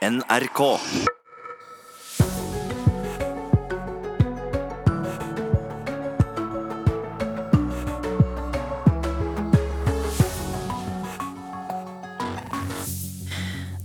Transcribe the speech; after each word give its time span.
NRK. 0.00 0.78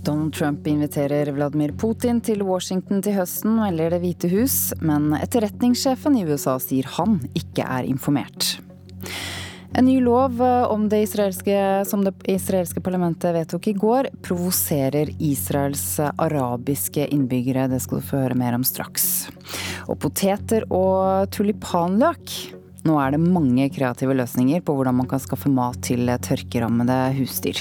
Donald 0.02 0.32
Trump 0.32 0.66
inviterer 0.66 1.32
Vladimir 1.32 1.72
Putin 1.76 2.22
til 2.24 2.40
Washington 2.42 3.02
til 3.04 3.12
høsten, 3.18 3.58
melder 3.60 3.92
Det 3.92 4.00
hvite 4.00 4.30
hus, 4.32 4.72
men 4.80 5.12
etterretningssjefen 5.20 6.16
i 6.16 6.24
USA 6.24 6.56
sier 6.56 6.88
han 6.96 7.20
ikke 7.36 7.68
er 7.68 7.84
informert. 7.84 8.65
En 9.76 9.84
ny 9.84 9.98
lov 10.00 10.40
om 10.42 10.88
det 10.88 11.02
israelske, 11.04 11.84
som 11.84 12.00
det 12.04 12.14
israelske 12.32 12.80
parlamentet 12.80 13.34
vedtok 13.36 13.66
i 13.68 13.74
går, 13.76 14.08
provoserer 14.24 15.10
Israels 15.20 15.98
arabiske 16.00 17.04
innbyggere. 17.12 17.66
Det 17.68 17.82
skal 17.84 18.00
du 18.00 18.06
få 18.08 18.22
høre 18.22 18.38
mer 18.40 18.56
om 18.56 18.64
straks. 18.64 19.28
Og 19.84 19.98
poteter 20.00 20.64
og 20.72 21.28
tulipanløk. 21.36 22.38
Nå 22.88 22.96
er 23.02 23.12
det 23.12 23.20
mange 23.20 23.68
kreative 23.74 24.16
løsninger 24.16 24.64
på 24.64 24.78
hvordan 24.78 24.96
man 25.02 25.10
kan 25.12 25.20
skaffe 25.20 25.52
mat 25.52 25.82
til 25.84 26.08
tørkerammede 26.24 27.02
husdyr. 27.20 27.60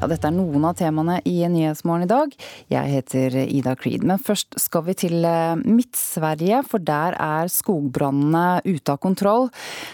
Ja, 0.00 0.06
dette 0.08 0.30
er 0.30 0.32
noen 0.32 0.62
av 0.64 0.78
temaene 0.78 1.18
i 1.28 1.42
Nyhetsmorgen 1.52 2.06
i 2.06 2.08
dag. 2.08 2.30
Jeg 2.72 2.88
heter 2.88 3.34
Ida 3.42 3.74
Creed. 3.76 4.00
Men 4.08 4.16
først 4.16 4.56
skal 4.56 4.86
vi 4.86 4.94
til 4.96 5.26
eh, 5.28 5.60
Midt-Sverige, 5.60 6.62
for 6.64 6.80
der 6.80 7.18
er 7.20 7.50
skogbrannene 7.52 8.62
ute 8.64 8.94
av 8.94 8.96
kontroll. 9.02 9.50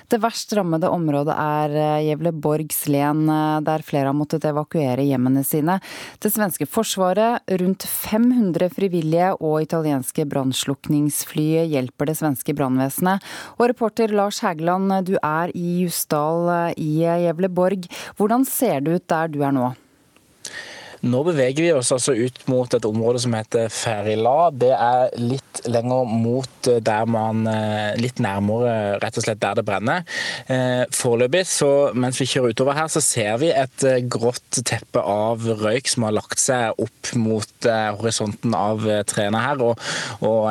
Det 0.06 0.20
verst 0.22 0.52
rammede 0.54 0.86
området 0.94 1.34
er 1.34 1.74
eh, 1.74 2.04
Gävleborgslen, 2.06 3.24
eh, 3.34 3.56
der 3.66 3.82
flere 3.82 4.12
har 4.12 4.14
måttet 4.14 4.46
evakuere 4.46 5.02
hjemmene 5.08 5.42
sine. 5.42 5.80
Det 6.22 6.30
svenske 6.30 6.68
forsvaret, 6.70 7.42
rundt 7.58 7.88
500 7.90 8.70
frivillige 8.76 9.32
og 9.40 9.64
italienske 9.64 10.22
brannslukningsfly 10.30 11.64
hjelper 11.72 12.12
det 12.12 12.14
svenske 12.20 12.54
brannvesenet. 12.54 13.26
Og 13.58 13.72
reporter 13.72 14.14
Lars 14.14 14.38
Hægeland, 14.46 15.00
du 15.10 15.16
er 15.18 15.50
i 15.50 15.80
Jusdal 15.80 16.76
i 16.78 17.02
Gävleborg. 17.26 17.90
Hvordan 18.14 18.46
ser 18.46 18.86
det 18.86 19.00
ut 19.00 19.08
der 19.10 19.34
du 19.34 19.42
er 19.42 19.58
nå? 19.58 19.72
Nå 21.06 21.22
beveger 21.26 21.62
vi 21.62 21.72
oss 21.76 21.92
altså 21.94 22.14
ut 22.18 22.40
mot 22.50 22.72
et 22.74 22.86
område 22.88 23.20
som 23.22 23.34
heter 23.36 23.68
Ferila. 23.72 24.50
Det 24.50 24.72
er 24.74 25.12
litt 25.20 25.62
lenger 25.70 26.08
mot 26.10 26.68
der 26.82 27.06
man 27.08 27.46
eh, 27.50 27.94
Litt 28.00 28.18
nærmere 28.22 28.98
rett 29.02 29.18
og 29.18 29.24
slett 29.24 29.40
der 29.42 29.56
det 29.58 29.64
brenner. 29.66 30.02
Eh, 30.50 30.82
foreløpig, 30.94 31.44
så 31.48 31.70
mens 31.94 32.18
vi 32.20 32.28
kjører 32.28 32.54
utover 32.54 32.76
her, 32.78 32.90
så 32.92 33.02
ser 33.04 33.38
vi 33.42 33.52
et 33.54 33.86
eh, 33.86 34.02
grått 34.02 34.60
teppe 34.66 35.02
av 35.02 35.46
røyk 35.62 35.90
som 35.90 36.08
har 36.08 36.16
lagt 36.16 36.42
seg 36.42 36.76
opp 36.82 37.12
mot 37.16 37.66
horisonten 37.66 38.54
av 38.56 38.82
trærne 39.08 39.40
her, 39.40 39.60
og, 39.62 39.80
og, 40.26 40.48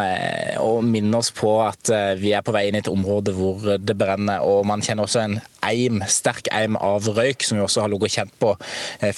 og 0.62 0.86
minner 0.88 1.20
oss 1.20 1.32
på 1.36 1.52
at 1.64 1.92
vi 2.20 2.32
er 2.36 2.44
på 2.46 2.54
vei 2.56 2.66
inn 2.70 2.78
i 2.78 2.82
et 2.82 2.92
område 2.92 3.34
hvor 3.36 3.76
det 3.80 3.98
brenner. 3.98 4.44
Og 4.46 4.66
man 4.68 4.84
kjenner 4.86 5.06
også 5.06 5.22
en 5.26 5.38
eim, 5.66 6.02
sterk 6.12 6.50
eim 6.54 6.78
av 6.80 7.08
røyk, 7.16 7.44
som 7.46 7.60
vi 7.60 7.66
også 7.66 7.84
har 7.84 7.92
ligget 7.92 8.16
kjent 8.18 8.36
på 8.42 8.54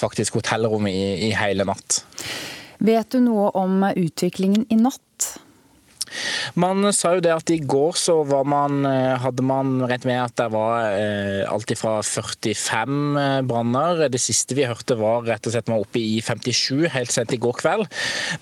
faktisk 0.00 0.38
hotellrommet 0.40 0.94
i, 0.94 1.27
i 1.27 1.27
hele 1.36 1.66
natt. 1.68 2.02
Vet 2.78 3.10
du 3.10 3.20
noe 3.24 3.50
om 3.58 3.82
utviklingen 3.90 4.66
i 4.70 4.78
natt? 4.78 5.27
Man 6.58 6.88
sa 6.90 7.12
jo 7.14 7.22
det 7.22 7.30
at 7.30 7.50
i 7.54 7.60
går 7.62 7.94
så 7.98 8.16
man, 8.48 8.80
eh, 8.86 9.14
hadde 9.22 9.44
man 9.46 9.76
rett 9.86 10.02
med 10.08 10.18
at 10.18 10.34
det 10.40 10.48
var 10.50 10.90
eh, 10.90 11.44
alt 11.46 11.70
fra 11.78 12.00
45 12.02 13.18
eh, 13.20 13.42
branner. 13.46 14.08
Det 14.10 14.18
siste 14.18 14.56
vi 14.58 14.66
hørte 14.66 14.96
var 14.98 15.22
rett 15.28 15.46
og 15.46 15.54
slett 15.54 15.68
man 15.70 15.84
oppe 15.84 16.00
i 16.00 16.18
57 16.24 16.88
helt 16.94 17.12
sent 17.14 17.34
i 17.36 17.38
går 17.38 17.54
kveld. 17.60 17.86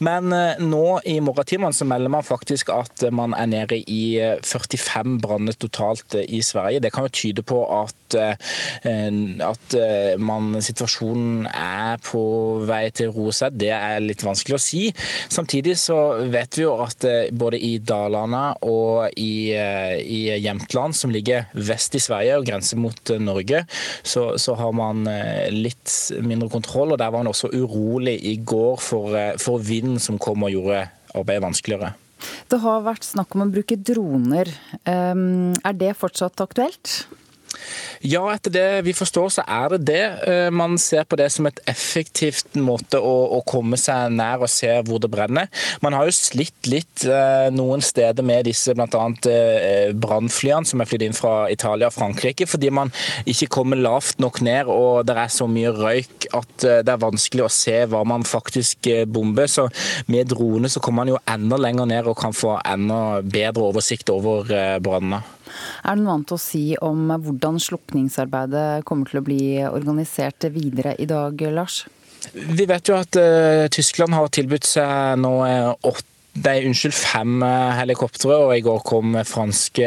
Men 0.00 0.32
eh, 0.32 0.62
nå 0.62 1.00
i 1.04 1.18
morgentimene 1.20 1.76
så 1.76 1.84
melder 1.88 2.12
man 2.14 2.24
faktisk 2.24 2.70
at 2.72 3.04
man 3.12 3.34
er 3.36 3.50
nede 3.52 3.80
i 3.84 4.16
45 4.40 5.18
branner 5.20 5.58
totalt 5.60 6.16
i 6.22 6.40
Sverige. 6.40 6.80
Det 6.80 6.92
kan 6.94 7.08
jo 7.08 7.12
tyde 7.12 7.44
på 7.46 7.60
at, 7.82 8.16
at 8.16 9.76
man, 10.22 10.56
situasjonen 10.62 11.48
er 11.50 12.00
på 12.06 12.22
vei 12.68 12.86
til 12.96 13.10
å 13.10 13.16
roe 13.18 13.34
seg. 13.36 13.58
Det 13.60 13.72
er 13.74 14.00
litt 14.04 14.24
vanskelig 14.24 14.56
å 14.56 14.62
si. 14.62 14.84
Samtidig 15.32 15.76
så 15.80 15.98
vet 16.32 16.56
vi 16.56 16.64
jo 16.64 16.76
at 16.84 17.04
både 17.36 17.60
i 17.60 17.74
Dalarna 18.06 18.54
og 18.66 19.10
i, 19.18 19.52
eh, 19.54 19.98
i 20.00 20.20
Jämtland, 20.40 20.96
som 20.96 21.10
ligger 21.10 21.46
vest 21.52 21.94
i 21.94 22.02
Sverige 22.02 22.38
og 22.38 22.46
grenser 22.46 22.80
mot 22.80 23.10
eh, 23.10 23.20
Norge, 23.22 23.64
så, 24.02 24.36
så, 24.38 24.56
har 24.56 24.72
man 24.76 25.06
eh, 25.10 25.50
litt 25.52 25.92
mindre 26.22 26.48
kontroll. 26.52 26.94
og 26.94 26.98
Der 27.02 27.10
var 27.10 27.24
man 27.24 27.32
også 27.32 27.50
urolig 27.52 28.18
i 28.24 28.36
går 28.36 28.80
for, 28.80 29.16
for 29.42 29.62
vinden 29.62 30.00
som 30.02 30.20
kom 30.22 30.46
og 30.46 30.54
gjorde 30.54 30.86
arbeidet 31.16 31.44
vanskeligere. 31.44 31.94
Det 32.48 32.58
har 32.62 32.84
vært 32.86 33.04
snakk 33.04 33.34
om 33.36 33.44
å 33.44 33.52
bruke 33.52 33.76
droner. 33.76 34.48
Ehm, 34.88 35.52
er 35.66 35.76
det 35.76 35.96
fortsatt 36.00 36.40
aktuelt? 36.40 37.02
Ja, 38.04 38.22
etter 38.30 38.52
det 38.52 38.66
vi 38.86 38.92
forstår 38.96 39.30
så 39.32 39.44
er 39.48 39.72
det 39.74 39.86
det. 39.88 40.02
Eh, 40.28 40.48
man 40.54 40.76
ser 40.78 41.06
på 41.08 41.16
det 41.18 41.28
som 41.32 41.48
et 41.48 41.60
effektivt 41.70 42.58
måte 42.60 43.00
å, 43.00 43.14
å 43.38 43.40
komme 43.48 43.78
seg 43.80 44.12
nær 44.14 44.44
og 44.44 44.52
se 44.52 44.70
hvor 44.86 45.00
det 45.02 45.10
brenner. 45.12 45.48
Man 45.84 45.96
har 45.96 46.08
jo 46.08 46.14
slitt 46.14 46.68
litt 46.70 47.06
eh, 47.08 47.48
noen 47.54 47.82
steder 47.84 48.26
med 48.26 48.46
disse 48.48 48.74
bl.a. 48.76 49.04
Eh, 49.30 49.94
brannflyene 49.96 50.68
som 50.68 50.82
er 50.82 50.90
flydd 50.90 51.06
inn 51.08 51.16
fra 51.16 51.34
Italia 51.52 51.90
og 51.90 51.96
Frankrike, 51.96 52.48
fordi 52.50 52.70
man 52.74 52.92
ikke 53.28 53.50
kommer 53.58 53.80
lavt 53.80 54.20
nok 54.22 54.42
ned 54.44 54.70
og 54.72 55.06
det 55.08 55.16
er 55.16 55.32
så 55.32 55.48
mye 55.50 55.72
røyk 55.74 56.28
at 56.36 56.66
det 56.86 56.92
er 56.92 57.02
vanskelig 57.02 57.46
å 57.46 57.52
se 57.52 57.76
hva 57.90 58.02
man 58.08 58.26
faktisk 58.26 58.88
bomber. 59.12 59.48
Så 59.50 59.68
med 60.10 60.28
drone 60.30 60.70
så 60.72 60.82
kommer 60.82 61.04
man 61.04 61.14
jo 61.14 61.22
enda 61.28 61.58
lenger 61.60 61.90
ned 61.90 62.10
og 62.10 62.18
kan 62.20 62.36
få 62.36 62.56
enda 62.64 63.22
bedre 63.22 63.70
oversikt 63.70 64.12
over 64.12 64.52
brannene. 64.82 65.22
Er 65.84 65.96
det 65.96 66.04
noe 66.04 66.16
annet 66.16 66.34
å 66.34 66.40
si 66.40 66.64
om 66.84 67.12
hvordan 67.12 67.60
slukningsarbeidet 67.62 68.84
kommer 68.88 69.10
til 69.10 69.20
å 69.20 69.26
bli 69.26 69.42
organisert 69.68 70.48
videre 70.54 70.96
i 71.00 71.08
dag, 71.10 71.46
Lars? 71.54 71.84
Vi 72.34 72.66
vet 72.66 72.88
jo 72.88 72.98
at 72.98 73.16
uh, 73.20 73.66
Tyskland 73.72 74.16
har 74.16 74.28
tilbudt 74.34 74.66
seg 74.66 75.16
nå 75.22 75.32
uh, 75.44 75.72
åtte 75.86 76.12
er 76.36 76.66
unnskyld, 76.68 76.92
fem 76.92 77.38
eh, 77.40 77.70
helikoptre, 77.78 78.34
og 78.44 78.50
i 78.52 78.60
går 78.60 78.82
kom 78.84 79.14
franske 79.24 79.86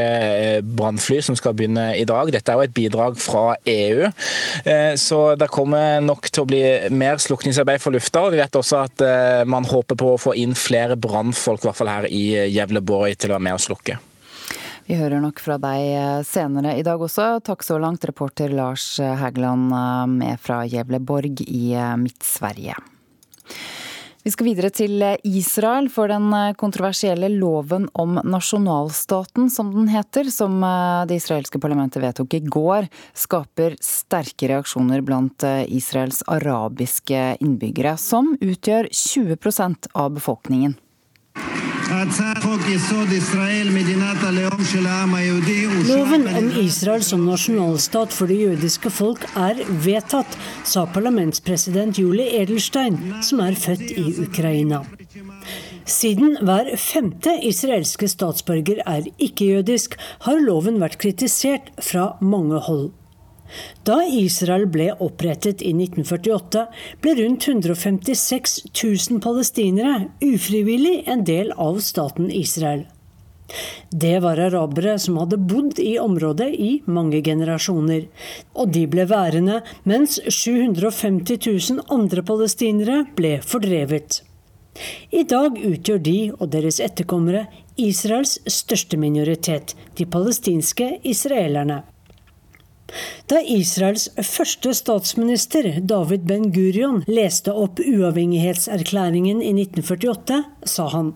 brannfly 0.65 1.19
som 1.21 1.37
skal 1.37 1.53
begynne 1.53 1.91
i 1.93 2.07
dag. 2.09 2.31
Dette 2.33 2.49
er 2.49 2.57
jo 2.57 2.65
et 2.65 2.73
bidrag 2.73 3.19
fra 3.21 3.53
EU, 3.69 4.09
så 4.97 5.21
det 5.37 5.51
kommer 5.53 6.01
nok 6.01 6.25
til 6.33 6.41
å 6.41 6.49
bli 6.49 6.63
mer 6.89 7.21
slukningsarbeid 7.21 7.85
for 7.85 7.93
lufta. 7.93 8.25
Vi 8.33 8.41
vet 8.41 8.57
også 8.63 8.81
at 8.81 9.05
man 9.45 9.69
håper 9.69 10.01
på 10.01 10.15
å 10.15 10.19
få 10.25 10.33
inn 10.41 10.57
flere 10.57 10.97
brannfolk, 10.97 11.61
i 11.61 11.69
hvert 11.69 11.83
fall 11.83 11.93
her 11.99 12.09
i 12.09 12.25
Gävleborg, 12.49 13.13
til 13.13 13.29
å 13.29 13.37
være 13.37 13.51
med 13.51 13.61
og 13.61 13.67
slukke. 13.69 14.01
Vi 14.89 14.95
hører 14.97 15.21
nok 15.21 15.37
fra 15.37 15.59
deg 15.61 15.83
eh, 15.93 16.19
senere 16.25 16.71
i 16.79 16.85
dag 16.85 16.97
også. 16.97 17.35
Takk 17.45 17.61
så 17.61 17.75
langt, 17.77 18.07
reporter 18.09 18.49
Lars 18.49 18.95
Hægeland 18.97 19.69
eh, 19.69 20.07
med 20.09 20.41
fra 20.41 20.63
Gävleborg 20.65 21.43
i 21.45 21.75
eh, 21.77 21.91
Midt-Sverige. 22.01 22.73
Vi 24.25 24.33
skal 24.33 24.49
videre 24.49 24.73
til 24.73 24.97
Israel, 25.29 25.91
for 25.93 26.09
den 26.09 26.33
kontroversielle 26.59 27.29
loven 27.31 27.85
om 27.93 28.17
nasjonalstaten, 28.25 29.47
som 29.53 29.69
den 29.77 29.87
heter, 29.93 30.27
som 30.33 30.57
det 31.07 31.21
israelske 31.21 31.61
parlamentet 31.61 32.03
vedtok 32.03 32.35
i 32.35 32.41
går, 32.43 32.89
skaper 33.15 33.77
sterke 33.79 34.51
reaksjoner 34.51 35.05
blant 35.07 35.47
Israels 35.71 36.19
arabiske 36.27 37.23
innbyggere, 37.39 37.95
som 37.95 38.35
utgjør 38.41 38.91
20% 38.91 39.93
av 39.95 40.11
befolkningen. 40.19 40.75
Loven 45.89 46.27
om 46.37 46.49
Israel 46.61 47.03
som 47.03 47.23
nasjonalstat 47.25 48.13
for 48.13 48.29
det 48.29 48.37
jødiske 48.37 48.91
folk 48.93 49.25
er 49.33 49.63
vedtatt, 49.85 50.37
sa 50.69 50.85
parlamentspresident 50.93 51.97
Julie 51.97 52.43
Edelstein, 52.43 52.99
som 53.25 53.41
er 53.41 53.57
født 53.57 53.89
i 53.89 54.05
Ukraina. 54.21 54.83
Siden 55.89 56.37
hver 56.45 56.75
femte 56.77 57.33
israelske 57.49 58.11
statsborger 58.11 58.83
er 58.85 59.09
ikke-jødisk, 59.17 59.97
har 60.29 60.45
loven 60.45 60.77
vært 60.83 60.99
kritisert 61.01 61.73
fra 61.81 62.11
mange 62.21 62.61
hold. 62.69 62.91
Da 63.87 64.01
Israel 64.05 64.67
ble 64.71 64.91
opprettet 64.99 65.61
i 65.61 65.73
1948, 65.73 66.67
ble 67.01 67.15
rundt 67.23 67.47
156 67.47 68.59
000 68.83 69.23
palestinere 69.23 70.09
ufrivillig 70.21 71.03
en 71.07 71.25
del 71.27 71.51
av 71.57 71.79
staten 71.83 72.31
Israel. 72.31 72.85
Det 73.89 74.19
var 74.19 74.37
arabere 74.37 74.99
som 74.99 75.17
hadde 75.17 75.37
bodd 75.37 75.79
i 75.81 75.95
området 75.99 76.49
i 76.53 76.71
mange 76.85 77.21
generasjoner. 77.25 78.05
Og 78.53 78.73
de 78.73 78.85
ble 78.87 79.07
værende, 79.09 79.61
mens 79.89 80.19
750 80.27 81.39
000 81.73 81.85
andre 81.89 82.23
palestinere 82.25 83.03
ble 83.17 83.39
fordrevet. 83.41 84.21
I 85.11 85.25
dag 85.27 85.57
utgjør 85.57 85.97
de 86.05 86.19
og 86.37 86.51
deres 86.53 86.79
etterkommere 86.83 87.47
Israels 87.79 88.37
største 88.47 88.99
minoritet, 89.01 89.73
de 89.97 90.05
palestinske 90.05 90.99
israelerne. 91.03 91.81
Da 93.29 93.39
Israels 93.41 94.07
første 94.25 94.73
statsminister, 94.73 95.71
David 95.81 96.25
Ben-Gurion, 96.29 97.03
leste 97.07 97.53
opp 97.53 97.81
uavhengighetserklæringen 97.83 99.43
i 99.43 99.53
1948, 99.55 100.43
sa 100.65 100.87
han 100.93 101.13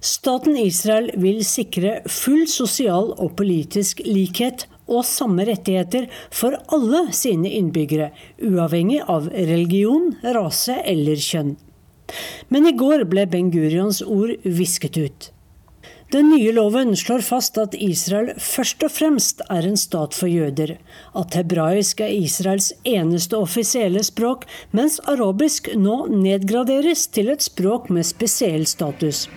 Staten 0.00 0.56
Israel 0.56 1.10
vil 1.20 1.42
sikre 1.44 1.98
full 2.08 2.46
sosial 2.48 3.10
og 3.20 3.34
politisk 3.36 4.00
likhet 4.06 4.66
og 4.90 5.04
samme 5.06 5.44
rettigheter 5.48 6.06
for 6.34 6.56
alle 6.74 7.06
sine 7.16 7.50
innbyggere, 7.58 8.10
uavhengig 8.42 9.02
av 9.04 9.28
religion, 9.34 10.14
rase 10.24 10.80
eller 10.84 11.20
kjønn. 11.20 11.58
Men 12.50 12.66
i 12.66 12.74
går 12.74 13.04
ble 13.10 13.26
Ben 13.30 13.52
Gurions 13.54 14.00
ord 14.02 14.32
visket 14.42 14.98
ut. 14.98 15.30
Den 16.10 16.28
nye 16.28 16.52
loven 16.52 16.96
slår 16.96 17.22
fast 17.22 17.58
at 17.62 17.74
Israel 17.78 18.32
først 18.42 18.82
og 18.82 18.90
fremst 18.90 19.44
er 19.46 19.66
en 19.68 19.76
stat 19.78 20.16
for 20.18 20.26
jøder, 20.26 20.72
at 21.14 21.36
hebraisk 21.38 22.02
er 22.02 22.10
Israels 22.10 22.72
eneste 22.82 23.38
offisielle 23.38 24.02
språk, 24.02 24.42
mens 24.74 24.98
arabisk 25.12 25.70
nå 25.78 26.08
nedgraderes 26.10 27.06
til 27.14 27.30
et 27.30 27.46
språk 27.46 27.92
med 27.94 28.08
spesiell 28.08 28.66
status. 28.66 29.28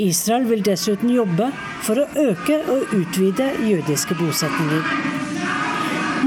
Israel 0.00 0.48
vil 0.48 0.64
dessuten 0.64 1.12
jobbe 1.12 1.50
for 1.84 2.00
å 2.00 2.08
øke 2.30 2.62
og 2.72 2.96
utvide 2.96 3.52
jødiske 3.68 4.16
bosetninger. 4.16 4.88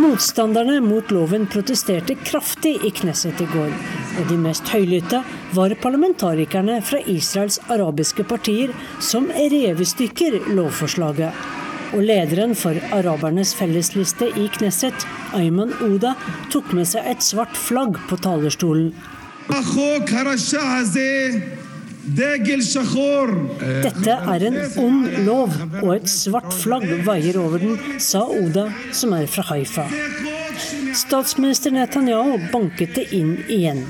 Motstanderne 0.03 0.77
mot 0.85 1.09
loven 1.15 1.49
protesterte 1.49 2.13
kraftig 2.21 2.77
i 2.85 2.93
Knesset 2.93 3.41
i 3.41 3.49
går. 3.49 3.73
Og 4.19 4.29
de 4.29 4.37
mest 4.37 4.69
høylytte 4.69 5.23
var 5.55 5.73
parlamentarikerne 5.81 6.77
fra 6.85 6.99
Israels 7.09 7.59
arabiske 7.73 8.25
partier, 8.29 8.73
som 9.01 9.29
rev 9.33 9.81
i 9.81 9.87
stykker 9.89 10.39
lovforslaget. 10.53 11.33
Og 11.93 12.05
lederen 12.05 12.55
for 12.57 12.77
arabernes 12.93 13.53
fellesliste 13.57 14.29
i 14.37 14.47
Knesset, 14.55 15.05
Ayman 15.37 15.73
Oda, 15.85 16.15
tok 16.53 16.73
med 16.77 16.89
seg 16.89 17.09
et 17.09 17.25
svart 17.25 17.57
flagg 17.57 17.99
på 18.09 18.17
talerstolen. 18.21 18.93
Dette 22.03 22.35
er 24.11 24.43
en 24.49 24.57
ond 24.81 25.05
lov, 25.23 25.53
og 25.79 25.93
et 25.95 26.09
svart 26.11 26.51
flagg 26.51 26.83
veier 27.07 27.39
over 27.39 27.63
den, 27.63 27.77
sa 28.03 28.25
Oda, 28.27 28.65
som 28.91 29.15
er 29.15 29.23
fra 29.31 29.45
Haifa. 29.47 29.85
Statsminister 30.99 31.71
Netanyahu 31.71 32.51
banket 32.51 32.99
det 32.99 33.07
inn 33.15 33.37
igjen. 33.47 33.85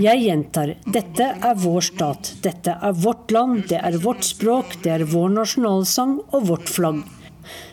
Jeg 0.00 0.22
gjentar, 0.22 0.76
dette 0.86 1.32
er 1.50 1.62
vår 1.66 1.82
stat, 1.90 2.34
dette 2.46 2.78
er 2.78 2.94
vårt 2.94 3.34
land, 3.34 3.64
det 3.74 3.82
er 3.82 3.98
vårt 3.98 4.22
språk, 4.22 4.78
det 4.84 5.00
er 5.00 5.10
vår 5.10 5.34
nasjonalsang 5.34 6.20
og 6.30 6.46
vårt 6.46 6.70
flagg. 6.70 7.02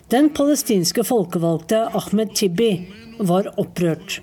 Den 0.10 0.34
palestinske 0.34 1.06
folkevalgte 1.06 1.92
Ahmed 1.94 2.34
Tibi 2.34 3.06
var 3.20 3.50
opprørt. 3.58 4.20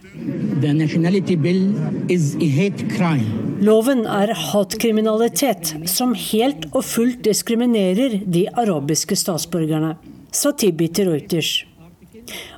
Loven 3.64 4.06
er 4.06 4.32
hatkriminalitet 4.50 5.74
som 5.90 6.14
helt 6.30 6.66
og 6.72 6.82
fullt 6.84 7.22
diskriminerer 7.26 8.20
de 8.24 8.46
arabiske 8.50 9.18
statsborgerne, 9.18 9.94
sa 10.34 10.52
Tibi 10.52 10.88
til 10.88 11.12
Reuters. 11.12 11.64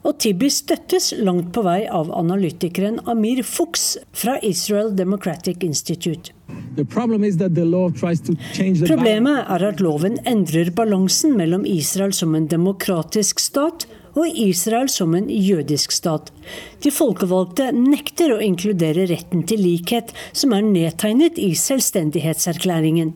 Og 0.07 0.19
Tibi 0.23 0.49
støttes 0.53 1.11
langt 1.19 1.51
på 1.55 1.63
vei 1.67 1.81
av 1.91 2.13
analytikeren 2.15 3.01
Amir 3.11 3.43
Fuchs 3.47 3.97
fra 4.15 4.37
Israel 4.47 4.93
Democratic 4.97 5.65
Institute. 5.67 6.33
Problemet 8.87 9.39
er 9.57 9.65
at 9.71 9.83
loven 9.83 10.19
endrer 10.29 10.71
balansen 10.77 11.35
mellom 11.39 11.67
Israel 11.67 12.13
som 12.15 12.35
en 12.39 12.47
demokratisk 12.53 13.41
stat 13.43 13.89
og 14.17 14.27
Israel 14.33 14.89
som 14.93 15.15
en 15.15 15.29
jødisk 15.31 15.93
stat. 15.93 16.33
De 16.83 16.91
folkevalgte 16.91 17.71
nekter 17.77 18.35
å 18.35 18.43
inkludere 18.43 19.07
retten 19.11 19.45
til 19.49 19.63
likhet, 19.63 20.13
som 20.33 20.57
er 20.57 20.65
nedtegnet 20.67 21.39
i 21.39 21.53
selvstendighetserklæringen. 21.55 23.15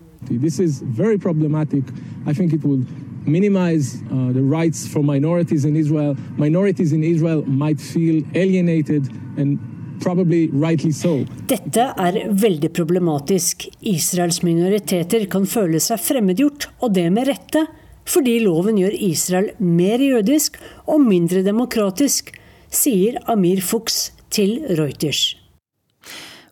minimize 3.27 4.03
uh, 4.11 4.33
the 4.33 4.43
rights 4.43 4.87
for 4.89 5.03
minorities 5.03 5.65
in 5.65 5.77
Israel. 5.77 6.17
Minorities 6.39 6.93
in 6.93 7.05
Israel 7.05 7.43
might 7.47 7.81
feel 7.81 8.25
alienated 8.35 9.09
and 9.37 9.59
So. 10.01 11.27
Dette 11.47 11.83
er 11.93 12.15
veldig 12.33 12.71
problematisk. 12.73 13.67
Israels 13.85 14.41
minoriteter 14.43 15.27
kan 15.29 15.45
føle 15.45 15.77
seg 15.77 16.01
fremmedgjort, 16.01 16.71
og 16.81 16.95
det 16.97 17.05
med 17.13 17.29
rette 17.29 17.67
fordi 18.11 18.41
loven 18.43 18.81
gjør 18.81 18.97
Israel 19.07 19.51
mer 19.63 20.03
jødisk 20.03 20.59
og 20.91 21.05
mindre 21.05 21.45
demokratisk, 21.47 22.33
sier 22.71 23.21
Amir 23.31 23.63
Fuchs 23.63 24.11
til 24.35 24.59
Reuters. 24.79 25.37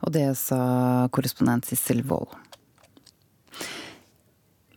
Og 0.07 0.15
det 0.15 0.29
sa 0.39 1.09
korrespondent 1.15 1.67
Sissel 1.67 2.05
Wold. 2.07 2.31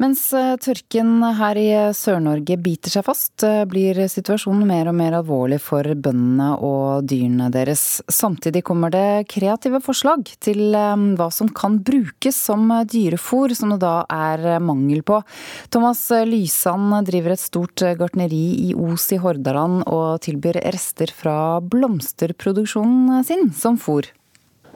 Mens 0.02 0.22
eh, 0.34 0.56
tørken 0.58 1.20
her 1.38 1.58
i 1.62 1.68
Sør-Norge 1.94 2.56
biter 2.58 2.90
seg 2.90 3.04
fast, 3.06 3.44
eh, 3.46 3.68
blir 3.70 4.00
situasjonen 4.10 4.66
mer 4.66 4.90
og 4.90 4.96
mer 4.98 5.14
alvorlig 5.20 5.60
for 5.62 5.86
bøndene 5.86 6.56
og 6.58 7.06
dyrene 7.06 7.52
deres. 7.54 8.02
Samtidig 8.10 8.64
kommer 8.66 8.90
det 8.94 9.28
kreative 9.30 9.78
forslag 9.86 10.26
til 10.42 10.74
eh, 10.74 11.06
hva 11.20 11.30
som 11.30 11.52
kan 11.54 11.78
brukes 11.86 12.40
som 12.50 12.66
dyrefôr, 12.90 13.54
som 13.58 13.76
det 13.76 13.82
da 13.84 14.00
er 14.10 14.58
mangel 14.64 15.04
på. 15.06 15.22
Thomas 15.70 16.08
Lysand 16.26 17.06
driver 17.06 17.36
et 17.36 17.44
stort 17.44 17.86
gartneri 18.00 18.46
i 18.72 18.74
Os 18.74 19.06
i 19.14 19.22
Hordaland 19.22 19.84
og 19.86 20.24
tilbyr 20.26 20.64
rester 20.74 21.14
fra 21.14 21.60
blomsterproduksjonen 21.62 23.22
sin 23.28 23.52
som 23.54 23.78
fôr. 23.78 24.10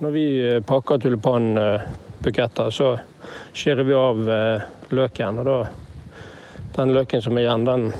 Når 0.03 0.13
vi 0.13 0.27
pakker 0.69 1.01
tulipanbuketter, 2.15 2.71
så 2.71 2.99
skjærer 3.53 3.83
vi 3.83 3.93
av 3.93 4.17
løken. 4.89 5.39
Og 5.39 5.45
da, 5.45 5.67
den 6.75 6.93
løken 6.93 7.21
som 7.21 7.37
er 7.37 7.45
igjen, 7.45 7.65
den 7.65 7.93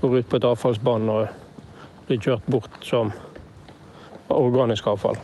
går 0.00 0.18
ut 0.18 0.28
på 0.28 0.36
et 0.36 0.44
avfallsbånd 0.44 1.10
og 1.10 1.28
blir 2.06 2.20
kjørt 2.20 2.46
bort 2.46 2.84
som 2.84 3.12
organisk 4.28 4.86
avfall. 4.86 5.16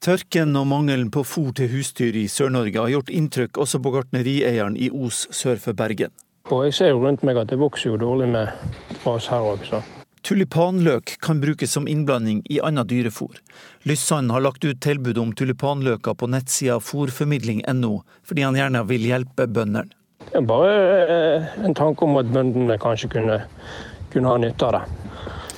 Tørken 0.00 0.54
og 0.56 0.66
mangelen 0.66 1.10
på 1.10 1.24
fôr 1.24 1.52
til 1.56 1.68
husdyr 1.72 2.14
i 2.14 2.28
Sør-Norge 2.28 2.78
har 2.78 2.92
gjort 2.92 3.10
inntrykk 3.10 3.58
også 3.58 3.80
på 3.82 3.90
gartnerieieren 3.90 4.76
i 4.76 4.90
Os 4.90 5.26
sør 5.30 5.56
for 5.56 5.74
Bergen. 5.74 6.12
Og 6.50 6.68
jeg 6.68 6.74
ser 6.74 6.92
jo 6.92 7.00
rundt 7.02 7.24
meg 7.26 7.36
at 7.40 7.50
det 7.50 7.58
vokser 7.58 7.90
jo 7.90 7.96
dårlig 7.98 8.28
med 8.30 8.52
gras 9.02 9.26
her 9.32 9.42
òg, 9.42 9.66
Tulipanløk 10.26 11.20
kan 11.22 11.40
brukes 11.40 11.70
som 11.72 11.88
innblanding 11.88 12.40
i 12.50 12.58
annet 12.60 12.88
dyrefôr. 12.90 13.36
Lyssand 13.86 14.30
har 14.30 14.40
lagt 14.40 14.64
ut 14.64 14.80
tilbud 14.82 15.18
om 15.18 15.28
tulipanløker 15.32 16.16
på 16.18 16.26
nettsida 16.26 16.80
fôrformidling.no, 16.82 18.00
fordi 18.26 18.42
han 18.42 18.58
gjerne 18.58 18.80
vil 18.88 19.04
hjelpe 19.06 19.46
bøndene. 19.46 19.92
Det 20.26 20.40
er 20.40 20.48
bare 20.48 20.72
eh, 21.04 21.46
en 21.62 21.76
tanke 21.78 22.02
om 22.02 22.18
at 22.18 22.32
bøndene 22.34 22.80
kanskje 22.82 23.12
kunne, 23.12 23.36
kunne 24.10 24.32
ha 24.32 24.42
nytte 24.42 24.66
av 24.66 24.74
det. 24.74 24.82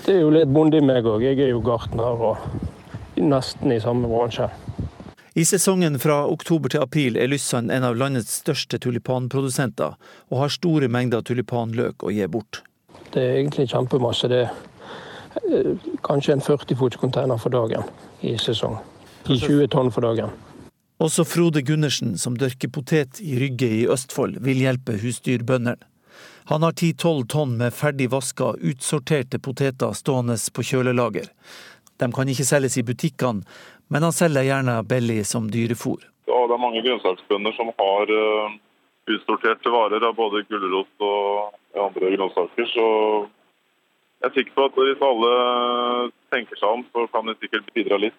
Det 0.05 0.13
er 0.13 0.21
jo 0.21 0.35
litt 0.37 0.53
bonde 0.53 0.77
i 0.77 0.85
meg 0.85 1.09
òg. 1.09 1.25
Jeg 1.25 1.41
er 1.41 1.55
jo 1.55 1.65
gartner 1.65 2.21
og 2.29 2.45
nesten 3.17 3.73
i 3.73 3.81
samme 3.81 4.13
bransje. 4.13 4.51
I 5.33 5.49
sesongen 5.49 5.97
fra 5.97 6.21
oktober 6.29 6.77
til 6.77 6.85
april 6.85 7.17
er 7.17 7.33
Lyssand 7.33 7.73
en 7.73 7.89
av 7.89 7.97
landets 7.97 8.43
største 8.43 8.77
tulipanprodusenter, 8.77 9.97
og 10.29 10.43
har 10.45 10.53
store 10.53 10.93
mengder 10.93 11.25
tulipanløk 11.25 12.05
å 12.05 12.13
gi 12.13 12.29
bort. 12.29 12.61
Det 13.09 13.25
er 13.25 13.39
egentlig 13.39 13.71
kjempemasse. 13.73 14.29
Det 14.29 14.45
er 14.45 14.53
kanskje 16.03 16.37
en 16.37 16.45
40 16.45 16.77
fots 16.77 16.97
container 16.97 17.39
for 17.39 17.51
dagen 17.55 17.83
i 18.21 18.37
sesong. 18.39 18.79
I 19.29 19.39
20 19.41 19.69
tonn 19.69 19.93
for 19.93 20.07
dagen. 20.07 20.33
Også 20.99 21.25
Frode 21.25 21.63
Gundersen, 21.63 22.17
som 22.19 22.35
dørker 22.39 22.73
potet 22.75 23.21
i 23.23 23.37
Rygge 23.39 23.69
i 23.71 23.87
Østfold, 23.87 24.41
vil 24.43 24.65
hjelpe 24.65 24.97
husdyrbøndene. 24.99 25.77
Han 26.49 26.65
har 26.65 26.73
10-12 26.73 27.27
tonn 27.29 27.57
med 27.61 27.75
ferdig 27.77 28.09
vaska, 28.11 28.55
utsorterte 28.71 29.39
poteter 29.39 29.93
stående 29.93 30.39
på 30.55 30.65
kjølelager. 30.65 31.29
De 32.01 32.09
kan 32.15 32.31
ikke 32.33 32.47
selges 32.49 32.79
i 32.81 32.87
butikkene, 32.89 33.45
men 33.93 34.07
han 34.07 34.17
selger 34.17 34.47
gjerne 34.47 34.79
belly 34.89 35.21
som 35.29 35.51
dyrefôr. 35.53 36.01
Ja, 36.29 36.41
det 36.49 36.57
er 36.57 36.63
mange 36.63 36.83
grønnsaksbønder 36.87 37.55
som 37.57 37.71
har 37.79 38.13
uh, 38.13 38.57
utsorterte 39.13 39.73
varer 39.73 40.09
av 40.09 40.17
både 40.17 40.43
gulrot 40.49 41.05
og 41.05 41.85
andre 41.87 42.15
grønnsaker. 42.17 42.69
Så 42.73 42.87
jeg 44.19 44.31
er 44.31 44.35
sikker 44.35 44.55
på 44.57 44.65
at 44.67 44.79
hvis 44.79 45.03
alle 45.07 45.33
tenker 46.35 46.59
seg 46.59 46.69
om, 46.69 46.87
så 46.91 47.07
kan 47.13 47.29
det 47.31 47.39
sikkert 47.39 47.69
bidra 47.77 48.01
litt. 48.03 48.17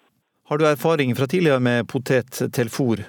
Har 0.48 0.58
du 0.58 0.64
erfaring 0.66 1.12
fra 1.14 1.28
tidligere 1.30 1.62
med 1.62 1.88
potet 1.88 2.40
til 2.56 2.70
fôr? 2.72 3.04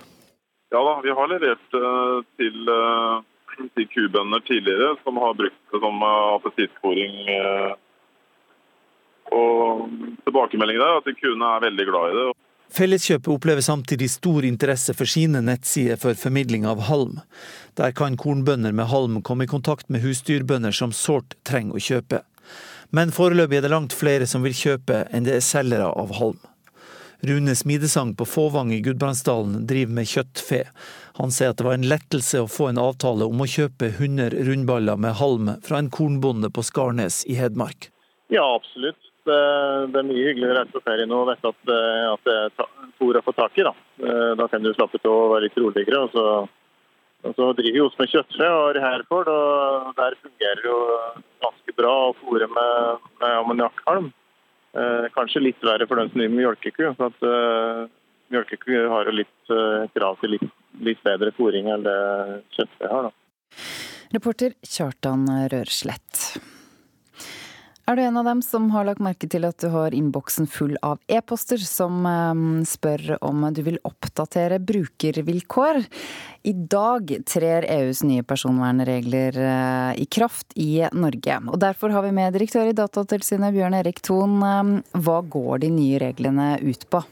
Ja 0.71 0.81
da, 0.85 0.97
vi 1.03 1.13
har 1.15 1.31
levert 1.31 1.77
eh, 1.79 2.17
til, 2.39 2.67
eh, 2.71 3.63
til 3.75 3.87
kubønder 3.91 4.43
tidligere 4.47 4.93
som 5.03 5.17
har 5.23 5.39
brukt 5.39 5.73
det 5.73 5.81
som 5.83 6.05
eh, 6.07 6.27
appetittfôring. 6.35 7.17
Og 9.31 9.89
tilbakemeldingen 10.27 10.83
er 10.83 10.99
at 10.99 11.11
kuene 11.19 11.49
er 11.55 11.65
veldig 11.65 11.87
glad 11.89 12.11
i 12.11 12.15
det. 12.19 12.29
Felleskjøpet 12.71 13.27
opplever 13.33 13.63
samtidig 13.63 14.07
stor 14.13 14.45
interesse 14.47 14.93
for 14.95 15.09
sine 15.09 15.41
nettsider 15.43 15.99
for 15.99 16.15
formidling 16.15 16.63
av 16.67 16.85
halm. 16.87 17.17
Der 17.75 17.91
kan 17.95 18.15
kornbønder 18.19 18.71
med 18.75 18.87
halm 18.91 19.19
komme 19.27 19.43
i 19.43 19.51
kontakt 19.51 19.89
med 19.91 20.03
husdyrbønder 20.05 20.75
som 20.75 20.95
sårt 20.95 21.35
trenger 21.47 21.75
å 21.75 21.83
kjøpe. 21.83 22.21
Men 22.91 23.13
foreløpig 23.15 23.59
er 23.59 23.65
det 23.65 23.71
langt 23.71 23.95
flere 23.95 24.27
som 24.27 24.43
vil 24.43 24.55
kjøpe 24.55 25.05
enn 25.11 25.27
det 25.27 25.37
er 25.37 25.45
selgere 25.45 25.91
av 25.91 26.11
halm. 26.19 26.39
Rune 27.21 27.53
Smidesang 27.55 28.15
på 28.17 28.25
Fåvang 28.25 28.71
i 28.73 28.79
Gudbrandsdalen 28.81 29.67
driver 29.69 29.93
med 29.93 30.09
kjøttfe. 30.09 30.63
Han 31.19 31.31
sier 31.31 31.53
at 31.53 31.59
det 31.59 31.67
var 31.67 31.77
en 31.77 31.85
lettelse 31.91 32.41
å 32.41 32.49
få 32.49 32.71
en 32.71 32.81
avtale 32.81 33.27
om 33.29 33.43
å 33.43 33.47
kjøpe 33.47 33.91
100 33.93 34.33
rundballer 34.47 34.97
med 34.97 35.19
halm 35.21 35.51
fra 35.61 35.79
en 35.83 35.91
kornbonde 35.93 36.49
på 36.49 36.65
Skarnes 36.65 37.21
i 37.29 37.37
Hedmark. 37.37 37.91
Ja, 38.33 38.47
absolutt 38.55 39.11
det, 39.27 39.99
er 39.99 40.07
mye 40.07 40.25
hyggeligere 40.25 40.55
å 40.55 40.57
reise 40.57 40.73
på 40.73 40.83
ferie 40.85 41.05
nå 41.05 41.19
og 41.21 41.29
vite 41.29 41.51
eh, 41.51 42.07
at 42.09 42.25
det 42.25 42.37
er 42.39 42.55
fôr 42.97 43.19
å 43.19 43.23
få 43.25 43.35
tak 43.37 43.59
i. 43.59 43.65
Da, 43.67 43.73
eh, 44.01 44.31
da 44.39 44.47
kan 44.49 44.65
du 44.65 44.71
slappe 44.73 44.97
til 44.97 45.13
å 45.13 45.29
være 45.35 45.45
litt 45.47 45.59
roligere. 45.61 46.05
Og 46.07 46.15
så, 46.15 46.25
og 47.21 47.35
så 47.37 47.51
driver 47.57 47.75
vi 47.75 47.83
også 47.83 48.01
med 48.01 48.11
kjøttfe 48.11 48.47
og 48.49 48.79
Herford, 48.81 49.29
og 49.29 49.91
der 49.99 50.17
fungerer 50.23 50.61
det 50.61 50.69
jo 50.69 50.79
ganske 51.43 51.75
bra 51.77 51.93
å 52.07 52.15
fôre 52.17 52.47
med, 52.49 53.07
med 53.21 53.37
ammoniakkhalm. 53.37 54.09
Eh, 54.71 55.07
kanskje 55.13 55.43
litt 55.43 55.65
verre 55.67 55.85
for 55.89 55.99
den 55.99 56.09
som 56.09 56.21
driver 56.21 56.33
med 56.33 56.41
mjølkeku. 56.41 56.85
for 56.97 57.11
at 57.11 57.27
eh, 57.27 57.89
Mjølkeku 58.31 58.75
har 58.87 59.09
jo 59.09 59.15
litt 59.19 59.51
eh, 59.51 59.87
krav 59.91 60.19
til 60.21 60.37
litt, 60.37 60.51
litt 60.87 61.01
bedre 61.03 61.33
fôring 61.35 61.67
enn 61.69 61.83
det 61.85 61.97
kjøttfe 62.55 62.91
har. 62.93 63.09
Da. 63.09 63.57
Reporter 64.15 64.55
Kjartan 64.63 65.27
Rørslett. 65.51 66.20
Er 67.91 67.97
du 67.97 68.01
en 68.05 68.17
av 68.17 68.23
dem 68.23 68.39
som 68.39 68.69
har 68.71 68.85
lagt 68.87 69.01
merke 69.03 69.27
til 69.27 69.43
at 69.43 69.59
du 69.59 69.65
har 69.73 69.91
innboksen 69.91 70.45
full 70.47 70.77
av 70.79 71.01
e-poster 71.11 71.59
som 71.59 72.05
ehm, 72.07 72.61
spør 72.63 73.17
om 73.27 73.43
du 73.51 73.59
vil 73.65 73.81
oppdatere 73.83 74.61
brukervilkår? 74.63 75.81
I 76.47 76.53
dag 76.71 77.11
trer 77.27 77.67
EUs 77.67 78.05
nye 78.07 78.23
personvernregler 78.23 79.41
eh, 79.43 79.99
i 79.99 80.07
kraft 80.07 80.55
i 80.55 80.85
Norge. 80.95 81.41
Og 81.51 81.59
Derfor 81.59 81.91
har 81.91 82.07
vi 82.07 82.15
med 82.15 82.31
direktør 82.31 82.71
i 82.71 82.77
Datatilsynet, 82.79 83.51
Bjørn 83.57 83.75
Erik 83.81 83.99
Thon. 84.07 84.39
Ehm, 84.39 84.77
hva 84.95 85.19
går 85.27 85.65
de 85.65 85.75
nye 85.75 85.99
reglene 85.99 86.53
ut 86.63 86.87
på? 86.87 87.03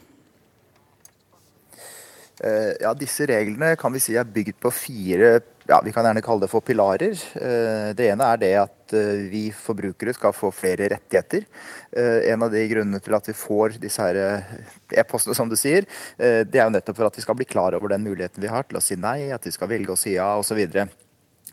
Eh, 2.40 2.74
ja, 2.80 2.94
Disse 2.96 3.26
reglene 3.28 3.74
kan 3.76 3.92
vi 3.92 4.00
si 4.00 4.14
er 4.16 4.28
bygd 4.28 4.56
på 4.62 4.72
fire 4.72 5.40
ja, 5.68 5.76
vi 5.84 5.92
kan 5.92 6.06
gjerne 6.06 6.22
kalle 6.24 6.42
det 6.46 6.50
for 6.50 6.64
pilarer. 6.66 7.12
Eh, 7.38 7.90
det 7.94 8.08
ene 8.10 8.26
er 8.32 8.40
det 8.40 8.50
at 8.58 8.94
eh, 8.96 9.26
vi 9.30 9.42
forbrukere 9.54 10.14
skal 10.16 10.32
få 10.34 10.48
flere 10.54 10.88
rettigheter. 10.90 11.44
En 11.92 12.42
av 12.42 12.50
de 12.50 12.64
grunnene 12.70 12.98
til 13.02 13.14
at 13.14 13.28
vi 13.28 13.36
får 13.36 13.76
disse 13.82 14.08
e-postene, 14.10 15.36
som 15.36 15.50
du 15.50 15.56
sier, 15.58 15.86
det 16.18 16.58
er 16.58 16.64
jo 16.64 16.74
nettopp 16.74 16.98
for 16.98 17.10
at 17.10 17.18
vi 17.18 17.24
skal 17.24 17.38
bli 17.38 17.46
klar 17.50 17.74
over 17.74 17.90
den 17.90 18.06
muligheten 18.06 18.42
vi 18.42 18.50
har 18.50 18.66
til 18.66 18.78
å 18.78 18.82
si 18.82 18.98
nei, 18.98 19.32
at 19.34 19.46
vi 19.46 19.54
skal 19.54 19.70
velge 19.70 19.94
å 19.94 19.98
si 19.98 20.14
ja 20.14 20.32
osv. 20.38 20.62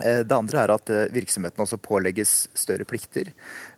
Eh, 0.04 0.22
det 0.22 0.36
andre 0.36 0.62
er 0.62 0.74
at 0.74 0.92
eh, 0.94 1.06
virksomhetene 1.14 1.64
også 1.64 1.80
pålegges 1.82 2.34
større 2.58 2.86
plikter. 2.88 3.32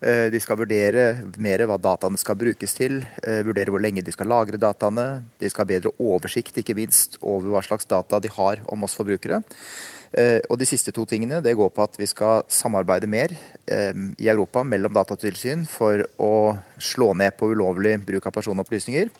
Eh, 0.03 0.27
de 0.33 0.41
skal 0.43 0.59
vurdere 0.59 1.05
mer 1.39 1.63
hva 1.69 1.77
dataene 1.79 2.19
skal 2.19 2.37
brukes 2.39 2.75
til, 2.75 2.99
vurdere 3.45 3.71
hvor 3.71 3.83
lenge 3.83 4.03
de 4.05 4.13
skal 4.13 4.29
lagre 4.31 4.59
dataene. 4.59 5.07
De 5.39 5.51
skal 5.51 5.65
ha 5.65 5.71
bedre 5.71 5.93
oversikt 5.99 6.59
ikke 6.59 6.75
minst 6.77 7.17
over 7.21 7.53
hva 7.53 7.63
slags 7.65 7.87
data 7.89 8.19
de 8.19 8.31
har 8.35 8.63
om 8.67 8.83
oss 8.87 8.97
forbrukere. 8.97 9.41
Og 10.49 10.55
De 10.57 10.65
siste 10.65 10.89
to 10.89 11.03
tingene 11.05 11.37
det 11.45 11.53
går 11.53 11.69
på 11.69 11.83
at 11.85 11.97
vi 11.99 12.07
skal 12.09 12.41
samarbeide 12.49 13.05
mer 13.05 13.35
i 13.69 14.29
Europa 14.31 14.63
mellom 14.65 14.95
datatilsyn 14.95 15.67
for 15.69 16.01
å 16.17 16.57
slå 16.81 17.11
ned 17.13 17.37
på 17.37 17.51
ulovlig 17.53 17.99
bruk 18.07 18.25
av 18.25 18.33
personopplysninger. 18.39 19.11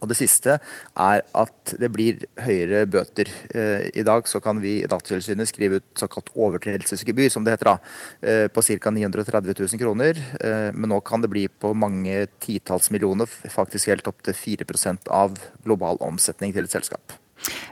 Og 0.00 0.10
Det 0.10 0.16
siste 0.18 0.58
er 0.58 1.22
at 1.36 1.74
det 1.80 1.88
blir 1.92 2.24
høyere 2.42 2.84
bøter. 2.90 3.30
Eh, 3.54 3.88
I 3.96 4.04
dag 4.06 4.28
så 4.28 4.40
kan 4.44 4.60
vi 4.62 4.80
i 4.82 4.88
Datatilsynet 4.90 5.48
skrive 5.48 5.80
ut 5.80 5.86
såkalt 5.98 6.30
overtredelsesgebyr, 6.34 7.30
som 7.32 7.44
det 7.44 7.56
heter 7.56 7.72
da, 7.72 7.76
eh, 8.22 8.46
på 8.48 8.62
ca. 8.62 8.90
930 8.90 9.54
000 9.56 9.80
kroner. 9.80 10.20
Eh, 10.40 10.72
men 10.72 10.90
nå 10.90 11.00
kan 11.00 11.20
det 11.20 11.30
bli 11.32 11.46
på 11.48 11.74
mange 11.74 12.26
titalls 12.40 12.90
millioner, 12.90 13.26
faktisk 13.26 13.88
helt 13.88 14.06
opp 14.06 14.22
til 14.22 14.34
4% 14.34 15.08
av 15.08 15.38
global 15.64 15.96
omsetning 16.00 16.52
til 16.52 16.64
et 16.64 16.70
selskap. 16.70 17.16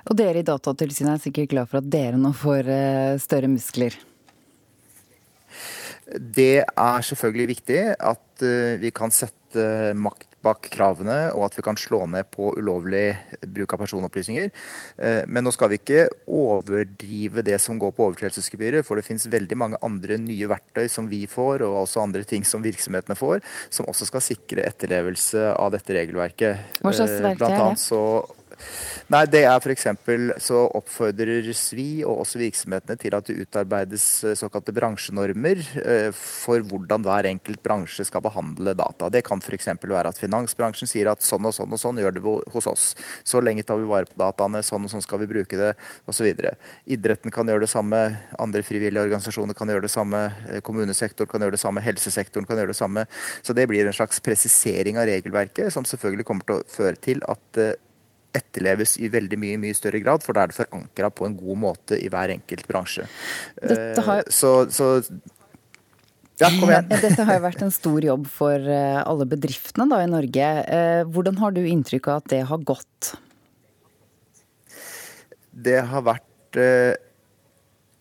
Og 0.09 0.17
dere 0.17 0.41
i 0.41 0.47
Datatilsynet 0.47 1.19
er 1.19 1.23
sikkert 1.23 1.51
glad 1.51 1.69
for 1.69 1.81
at 1.81 1.89
dere 1.91 2.19
nå 2.21 2.33
får 2.37 2.69
større 3.23 3.49
muskler? 3.49 3.97
Det 6.05 6.65
er 6.69 7.01
selvfølgelig 7.01 7.49
viktig 7.49 7.81
at 7.97 8.45
vi 8.81 8.91
kan 8.93 9.11
sette 9.11 9.44
makt 9.97 10.35
bak 10.45 10.69
kravene, 10.73 11.19
og 11.35 11.47
at 11.49 11.57
vi 11.59 11.65
kan 11.65 11.79
slå 11.81 12.05
ned 12.11 12.29
på 12.35 12.53
ulovlig 12.59 13.15
bruk 13.55 13.75
av 13.75 13.83
personopplysninger. 13.85 14.51
Eh, 14.99 15.23
men 15.27 15.47
nå 15.47 15.53
skal 15.55 15.73
vi 15.73 15.81
ikke 15.81 16.07
overdrive 16.29 17.45
det 17.47 17.59
som 17.63 17.81
går 17.81 17.95
på 17.97 18.09
overtredelsesgebyret, 18.09 18.87
for 18.87 19.01
det 19.01 19.07
finnes 19.07 19.27
veldig 19.33 19.59
mange 19.61 19.81
andre 19.87 20.19
nye 20.21 20.51
verktøy 20.51 20.89
som 20.93 21.09
vi 21.11 21.25
får, 21.31 21.65
og 21.67 21.85
også 21.85 22.05
andre 22.05 22.25
ting 22.29 22.47
som 22.49 22.65
virksomhetene 22.65 23.19
får, 23.19 23.43
som 23.73 23.89
også 23.91 24.11
skal 24.11 24.25
sikre 24.25 24.67
etterlevelse 24.69 25.51
av 25.55 25.75
dette 25.75 25.97
regelverket. 25.97 26.81
Hva 26.83 26.95
slags 26.95 27.17
eh, 27.17 27.25
verktøy 27.31 27.51
er 27.51 27.61
det? 27.61 28.34
Nei, 29.13 29.25
det 29.31 29.43
er 29.45 29.61
f.eks. 29.61 29.87
så 30.43 30.61
oppfordrer 30.79 31.51
SVI 31.53 32.05
og 32.07 32.23
også 32.25 32.41
virksomhetene 32.41 32.97
til 33.01 33.17
at 33.17 33.29
det 33.29 33.37
utarbeides 33.45 34.07
eh, 34.25 34.37
såkalte 34.39 34.75
bransjenormer 34.77 35.61
eh, 35.83 36.09
for 36.15 36.65
hvordan 36.65 37.05
hver 37.05 37.29
enkelt 37.29 37.63
bransje 37.65 38.07
skal 38.09 38.25
behandle 38.25 38.75
data. 38.79 39.11
Det 39.13 39.25
kan 39.27 39.43
f.eks. 39.45 39.69
være 39.83 40.13
at 40.13 40.21
finansbransjen 40.21 40.91
sier 40.91 41.11
at 41.13 41.25
sånn 41.25 41.45
og 41.45 41.55
sånn 41.57 41.77
og 41.77 41.81
sånn 41.81 42.01
gjør 42.01 42.17
det 42.17 42.25
hos 42.55 42.69
oss. 42.71 42.87
Så 43.27 43.43
lenge 43.45 43.67
tar 43.67 43.81
vi 43.81 43.89
vare 43.91 44.09
på 44.09 44.19
dataene, 44.21 44.65
sånn 44.65 44.89
og 44.89 44.95
sånn 44.95 45.05
skal 45.05 45.23
vi 45.23 45.31
bruke 45.31 45.61
det, 45.61 45.75
osv. 46.11 46.31
Idretten 46.97 47.35
kan 47.35 47.49
gjøre 47.49 47.67
det 47.67 47.73
samme, 47.73 48.03
andre 48.41 48.65
frivillige 48.67 49.05
organisasjoner 49.05 49.57
kan 49.59 49.71
gjøre 49.71 49.87
det 49.87 49.93
samme, 49.93 50.25
kommunesektoren 50.67 51.31
kan 51.31 51.45
gjøre 51.45 51.59
det 51.59 51.63
samme, 51.63 51.85
helsesektoren 51.85 52.49
kan 52.49 52.61
gjøre 52.61 52.73
det 52.73 52.81
samme. 52.81 53.07
Så 53.45 53.57
det 53.57 53.69
blir 53.71 53.87
en 53.87 53.97
slags 53.97 54.23
presisering 54.25 55.01
av 55.01 55.09
regelverket, 55.11 55.73
som 55.75 55.87
selvfølgelig 55.89 56.29
kommer 56.29 56.49
til 56.49 56.61
å 56.61 56.69
føre 56.73 56.97
til 57.05 57.21
at 57.29 57.65
etterleves 58.35 58.97
i 58.99 59.11
veldig 59.13 59.39
mye 59.41 59.61
mye 59.63 59.77
større 59.77 60.01
grad, 60.03 60.25
for 60.25 60.37
da 60.37 60.45
er 60.45 60.53
det 60.53 60.59
forankra 60.59 61.11
på 61.15 61.29
en 61.29 61.37
god 61.39 61.61
måte 61.67 61.99
i 62.01 62.11
hver 62.13 62.35
enkelt 62.35 62.69
bransje. 62.71 63.07
Har... 63.63 64.25
Eh, 64.25 64.31
så, 64.33 64.53
så 64.75 64.91
ja, 66.41 66.51
kom 66.51 66.71
igjen. 66.71 66.89
Dette 66.91 67.27
har 67.27 67.39
jo 67.39 67.45
vært 67.45 67.63
en 67.63 67.75
stor 67.75 68.07
jobb 68.09 68.27
for 68.31 68.59
eh, 68.59 69.01
alle 69.05 69.29
bedriftene 69.31 69.87
da, 69.91 70.03
i 70.03 70.11
Norge. 70.11 70.51
Eh, 70.67 71.03
hvordan 71.07 71.39
har 71.43 71.55
du 71.55 71.63
inntrykk 71.63 72.11
av 72.11 72.23
at 72.23 72.33
det 72.35 72.43
har 72.51 72.67
gått? 72.67 73.15
Det 75.55 75.79
har 75.87 76.03
vært 76.03 76.59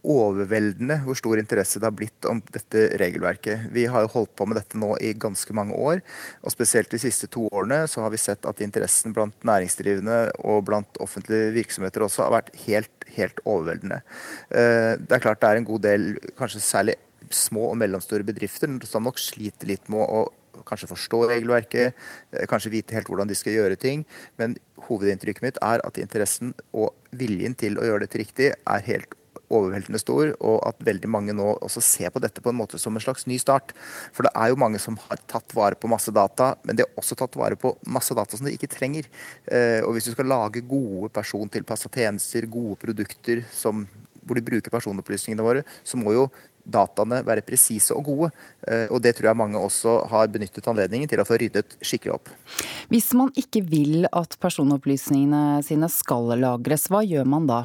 overveldende 0.04 0.98
hvor 1.06 1.18
stor 1.18 1.40
interesse 1.40 1.80
det 1.80 1.88
har 1.88 1.96
blitt 1.96 2.28
om 2.30 2.42
dette 2.54 2.86
regelverket. 3.00 3.70
Vi 3.74 3.86
har 3.90 4.04
jo 4.04 4.12
holdt 4.18 4.34
på 4.38 4.48
med 4.50 4.60
dette 4.60 4.80
nå 4.80 4.94
i 5.00 5.14
ganske 5.16 5.56
mange 5.56 5.78
år. 5.80 6.04
og 6.44 6.54
Spesielt 6.54 6.92
de 6.92 7.00
siste 7.02 7.30
to 7.32 7.46
årene 7.50 7.84
så 7.88 8.04
har 8.04 8.12
vi 8.14 8.20
sett 8.22 8.46
at 8.50 8.62
interessen 8.66 9.16
blant 9.16 9.48
næringsdrivende 9.48 10.20
og 10.44 10.66
blant 10.68 11.00
offentlige 11.04 11.54
virksomheter 11.56 12.04
også 12.04 12.26
har 12.26 12.36
vært 12.38 12.54
helt, 12.66 13.08
helt 13.16 13.40
overveldende. 13.46 14.04
Eh, 14.52 14.94
det 15.00 15.18
er 15.18 15.24
klart 15.24 15.42
det 15.42 15.50
er 15.50 15.62
en 15.62 15.72
god 15.72 15.88
del, 15.88 16.08
kanskje 16.40 16.64
særlig 16.64 17.00
små 17.34 17.70
og 17.72 17.80
mellomstore 17.80 18.28
bedrifter, 18.28 18.72
som 18.86 19.08
nok 19.08 19.22
sliter 19.22 19.72
litt 19.72 19.88
med 19.92 20.04
å 20.04 20.28
kanskje 20.68 20.92
forstå 20.92 21.24
regelverket, 21.32 21.96
eh, 22.34 22.46
kanskje 22.48 22.76
vite 22.76 22.96
helt 22.96 23.08
hvordan 23.08 23.32
de 23.32 23.40
skal 23.40 23.56
gjøre 23.56 23.80
ting. 23.80 24.06
Men 24.38 24.58
hovedinntrykket 24.88 25.48
mitt 25.48 25.60
er 25.64 25.82
at 25.84 25.98
interessen 25.98 26.54
og 26.74 26.94
viljen 27.12 27.56
til 27.56 27.80
å 27.80 27.88
gjøre 27.88 28.06
dette 28.06 28.20
riktig 28.20 28.54
er 28.54 28.90
helt 28.92 29.16
overveldende 29.54 30.02
stor, 30.02 30.34
og 30.40 30.60
at 30.68 30.84
veldig 30.86 31.10
mange 31.12 31.36
nå 31.38 31.50
også 31.56 31.84
ser 31.84 32.14
på 32.14 32.22
dette 32.24 32.44
på 32.44 32.52
en 32.52 32.60
måte 32.60 32.80
som 32.82 32.96
en 32.96 33.04
slags 33.04 33.28
ny 33.30 33.40
start. 33.42 33.74
For 34.16 34.28
det 34.28 34.34
er 34.36 34.52
jo 34.52 34.60
mange 34.60 34.82
som 34.82 34.98
har 35.06 35.22
tatt 35.30 35.56
vare 35.58 35.80
på 35.80 35.92
masse 35.92 36.14
data, 36.16 36.54
men 36.64 36.78
de 36.78 36.86
har 36.86 37.02
også 37.02 37.18
tatt 37.20 37.38
vare 37.40 37.60
på 37.60 37.76
masse 37.94 38.16
data 38.18 38.40
som 38.40 38.48
de 38.48 38.56
ikke 38.56 38.72
trenger. 38.72 39.10
Eh, 39.46 39.82
og 39.84 39.96
hvis 39.96 40.10
du 40.10 40.16
skal 40.16 40.32
lage 40.32 40.66
gode 40.68 41.12
persontilpassa 41.14 41.92
tjenester, 41.94 42.50
gode 42.50 42.80
produkter 42.82 43.44
som, 43.54 43.86
hvor 44.24 44.40
de 44.40 44.46
bruker 44.46 44.74
personopplysningene 44.74 45.46
våre, 45.46 45.68
så 45.84 46.00
må 46.00 46.16
jo 46.16 46.28
dataene 46.64 47.20
være 47.28 47.44
presise 47.46 47.96
og 47.96 48.08
gode. 48.08 48.32
Eh, 48.68 48.88
og 48.90 49.02
det 49.04 49.16
tror 49.18 49.32
jeg 49.32 49.40
mange 49.40 49.60
også 49.60 50.00
har 50.12 50.32
benyttet 50.32 50.68
anledningen 50.72 51.12
til 51.12 51.22
å 51.22 51.28
få 51.28 51.38
ryddet 51.42 51.78
skikkelig 51.84 52.16
opp. 52.16 52.32
Hvis 52.92 53.12
man 53.18 53.34
ikke 53.40 53.64
vil 53.68 54.08
at 54.12 54.38
personopplysningene 54.42 55.62
sine 55.68 55.92
skal 55.92 56.36
lagres, 56.40 56.88
hva 56.92 57.04
gjør 57.06 57.28
man 57.36 57.50
da? 57.50 57.64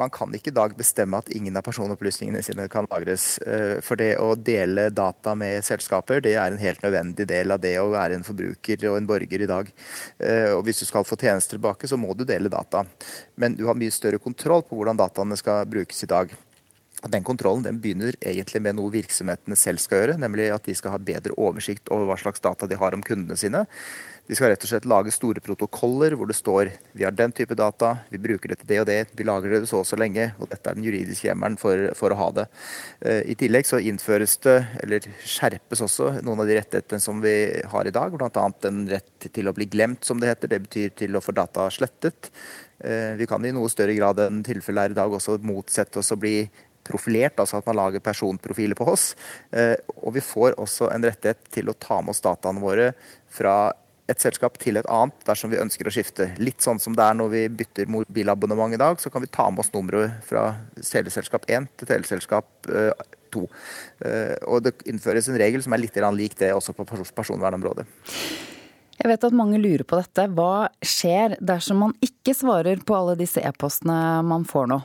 Man 0.00 0.10
kan 0.10 0.32
ikke 0.34 0.50
i 0.50 0.54
dag 0.54 0.74
bestemme 0.76 1.18
at 1.20 1.30
ingen 1.34 1.56
av 1.56 1.64
personopplysningene 1.66 2.42
sine 2.44 2.66
kan 2.72 2.88
lagres. 2.90 3.38
Eh, 3.46 3.80
for 3.84 4.00
det 4.00 4.14
å 4.22 4.32
dele 4.34 4.88
data 4.94 5.34
med 5.38 5.64
selskaper, 5.66 6.22
det 6.24 6.34
er 6.34 6.50
en 6.50 6.60
helt 6.60 6.82
nødvendig 6.84 7.28
del 7.30 7.54
av 7.54 7.62
det 7.62 7.76
å 7.80 7.90
være 7.92 8.18
en 8.18 8.26
forbruker 8.26 8.88
og 8.90 8.98
en 8.98 9.08
borger 9.08 9.44
i 9.44 9.50
dag. 9.50 9.70
Eh, 10.18 10.50
og 10.54 10.64
hvis 10.66 10.82
du 10.82 10.88
skal 10.88 11.06
få 11.06 11.18
tjenester 11.20 11.58
tilbake, 11.58 11.90
så 11.90 11.98
må 12.00 12.14
du 12.14 12.26
dele 12.26 12.52
data. 12.52 12.84
Men 13.36 13.54
du 13.58 13.66
har 13.68 13.78
mye 13.78 13.94
større 13.94 14.22
kontroll 14.22 14.66
på 14.66 14.78
hvordan 14.78 14.98
dataene 14.98 15.38
skal 15.38 15.68
brukes 15.70 16.02
i 16.06 16.10
dag. 16.10 16.34
Den 17.12 17.24
kontrollen 17.26 17.64
den 17.66 17.80
begynner 17.82 18.16
egentlig 18.24 18.62
med 18.64 18.78
noe 18.78 18.92
virksomhetene 18.94 19.56
selv 19.58 19.82
skal 19.82 20.00
gjøre, 20.00 20.18
nemlig 20.20 20.48
at 20.54 20.64
de 20.64 20.74
skal 20.76 20.94
ha 20.94 21.00
bedre 21.02 21.36
oversikt 21.36 21.90
over 21.92 22.08
hva 22.08 22.16
slags 22.20 22.40
data 22.44 22.68
de 22.70 22.78
har 22.80 22.96
om 22.96 23.04
kundene 23.04 23.36
sine. 23.36 23.66
De 24.24 24.36
skal 24.36 24.54
rett 24.54 24.62
og 24.64 24.70
slett 24.70 24.86
lage 24.88 25.12
store 25.12 25.42
protokoller 25.44 26.14
hvor 26.16 26.30
det 26.30 26.36
står 26.38 26.70
vi 26.96 27.04
har 27.04 27.12
den 27.12 27.34
type 27.36 27.52
data, 27.58 27.90
vi 28.08 28.20
bruker 28.24 28.54
det 28.54 28.62
til 28.62 28.70
det 28.70 28.80
og 28.80 28.88
det, 28.88 28.98
vi 29.12 29.26
lagrer 29.28 29.58
det 29.58 29.68
så 29.68 29.82
og 29.82 29.88
så 29.88 29.98
lenge. 30.00 30.30
og 30.38 30.48
Dette 30.48 30.70
er 30.70 30.78
den 30.78 30.86
juridiske 30.86 31.28
hjemmelen 31.28 31.60
for, 31.60 31.90
for, 31.98 32.14
å 32.14 32.20
ha 32.22 32.30
det. 32.40 32.46
Eh, 33.04 33.20
I 33.34 33.36
tillegg 33.36 33.68
så 33.68 33.82
innføres 33.84 34.38
det, 34.46 34.56
eller 34.80 35.04
skjerpes 35.28 35.84
også, 35.84 36.10
noen 36.24 36.40
av 36.40 36.48
de 36.48 36.56
rettighetene 36.56 37.04
som 37.04 37.20
vi 37.20 37.36
har 37.68 37.84
i 37.84 37.92
dag. 37.92 38.16
Bl.a. 38.16 38.48
en 38.70 38.84
rett 38.88 39.28
til 39.28 39.50
å 39.50 39.56
bli 39.56 39.68
glemt, 39.68 40.08
som 40.08 40.22
det 40.22 40.32
heter. 40.32 40.54
Det 40.54 40.64
betyr 40.70 40.96
til 41.04 41.18
å 41.18 41.24
få 41.24 41.36
data 41.36 41.68
slettet. 41.74 42.32
Eh, 42.80 43.12
vi 43.20 43.28
kan 43.28 43.44
i 43.44 43.52
noe 43.52 43.68
større 43.72 43.96
grad 43.98 44.24
enn 44.24 44.40
tilfellet 44.46 44.88
er 44.88 44.96
i 44.96 45.02
dag 45.02 45.12
også 45.12 45.36
motsette 45.44 46.00
oss 46.00 46.14
å 46.16 46.20
bli 46.20 46.38
profilert, 46.84 47.38
altså 47.40 47.60
at 47.60 47.68
man 47.68 47.78
lager 47.78 48.04
personprofiler 48.04 48.78
på 48.78 48.88
oss. 48.92 49.12
Eh, 49.52 49.76
og 50.02 50.14
vi 50.16 50.24
får 50.24 50.58
også 50.60 50.90
en 50.94 51.06
rettighet 51.06 51.40
til 51.54 51.70
å 51.70 51.78
ta 51.78 52.00
med 52.02 52.14
oss 52.14 52.22
dataene 52.24 52.62
våre 52.62 52.92
fra 53.32 53.72
et 54.10 54.20
selskap 54.20 54.58
til 54.60 54.76
et 54.76 54.88
annet 54.92 55.24
dersom 55.24 55.52
vi 55.52 55.60
ønsker 55.62 55.88
å 55.88 55.92
skifte. 55.94 56.28
Litt 56.36 56.60
sånn 56.64 56.80
som 56.82 56.96
det 56.96 57.04
er 57.06 57.16
når 57.16 57.30
vi 57.32 57.42
bytter 57.62 57.88
mobilabonnement 57.88 58.76
i 58.76 58.80
dag, 58.80 59.00
så 59.00 59.10
kan 59.12 59.24
vi 59.24 59.32
ta 59.32 59.48
med 59.48 59.64
oss 59.64 59.72
nummeret 59.72 60.18
fra 60.28 60.50
teleselskap 60.76 61.48
1 61.48 61.70
til 61.80 61.88
teleselskap 61.88 62.68
2. 63.34 63.44
Eh, 64.04 64.34
og 64.44 64.64
det 64.66 64.76
innføres 64.90 65.30
en 65.30 65.40
regel 65.40 65.64
som 65.64 65.74
er 65.74 65.86
litt 65.86 65.96
lik 65.96 66.36
det 66.38 66.52
også 66.54 66.76
på 66.76 66.86
personvernområdet. 67.16 67.86
Jeg 68.94 69.10
vet 69.10 69.24
at 69.26 69.34
mange 69.36 69.58
lurer 69.58 69.82
på 69.88 69.98
dette. 69.98 70.28
Hva 70.36 70.68
skjer 70.84 71.36
dersom 71.42 71.82
man 71.82 71.94
ikke 72.04 72.34
svarer 72.36 72.80
på 72.86 72.94
alle 72.96 73.16
disse 73.18 73.42
e-postene 73.42 74.22
man 74.26 74.46
får 74.48 74.68
nå? 74.70 74.82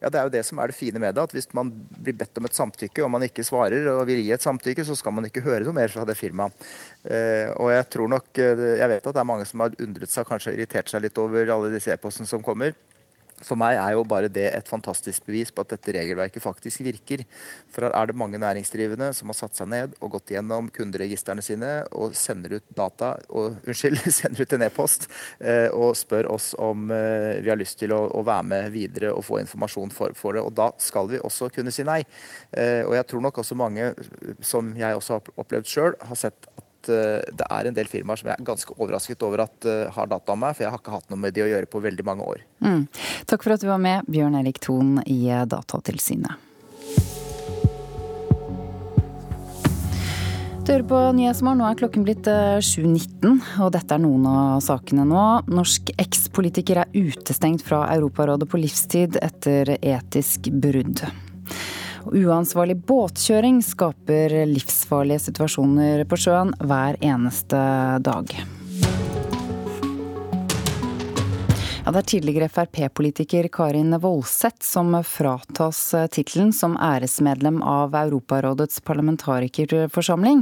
Ja, 0.00 0.10
Det 0.10 0.20
er 0.20 0.28
jo 0.28 0.34
det 0.34 0.44
som 0.46 0.58
er 0.58 0.72
det 0.72 0.76
fine 0.76 1.00
med 1.02 1.14
det. 1.14 1.22
at 1.22 1.32
Hvis 1.32 1.48
man 1.54 1.70
blir 1.72 2.16
bedt 2.16 2.38
om 2.38 2.44
et 2.44 2.54
samtykke, 2.56 3.04
og 3.04 3.10
man 3.10 3.22
ikke 3.22 3.44
svarer 3.44 3.88
og 3.92 4.06
vil 4.06 4.22
gi 4.22 4.32
et 4.32 4.42
samtykke, 4.42 4.84
så 4.84 4.96
skal 4.96 5.12
man 5.12 5.24
ikke 5.24 5.44
høre 5.44 5.64
noe 5.64 5.76
mer 5.76 5.88
fra 5.88 6.04
det 6.04 6.16
firmaet. 6.16 6.52
Eh, 7.04 7.52
og 7.56 7.70
Jeg 7.70 7.88
tror 7.90 8.08
nok, 8.08 8.28
eh, 8.38 8.78
jeg 8.80 8.88
vet 8.88 9.06
at 9.06 9.14
det 9.14 9.20
er 9.20 9.32
mange 9.32 9.46
som 9.46 9.60
har 9.60 9.76
undret 9.80 10.10
seg 10.10 10.26
kanskje 10.26 10.54
irritert 10.54 10.88
seg 10.88 11.02
litt 11.02 11.18
over 11.18 11.46
alle 11.48 11.72
disse 11.72 11.92
e-postene 11.92 12.26
som 12.26 12.42
kommer. 12.42 12.72
For 13.44 13.58
meg 13.60 13.76
er 13.76 13.92
jo 13.92 14.04
bare 14.08 14.30
det 14.32 14.46
et 14.48 14.68
fantastisk 14.70 15.26
bevis 15.28 15.50
på 15.52 15.60
at 15.60 15.74
dette 15.74 15.92
regelverket 15.92 16.40
faktisk 16.40 16.80
virker. 16.86 17.24
For 17.72 17.84
her 17.84 17.92
er 17.92 18.08
det 18.08 18.16
mange 18.16 18.40
næringsdrivende 18.40 19.10
som 19.16 19.28
har 19.28 19.36
satt 19.36 19.58
seg 19.58 19.68
ned 19.68 19.96
og 20.00 20.14
gått 20.14 20.32
gjennom 20.32 20.70
kunderegistrene 20.72 21.44
sine 21.44 21.72
og 21.92 22.16
sender 22.16 22.56
ut 22.56 22.66
data, 22.78 23.12
og, 23.28 23.58
unnskyld, 23.68 24.00
sender 24.08 24.46
ut 24.46 24.56
en 24.56 24.64
e-post 24.64 25.08
eh, 25.38 25.68
og 25.68 25.92
spør 26.00 26.30
oss 26.32 26.54
om 26.56 26.88
eh, 26.94 27.42
vi 27.44 27.52
har 27.52 27.60
lyst 27.60 27.76
til 27.82 27.92
å, 27.92 28.06
å, 28.08 28.24
være 28.26 28.48
med 28.54 28.70
videre 28.72 29.12
og 29.12 29.26
få 29.28 29.42
informasjon 29.42 29.92
for, 29.92 30.16
for, 30.16 30.36
det. 30.36 30.44
Og 30.46 30.56
da 30.56 30.70
skal 30.80 31.12
vi 31.12 31.20
også 31.20 31.50
kunne 31.52 31.74
si 31.74 31.84
nei. 31.84 32.00
Eh, 32.56 32.82
og 32.86 32.96
jeg 32.96 33.10
tror 33.12 33.26
nok 33.28 33.42
også 33.44 33.58
mange, 33.58 33.92
som 34.40 34.72
jeg 34.80 34.96
også 34.96 35.18
har 35.18 35.34
opplevd 35.36 35.68
sjøl, 35.70 35.98
har 36.08 36.24
sett 36.24 36.48
at 36.56 36.65
Eh, 36.92 37.20
det 37.36 37.46
er 37.50 37.68
en 37.68 37.76
del 37.76 37.90
firmaer 37.90 38.20
som 38.20 38.30
jeg 38.30 38.38
er 38.38 38.46
ganske 38.46 38.76
overrasket 38.76 39.22
over 39.26 39.44
at 39.46 39.68
uh, 39.68 39.86
har 39.94 40.10
data 40.10 40.34
om 40.34 40.42
meg, 40.42 40.56
for 40.56 40.66
jeg 40.66 40.72
har 40.74 40.82
ikke 40.82 40.96
hatt 40.96 41.12
noe 41.12 41.20
med 41.20 41.36
de 41.36 41.44
å 41.44 41.50
gjøre 41.50 41.70
på 41.70 41.82
veldig 41.84 42.06
mange 42.06 42.26
år. 42.26 42.42
Mm. 42.64 42.86
Takk 43.28 43.46
for 43.46 43.56
at 43.56 43.62
du 43.62 43.70
var 43.70 43.82
med, 43.82 44.08
Bjørn 44.10 44.38
Erik 44.40 44.60
Thon 44.64 45.00
i 45.04 45.26
eh, 45.30 45.46
Datatilsynet. 45.50 46.42
Du 50.66 50.72
hører 50.72 50.86
på 50.90 51.00
Nyhetsmorgen, 51.14 51.60
nå 51.62 51.66
er 51.68 51.76
klokken 51.78 52.02
blitt 52.02 52.26
7.19, 52.26 53.36
og 53.62 53.68
dette 53.76 53.94
er 53.94 54.02
noen 54.02 54.24
av 54.26 54.64
sakene 54.66 55.04
nå. 55.06 55.26
Norsk 55.46 55.92
ekspolitiker 55.94 56.82
er 56.82 56.90
utestengt 56.90 57.62
fra 57.62 57.84
Europarådet 57.94 58.50
på 58.50 58.58
livstid 58.58 59.20
etter 59.22 59.76
etisk 59.78 60.50
brudd. 60.50 61.04
Uansvarlig 62.06 62.76
båtkjøring 62.86 63.62
skaper 63.66 64.34
livsfarlige 64.50 65.26
situasjoner 65.26 66.04
på 66.06 66.18
sjøen 66.20 66.52
hver 66.62 67.00
eneste 67.02 67.62
dag. 68.06 68.36
Ja, 71.86 71.92
det 71.94 72.00
er 72.00 72.06
tidligere 72.10 72.46
Frp-politiker 72.50 73.46
Karin 73.54 73.94
Woldseth 74.02 74.64
som 74.66 74.88
fratas 75.06 75.78
tittelen 76.10 76.48
som 76.50 76.72
æresmedlem 76.82 77.60
av 77.62 77.94
Europarådets 77.94 78.80
parlamentarikerforsamling. 78.88 80.40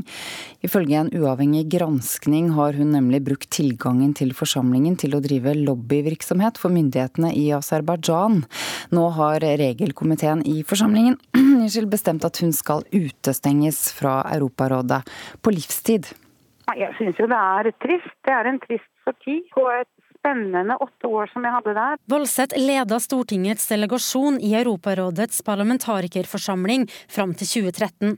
Ifølge 0.64 1.02
en 1.02 1.10
uavhengig 1.12 1.66
granskning 1.74 2.48
har 2.56 2.72
hun 2.80 2.94
nemlig 2.96 3.20
brukt 3.26 3.50
tilgangen 3.52 4.14
til 4.16 4.32
forsamlingen 4.32 4.96
til 4.96 5.18
å 5.18 5.20
drive 5.20 5.52
lobbyvirksomhet 5.58 6.56
for 6.62 6.72
myndighetene 6.72 7.34
i 7.36 7.50
Aserbajdsjan. 7.52 8.40
Nå 8.96 9.04
har 9.20 9.44
regelkomiteen 9.44 10.46
i 10.48 10.62
forsamlingen 10.64 11.20
bestemt 11.92 12.24
at 12.24 12.40
hun 12.40 12.56
skal 12.56 12.88
utestenges 12.88 13.90
fra 13.92 14.22
Europarådet 14.32 15.04
på 15.44 15.52
livstid. 15.52 16.08
Jeg 16.72 16.96
syns 16.96 17.20
jo 17.20 17.28
det 17.28 17.36
er 17.36 17.70
trist. 17.84 18.16
Det 18.24 18.32
er 18.32 18.48
en 18.48 18.64
trist 18.64 18.88
sorti 19.04 19.42
på 19.52 19.68
et 19.76 19.90
spennende 20.24 20.76
åtte 20.80 21.06
år 21.06 21.28
som 21.32 21.44
jeg 21.44 21.52
hadde 21.52 21.74
der. 21.76 21.98
Voldseth 22.08 22.56
leda 22.58 23.00
Stortingets 23.00 23.68
delegasjon 23.68 24.40
i 24.40 24.54
Europarådets 24.56 25.42
parlamentarikerforsamling 25.44 26.88
fram 27.08 27.34
til 27.36 27.50
2013. 27.68 28.16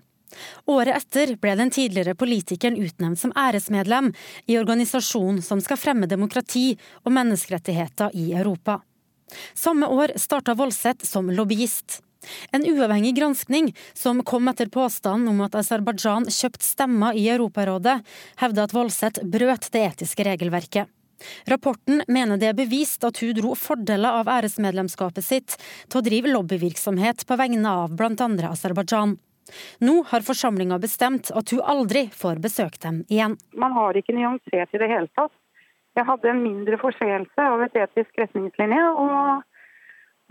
Året 0.71 0.97
etter 0.97 1.35
ble 1.41 1.55
den 1.59 1.71
tidligere 1.73 2.17
politikeren 2.19 2.79
utnevnt 2.79 3.21
som 3.21 3.35
æresmedlem 3.39 4.13
i 4.47 4.59
organisasjonen 4.59 5.43
som 5.43 5.63
skal 5.65 5.81
fremme 5.81 6.09
demokrati 6.11 6.75
og 7.05 7.15
menneskerettigheter 7.17 8.15
i 8.15 8.33
Europa. 8.35 8.81
Samme 9.55 9.89
år 9.91 10.15
starta 10.21 10.55
Voldseth 10.55 11.07
som 11.07 11.31
lobbyist. 11.31 12.03
En 12.55 12.67
uavhengig 12.67 13.15
granskning 13.19 13.71
som 13.95 14.23
kom 14.27 14.51
etter 14.51 14.71
påstanden 14.73 15.31
om 15.31 15.45
at 15.47 15.55
Aserbajdsjan 15.59 16.27
kjøpte 16.31 16.67
stemmer 16.67 17.15
i 17.15 17.29
Europarådet, 17.31 18.01
hevda 18.43 18.67
at 18.67 18.75
Voldseth 18.75 19.23
brøt 19.23 19.71
det 19.75 19.85
etiske 19.93 20.27
regelverket. 20.27 20.91
Rapporten 21.51 22.03
mener 22.09 22.41
det 22.41 22.51
er 22.51 22.59
bevist 22.59 23.05
at 23.07 23.21
hun 23.23 23.37
dro 23.37 23.55
fordeler 23.59 24.21
av 24.21 24.31
æresmedlemskapet 24.39 25.25
sitt 25.25 25.57
til 25.59 26.01
å 26.01 26.05
drive 26.05 26.33
lobbyvirksomhet 26.35 27.25
på 27.29 27.39
vegne 27.41 27.73
av 27.85 27.97
bl.a. 27.97 28.29
Aserbajdsjan. 28.51 29.17
Nå 29.87 29.97
har 30.11 30.27
forsamlinga 30.27 30.79
bestemt 30.83 31.31
at 31.31 31.53
hun 31.55 31.63
aldri 31.63 32.07
får 32.13 32.41
besøkt 32.43 32.83
dem 32.83 33.03
igjen. 33.09 33.37
Man 33.55 33.75
har 33.77 33.97
ikke 33.99 34.17
nyansert 34.17 34.75
i 34.75 34.81
det 34.83 34.91
hele 34.91 35.11
tatt. 35.19 35.35
Jeg 35.97 36.05
hadde 36.05 36.29
en 36.29 36.43
mindre 36.43 36.77
forseelse 36.81 37.41
av 37.41 37.63
et 37.65 37.77
etisk 37.87 38.19
retningslinje, 38.21 38.83
og, 39.01 39.45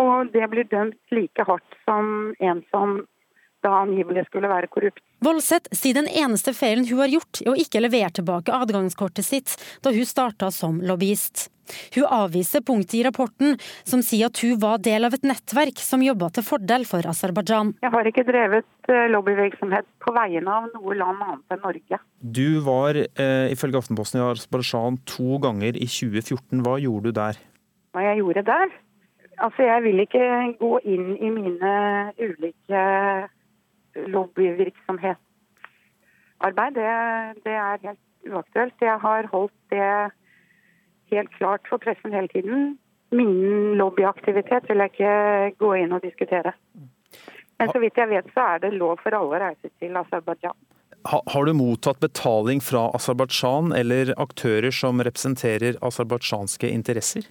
og 0.03 0.33
det 0.35 0.45
blir 0.51 0.67
dømt 0.69 1.15
like 1.15 1.45
hardt 1.47 1.79
som 1.87 2.35
en 2.37 2.61
som 2.69 2.99
da 3.65 3.73
angivelig 3.81 4.27
skulle 4.29 4.51
være 4.51 4.69
korrupt. 4.71 5.01
Voldseth 5.25 5.73
sier 5.73 5.97
den 5.97 6.09
eneste 6.11 6.53
feilen 6.53 6.85
hun 6.89 7.01
har 7.01 7.11
gjort, 7.17 7.41
er 7.41 7.51
å 7.53 7.57
ikke 7.59 7.81
levere 7.83 8.13
tilbake 8.13 8.53
adgangskortet 8.53 9.25
sitt 9.25 9.57
da 9.83 9.93
hun 9.95 10.07
starta 10.07 10.51
som 10.53 10.81
lobbyist. 10.85 11.49
Hun 11.95 12.05
avviser 12.13 12.61
punktet 12.61 12.99
i 12.99 13.03
rapporten 13.07 13.57
som 13.87 14.03
sier 14.05 14.29
at 14.29 14.41
hun 14.43 14.59
var 14.61 14.81
del 14.85 15.07
av 15.07 15.15
et 15.17 15.25
nettverk 15.25 15.81
som 15.81 16.03
jobba 16.05 16.29
til 16.35 16.45
fordel 16.45 16.85
for 16.89 17.05
Aserbajdsjan. 17.09 17.73
Jeg 17.81 17.93
har 17.95 18.09
ikke 18.09 18.25
drevet 18.27 18.91
eh, 18.91 19.07
lobbyvirksomhet 19.13 19.87
på 20.03 20.13
vegne 20.15 20.57
av 20.59 20.69
noe 20.75 20.97
land 20.99 21.25
annet 21.25 21.55
enn 21.55 21.63
Norge. 21.65 22.01
Du 22.21 22.61
var 22.65 22.99
eh, 23.01 23.47
ifølge 23.53 23.81
Aftenposten 23.81 24.21
i 24.21 24.25
Aserbajdsjan 24.27 25.01
to 25.09 25.39
ganger 25.43 25.73
i 25.73 25.89
2014. 25.89 26.61
Hva 26.65 26.77
gjorde 26.83 27.09
du 27.09 27.19
der? 27.21 27.39
Hva 27.95 28.03
jeg 28.09 28.21
gjorde 28.21 28.45
der? 28.45 28.75
Altså, 29.35 29.65
jeg 29.67 29.83
vil 29.83 29.99
ikke 30.05 30.27
gå 30.61 30.77
inn 30.87 31.15
i 31.19 31.29
mine 31.33 31.71
ulike 32.21 32.83
lobbyvirksomhetsarbeid, 33.95 36.75
det, 36.75 36.83
det 37.45 37.55
er 37.55 37.77
helt 37.83 37.99
uaktuelt. 38.29 38.73
Jeg 38.81 38.99
har 39.01 39.27
holdt 39.31 39.53
det 39.73 40.11
helt 41.13 41.31
klart 41.37 41.61
for 41.69 41.77
pressen 41.77 42.13
hele 42.13 42.27
tiden. 42.33 42.77
Min 43.15 43.77
lobbyaktivitet 43.79 44.69
vil 44.69 44.81
jeg 44.83 44.91
ikke 44.93 45.15
gå 45.61 45.73
inn 45.83 45.95
og 45.95 46.03
diskutere. 46.03 46.51
Men 47.59 47.71
så 47.71 47.79
vidt 47.79 47.97
jeg 47.97 48.11
vet, 48.11 48.27
så 48.35 48.41
er 48.55 48.63
det 48.65 48.73
lov 48.75 48.97
for 49.03 49.15
alle 49.15 49.37
å 49.37 49.43
reise 49.45 49.69
til 49.79 49.95
Aserbajdsjan. 49.95 50.57
Har 51.05 51.45
du 51.45 51.53
mottatt 51.53 51.99
betaling 52.01 52.59
fra 52.65 52.87
Aserbajdsjan 52.97 53.71
eller 53.77 54.09
aktører 54.17 54.73
som 54.73 55.03
representerer 55.05 55.77
aserbajdsjanske 55.85 56.67
interesser? 56.67 57.27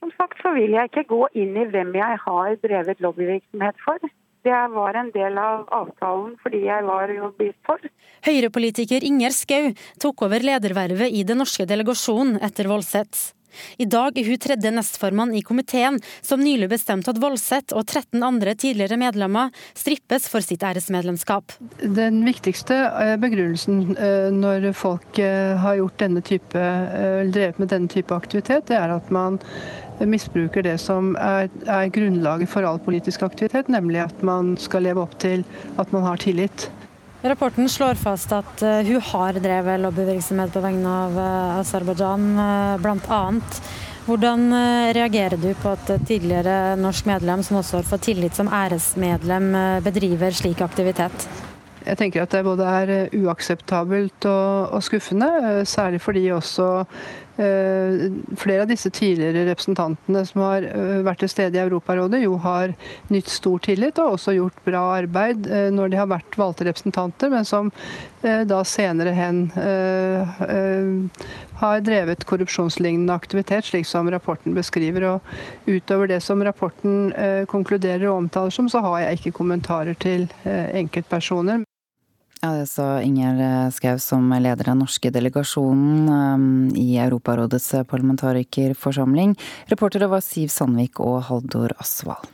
Som 0.00 0.10
sagt 0.16 0.40
så 0.42 0.54
vil 0.56 0.72
jeg 0.72 0.88
ikke 0.88 1.04
gå 1.10 1.26
inn 1.36 1.58
i 1.60 1.66
hvem 1.68 1.92
jeg 1.98 2.16
har 2.24 2.56
drevet 2.64 3.02
lobbyvirksomhet 3.04 3.76
for. 3.84 4.00
Det 4.46 4.60
var 4.74 4.98
en 5.00 5.10
del 5.14 5.38
av 5.42 5.64
avtalen 5.74 6.36
fordi 6.42 6.64
jeg 6.66 6.84
var 6.86 7.10
lobbyist 7.14 7.58
for. 7.66 7.88
Høyre-politiker 8.26 9.04
Inger 9.06 9.34
Skau 9.34 9.72
tok 10.02 10.28
over 10.28 10.44
ledervervet 10.44 11.14
i 11.14 11.24
den 11.26 11.42
norske 11.42 11.66
delegasjonen 11.68 12.38
etter 12.44 12.70
Voldseth. 12.70 13.32
I 13.80 13.86
dag 13.88 14.18
er 14.18 14.28
hun 14.28 14.40
tredje 14.40 14.70
nestformann 14.74 15.34
i 15.36 15.42
komiteen, 15.46 15.98
som 16.22 16.42
nylig 16.42 16.68
bestemte 16.72 17.12
at 17.12 17.20
Voldseth 17.22 17.76
og 17.76 17.86
13 17.86 18.22
andre 18.24 18.54
tidligere 18.58 18.98
medlemmer 19.00 19.52
strippes 19.78 20.28
for 20.30 20.44
sitt 20.44 20.64
æresmedlemskap. 20.66 21.56
Den 21.82 22.22
viktigste 22.26 22.76
eh, 22.76 23.16
begrunnelsen 23.20 23.96
eh, 23.96 24.28
når 24.34 24.70
folk 24.78 25.20
eh, 25.22 25.56
har 25.58 25.78
gjort 25.80 25.98
denne 26.04 26.24
type, 26.24 26.64
drevet 27.32 27.58
med 27.60 27.72
denne 27.72 27.90
type 27.90 28.14
aktivitet, 28.14 28.68
det 28.70 28.78
er 28.78 28.92
at 28.94 29.12
man 29.14 29.40
misbruker 30.06 30.62
det 30.62 30.76
som 30.82 31.14
er, 31.18 31.48
er 31.66 31.90
grunnlaget 31.94 32.50
for 32.50 32.66
all 32.68 32.78
politisk 32.82 33.24
aktivitet, 33.26 33.70
nemlig 33.72 34.04
at 34.04 34.22
man 34.22 34.56
skal 34.60 34.86
leve 34.86 35.02
opp 35.02 35.16
til 35.22 35.44
at 35.78 35.92
man 35.94 36.06
har 36.06 36.22
tillit. 36.22 36.68
Rapporten 37.24 37.66
slår 37.66 37.98
fast 37.98 38.30
at 38.32 38.62
uh, 38.62 38.86
hun 38.86 39.02
har 39.02 39.40
drevet 39.42 39.82
lobbyvirksomhet 39.82 40.54
på 40.54 40.62
vegne 40.62 40.94
av 41.08 41.18
uh, 41.18 41.58
Aserbajdsjan, 41.58 42.28
uh, 42.38 42.78
bl.a. 42.82 43.22
Hvordan 44.08 44.46
reagerer 44.96 45.36
du 45.36 45.50
på 45.60 45.74
at 45.74 45.90
tidligere 46.08 46.78
norsk 46.80 47.10
medlem, 47.10 47.42
som 47.44 47.58
også 47.58 47.82
har 47.82 47.90
fått 47.90 48.06
tillit 48.06 48.38
som 48.38 48.48
æresmedlem, 48.48 49.50
bedriver 49.84 50.32
slik 50.32 50.62
aktivitet? 50.64 51.26
Jeg 51.88 51.96
tenker 51.96 52.24
at 52.24 52.34
det 52.34 52.44
både 52.44 52.66
er 52.68 52.90
eh, 52.92 53.14
uakseptabelt 53.22 54.26
og, 54.28 54.74
og 54.76 54.84
skuffende, 54.84 55.28
eh, 55.38 55.62
særlig 55.68 56.02
fordi 56.04 56.26
også 56.34 56.66
eh, 56.82 57.06
flere 57.38 58.64
av 58.64 58.70
disse 58.70 58.90
tidligere 58.90 59.44
representantene 59.46 60.24
som 60.26 60.42
har 60.42 60.64
vært 61.06 61.22
til 61.22 61.30
stede 61.30 61.58
i 61.58 61.62
Europarådet, 61.62 62.18
jo 62.24 62.34
har 62.42 62.72
nytt 63.14 63.30
stor 63.30 63.62
tillit 63.62 64.00
og 64.02 64.16
også 64.16 64.34
gjort 64.34 64.58
bra 64.66 64.82
arbeid 64.96 65.46
når 65.74 65.92
de 65.92 66.00
har 66.00 66.10
vært 66.10 66.38
valgte 66.40 66.66
representanter, 66.66 67.30
men 67.30 67.46
som 67.46 67.70
da 68.22 68.58
senere 68.66 69.14
hen 69.14 69.44
har 71.62 71.86
drevet 71.86 72.26
korrupsjonslignende 72.26 73.14
aktivitet, 73.14 73.70
slik 73.70 73.86
som 73.86 74.10
rapporten 74.10 74.58
beskriver. 74.58 75.06
Og 75.14 75.70
utover 75.70 76.10
det 76.10 76.20
som 76.26 76.42
rapporten 76.42 77.12
konkluderer 77.50 78.08
og 78.10 78.24
omtaler 78.24 78.54
som, 78.54 78.66
så 78.66 78.82
har 78.82 79.06
jeg 79.06 79.20
ikke 79.20 79.36
kommentarer 79.38 79.94
til 80.02 80.26
enkeltpersoner. 80.44 81.62
Ja, 82.38 82.52
Det 82.54 82.68
sa 82.70 83.02
Inger 83.02 83.70
Schou 83.74 83.98
som 83.98 84.30
leder 84.30 84.70
den 84.70 84.78
norske 84.78 85.10
delegasjonen 85.10 86.06
um, 86.08 86.68
i 86.78 86.94
Europarådets 87.02 87.72
parlamentarikerforsamling. 87.90 89.34
Reportere 89.66 90.06
var 90.06 90.22
Siv 90.22 90.46
Sandvik 90.48 91.00
og 91.02 91.24
Haldor 91.26 91.74
Asvald. 91.82 92.30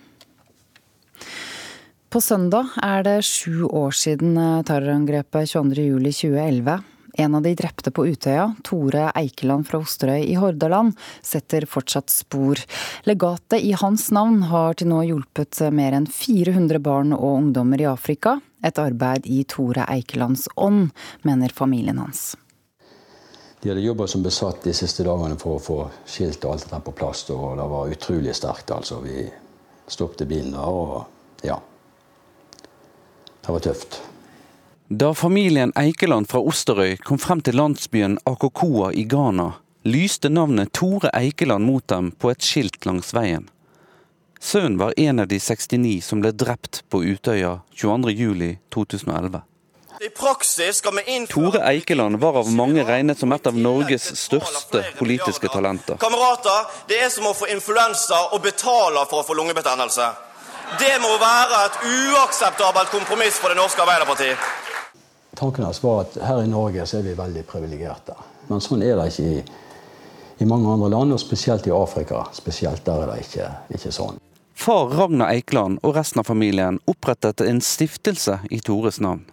På 2.13 2.21
søndag 2.21 2.77
er 2.85 3.03
det 3.03 3.25
sju 3.25 3.65
år 3.65 3.97
siden 3.97 4.37
terrorangrepet 4.69 5.49
22.07.2011. 5.57 6.94
En 7.17 7.35
av 7.35 7.43
de 7.43 7.55
drepte 7.55 7.93
på 7.95 8.07
Utøya, 8.11 8.49
Tore 8.67 9.11
Eikeland 9.15 9.69
fra 9.69 9.79
Osterøy 9.79 10.25
i 10.27 10.35
Hordaland, 10.35 10.97
setter 11.23 11.63
fortsatt 11.71 12.11
spor. 12.11 12.59
Legatet 13.07 13.63
i 13.63 13.71
hans 13.79 14.09
navn 14.11 14.43
har 14.51 14.75
til 14.75 14.91
nå 14.91 15.05
hjulpet 15.07 15.61
mer 15.71 15.95
enn 15.95 16.09
400 16.11 16.83
barn 16.83 17.15
og 17.15 17.37
ungdommer 17.37 17.85
i 17.85 17.87
Afrika. 17.87 18.41
Et 18.67 18.79
arbeid 18.83 19.29
i 19.31 19.45
Tore 19.47 19.87
Eikelands 19.95 20.49
ånd, 20.57 20.91
mener 21.23 21.55
familien 21.55 22.01
hans. 22.03 22.33
De 23.63 23.71
hadde 23.71 23.81
jobba 23.81 24.09
som 24.11 24.25
besatt 24.25 24.67
de 24.67 24.75
siste 24.77 25.07
dagene 25.07 25.39
for 25.41 25.57
å 25.57 25.63
få 25.63 25.77
skilt 26.05 26.43
alt 26.45 26.67
dette 26.67 26.81
på 26.85 26.97
plass. 26.99 27.23
Og 27.31 27.55
det 27.57 27.69
var 27.71 27.95
utrolig 27.95 28.35
sterkt. 28.37 28.75
altså. 28.75 28.99
Vi 29.07 29.29
stoppet 29.87 30.27
bilen 30.29 30.59
og 30.59 31.47
ja. 31.47 31.61
Det 33.45 33.53
var 33.55 33.65
tøft. 33.65 34.01
Da 34.89 35.15
familien 35.15 35.73
Eikeland 35.77 36.29
fra 36.29 36.43
Osterøy 36.45 36.99
kom 37.01 37.17
frem 37.19 37.41
til 37.41 37.57
landsbyen 37.57 38.19
Akokoa 38.29 38.91
i 38.93 39.07
Ghana, 39.09 39.55
lyste 39.89 40.29
navnet 40.29 40.75
Tore 40.77 41.09
Eikeland 41.17 41.65
mot 41.65 41.87
dem 41.89 42.11
på 42.13 42.29
et 42.29 42.45
skilt 42.45 42.85
langs 42.85 43.15
veien. 43.17 43.47
Sønnen 44.45 44.77
var 44.77 44.93
en 45.01 45.23
av 45.25 45.31
de 45.31 45.39
69 45.41 46.03
som 46.05 46.21
ble 46.21 46.35
drept 46.37 46.83
på 46.93 47.01
Utøya 47.01 47.63
22.07.2011. 47.73 49.41
Tore 51.33 51.63
Eikeland 51.71 52.21
var 52.21 52.37
av 52.43 52.51
mange 52.53 52.85
regnet 52.85 53.19
som 53.19 53.33
et 53.33 53.49
av 53.49 53.57
Norges 53.57 54.11
største 54.21 54.83
politiske 54.99 55.49
talenter. 55.49 55.97
Kamerater, 55.97 56.69
det 56.93 57.01
er 57.07 57.09
som 57.09 57.31
å 57.31 57.33
få 57.33 57.49
influensa 57.55 58.21
og 58.37 58.45
betale 58.45 59.07
for 59.09 59.23
å 59.23 59.27
få 59.31 59.39
lungebetennelse. 59.41 60.11
Det 60.77 60.93
må 61.01 61.09
være 61.25 61.65
et 61.71 61.81
uakseptabelt 61.89 62.93
kompromiss 62.93 63.41
for 63.41 63.49
det 63.49 63.57
norske 63.63 63.81
Arbeiderpartiet. 63.81 64.64
Tanken 65.35 65.65
hans 65.65 65.83
var 65.83 66.05
at 66.05 66.19
her 66.23 66.43
i 66.43 66.49
Norge 66.49 66.87
så 66.87 66.99
er 66.99 67.09
vi 67.09 67.15
veldig 67.19 67.43
privilegerte. 67.49 68.15
Men 68.49 68.63
sånn 68.63 68.85
er 68.87 68.99
det 68.99 69.09
ikke 69.11 69.25
i, 69.25 69.41
i, 70.39 70.47
mange 70.47 70.71
andre 70.71 70.91
land, 70.93 71.15
og 71.17 71.23
spesielt 71.23 71.67
i 71.67 71.75
Afrika. 71.75 72.27
Spesielt 72.37 72.85
der 72.87 73.03
er 73.03 73.13
det 73.13 73.25
ikke, 73.25 73.49
ikke 73.75 73.93
sånn. 73.95 74.21
Far 74.55 74.93
Ragnar 74.95 75.33
Eikeland 75.35 75.81
og 75.83 75.97
resten 75.97 76.23
av 76.23 76.29
familien 76.31 76.79
opprettet 76.87 77.43
en 77.43 77.59
stiftelse 77.65 78.39
i 78.55 78.61
Tores 78.63 79.01
navn. 79.03 79.25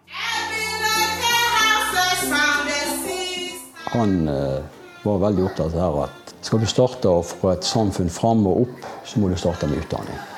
Han 3.92 4.18
eh, 4.32 4.60
var 5.04 5.24
veldig 5.28 5.46
opptatt 5.46 5.78
av 5.78 6.02
at 6.08 6.36
skal 6.42 6.64
du 6.64 6.66
starte 6.66 7.14
få 7.28 7.54
et 7.54 7.68
samfunn 7.68 8.10
fram 8.10 8.48
og 8.50 8.66
opp, 8.66 8.92
så 9.06 9.22
må 9.22 9.30
du 9.30 9.38
starte 9.38 9.70
med 9.70 9.84
utdanning. 9.84 10.31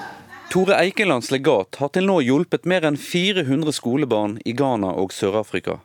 Tore 0.52 0.76
Eikelands 0.78 1.32
legat 1.32 1.80
har 1.80 1.90
til 1.94 2.06
nå 2.08 2.20
hjulpet 2.22 2.68
mer 2.70 2.86
enn 2.88 2.98
400 3.00 3.74
skolebarn 3.74 4.36
i 4.46 4.54
Ghana 4.58 4.92
og 5.02 5.14
Sør-Afrika. 5.16 5.80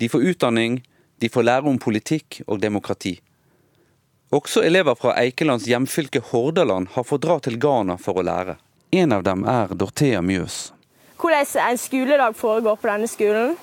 De 0.00 0.08
får 0.10 0.26
utdanning, 0.32 0.82
de 1.22 1.30
får 1.32 1.46
lære 1.46 1.70
om 1.70 1.78
politikk 1.80 2.42
og 2.46 2.60
demokrati. 2.60 3.14
Også 4.34 4.64
elever 4.66 4.96
fra 4.98 5.14
Eikelands 5.20 5.68
hjemfylke 5.70 6.20
Hordaland 6.32 6.90
har 6.96 7.06
fått 7.06 7.22
dra 7.22 7.38
til 7.40 7.56
Ghana 7.62 7.96
for 8.02 8.18
å 8.18 8.26
lære. 8.26 8.56
En 8.94 9.14
av 9.14 9.22
dem 9.26 9.46
er 9.48 9.72
Dorthea 9.78 10.20
Mjøs. 10.22 10.72
Hvordan 11.20 11.46
en 11.70 11.78
skoledag 11.78 12.36
foregår 12.36 12.76
på 12.76 12.90
denne 12.90 13.08
skolen. 13.08 13.54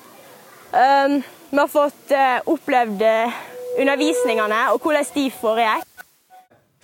Um, 0.72 1.18
vi 1.50 1.60
har 1.60 1.68
fått 1.68 2.14
uh, 2.16 2.40
opplevd 2.48 3.04
uh, 3.04 3.40
undervisningene 3.78 4.64
og 4.72 4.80
hvordan 4.82 5.12
de 5.14 5.26
foregikk. 5.36 5.91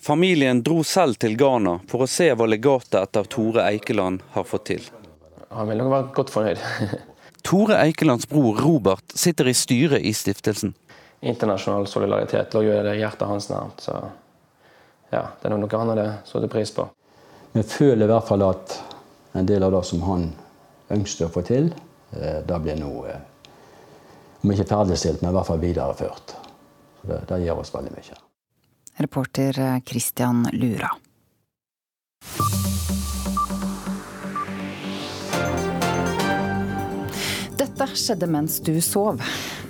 Familien 0.01 0.63
dro 0.63 0.85
selv 0.85 1.19
til 1.19 1.37
Ghana 1.37 1.81
for 1.91 2.05
å 2.05 2.11
se 2.11 2.31
hva 2.33 2.47
legatet 2.47 3.01
etter 3.01 3.27
Tore 3.27 3.65
Eikeland 3.67 4.23
har 4.35 4.47
fått 4.47 4.69
til. 4.71 4.85
Han 5.51 5.69
vil 5.69 5.81
nok 5.83 5.91
være 5.91 6.13
godt 6.15 6.31
fornøyd. 6.31 6.63
Tore 7.49 7.81
Eikelands 7.83 8.29
bror 8.31 8.61
Robert 8.63 9.17
sitter 9.19 9.49
i 9.51 9.55
styret 9.57 10.05
i 10.07 10.13
stiftelsen. 10.15 10.75
Internasjonal 11.21 11.89
solidaritet 11.91 12.55
lå 12.55 12.63
jo 12.69 12.77
i 12.79 12.99
hjertet 13.01 13.27
hans 13.27 13.49
nært, 13.51 13.83
så 13.83 13.97
ja, 15.11 15.25
det 15.41 15.49
er 15.49 15.57
noe 15.57 15.81
han 15.81 15.93
hadde 15.95 16.07
satt 16.29 16.47
pris 16.53 16.71
på. 16.77 16.87
Vi 17.57 17.65
føler 17.67 18.07
i 18.07 18.13
hvert 18.13 18.29
fall 18.29 18.45
at 18.47 18.77
en 19.39 19.49
del 19.49 19.65
av 19.67 19.75
det 19.75 19.83
som 19.89 20.05
han 20.07 20.29
ønsket 20.95 21.27
å 21.27 21.33
få 21.33 21.43
til, 21.49 21.73
da 22.13 22.39
det 22.47 22.61
blir 22.65 22.79
nå 22.79 22.93
eh, 23.09 23.19
om 24.45 24.55
ikke 24.55 24.69
ferdigstilt, 24.71 25.21
men 25.23 25.33
i 25.33 25.37
hvert 25.37 25.51
fall 25.51 25.61
videreført. 25.61 26.37
Det, 27.03 27.23
det 27.29 27.43
gir 27.43 27.59
oss 27.59 27.75
veldig 27.75 27.93
mye. 27.97 28.28
Reporter 28.99 29.59
eh, 29.59 29.81
Christian 29.85 30.49
Lura. 30.53 30.91
Dette 37.59 37.87
skjedde 37.95 38.27
mens 38.27 38.59
du 38.67 38.81
sov. 38.83 39.23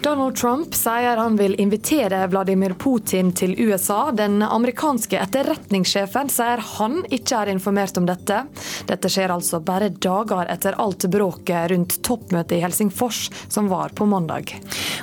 Donald 0.03 0.37
Trump 0.37 0.75
sier 0.75 1.17
han 1.17 1.37
vil 1.37 1.55
invitere 1.59 2.27
Vladimir 2.31 2.71
Putin 2.79 3.33
til 3.33 3.57
USA. 3.59 4.13
Den 4.15 4.43
amerikanske 4.43 5.19
etterretningssjefen 5.19 6.31
sier 6.31 6.63
han 6.79 7.01
ikke 7.11 7.41
er 7.41 7.51
informert 7.51 7.99
om 7.99 8.07
dette. 8.07 8.45
Dette 8.87 9.11
skjer 9.11 9.35
altså 9.35 9.59
bare 9.59 9.89
dager 9.91 10.47
etter 10.53 10.79
alt 10.79 11.09
bråket 11.11 11.73
rundt 11.73 11.97
toppmøtet 12.07 12.55
i 12.57 12.61
Helsingfors 12.63 13.25
som 13.51 13.67
var 13.73 13.91
på 13.99 14.07
mandag. 14.07 14.55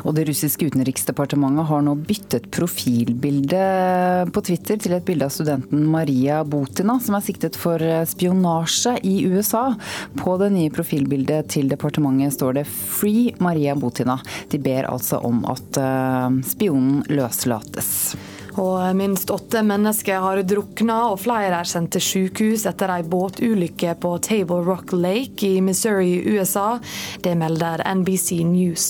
Og 0.08 0.16
Det 0.16 0.26
russiske 0.30 0.70
utenriksdepartementet 0.72 1.68
har 1.68 1.84
nå 1.84 1.98
byttet 2.00 2.48
profilbilde 2.56 3.66
på 4.32 4.46
Twitter 4.48 4.80
til 4.80 4.96
et 4.96 5.06
bilde 5.08 5.28
av 5.28 5.36
studenten 5.36 5.84
Maria 5.92 6.40
Butina, 6.48 7.02
som 7.04 7.20
er 7.20 7.26
siktet 7.26 7.60
for 7.60 7.84
spionasje 8.08 8.96
i 9.04 9.18
USA. 9.28 9.66
På 10.16 10.38
det 10.40 10.54
nye 10.56 10.72
profilbildet 10.72 11.52
til 11.58 11.68
departementet 11.68 12.38
står 12.38 12.62
det 12.62 12.66
'Free 12.68 13.36
Maria 13.44 13.76
Butina'. 13.76 14.22
De 14.50 14.58
ber 14.58 14.85
altså 14.90 15.20
om 15.26 15.44
at 15.52 15.80
eh, 15.82 16.40
spionen 16.48 17.04
løslates. 17.12 17.92
Og 18.62 18.96
minst 18.96 19.30
åtte 19.30 19.60
mennesker 19.66 20.22
har 20.24 20.40
drukna 20.48 20.96
og 21.12 21.20
flere 21.26 21.60
er 21.60 21.68
sendt 21.68 21.96
til 21.96 22.04
sykehus 22.04 22.64
etter 22.70 22.92
ei 22.94 23.04
båtulykke 23.04 23.96
på 24.00 24.14
Table 24.24 24.62
Rock 24.64 24.94
Lake 24.96 25.50
i 25.58 25.62
Missouri, 25.64 26.22
USA. 26.24 26.80
Det 27.24 27.34
melder 27.36 27.84
NBC 28.00 28.40
News. 28.48 28.86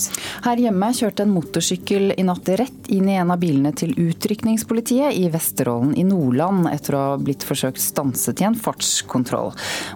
Her 0.45 0.61
hjemme 0.61 0.91
kjørte 0.93 1.25
en 1.25 1.33
motorsykkel 1.33 2.13
i 2.13 2.25
natt 2.27 2.51
rett 2.61 2.91
inn 2.93 3.09
i 3.09 3.17
en 3.17 3.33
av 3.33 3.41
bilene 3.41 3.71
til 3.73 3.95
utrykningspolitiet 3.97 5.17
i 5.17 5.25
Vesterålen 5.33 5.95
i 5.97 6.05
Nordland, 6.05 6.69
etter 6.69 6.97
å 6.97 7.03
ha 7.07 7.17
blitt 7.17 7.45
forsøkt 7.45 7.81
stanset 7.81 8.43
i 8.43 8.47
en 8.47 8.59
fartskontroll. 8.59 9.49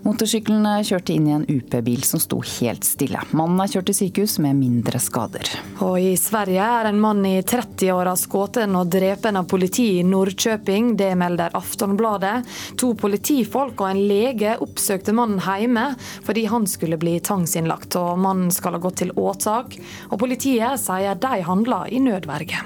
Motorsykkelen 0.07 0.65
kjørte 0.87 1.13
inn 1.13 1.29
i 1.29 1.35
en 1.37 1.45
UP-bil 1.45 2.01
som 2.07 2.21
sto 2.21 2.41
helt 2.57 2.87
stille. 2.87 3.21
Mannen 3.37 3.61
er 3.61 3.69
kjørt 3.75 3.91
til 3.91 3.99
sykehus 4.01 4.39
med 4.41 4.57
mindre 4.57 4.97
skader. 5.03 5.53
Og 5.85 5.99
i 6.01 6.15
Sverige 6.17 6.65
er 6.65 6.89
en 6.89 7.01
mann 7.01 7.21
i 7.29 7.37
30-åra 7.45 8.17
skutt 8.17 8.57
og 8.65 8.89
drepen 8.89 9.37
av 9.37 9.45
politiet 9.45 9.58
politi 9.59 9.97
i 9.99 10.03
Nordkjøping, 10.07 10.93
det 10.95 11.09
melder 11.19 11.51
Aftonbladet. 11.57 12.45
To 12.79 12.93
politifolk 12.95 13.81
og 13.83 13.89
en 13.89 13.97
lege 14.07 14.53
oppsøkte 14.63 15.11
mannen 15.11 15.41
hjemme 15.43 15.89
fordi 16.23 16.45
han 16.47 16.67
skulle 16.69 16.95
bli 17.01 17.17
tvangsinnlagt. 17.19 17.97
og 17.99 18.21
Mannen 18.23 18.53
skal 18.55 18.77
ha 18.77 18.79
gått 18.79 19.01
til 19.01 19.11
åtak, 19.19 19.75
og 20.13 20.21
politiet 20.21 20.79
sier 20.79 21.19
de 21.19 21.41
handla 21.43 21.81
i 21.91 21.99
nødverge. 21.99 22.61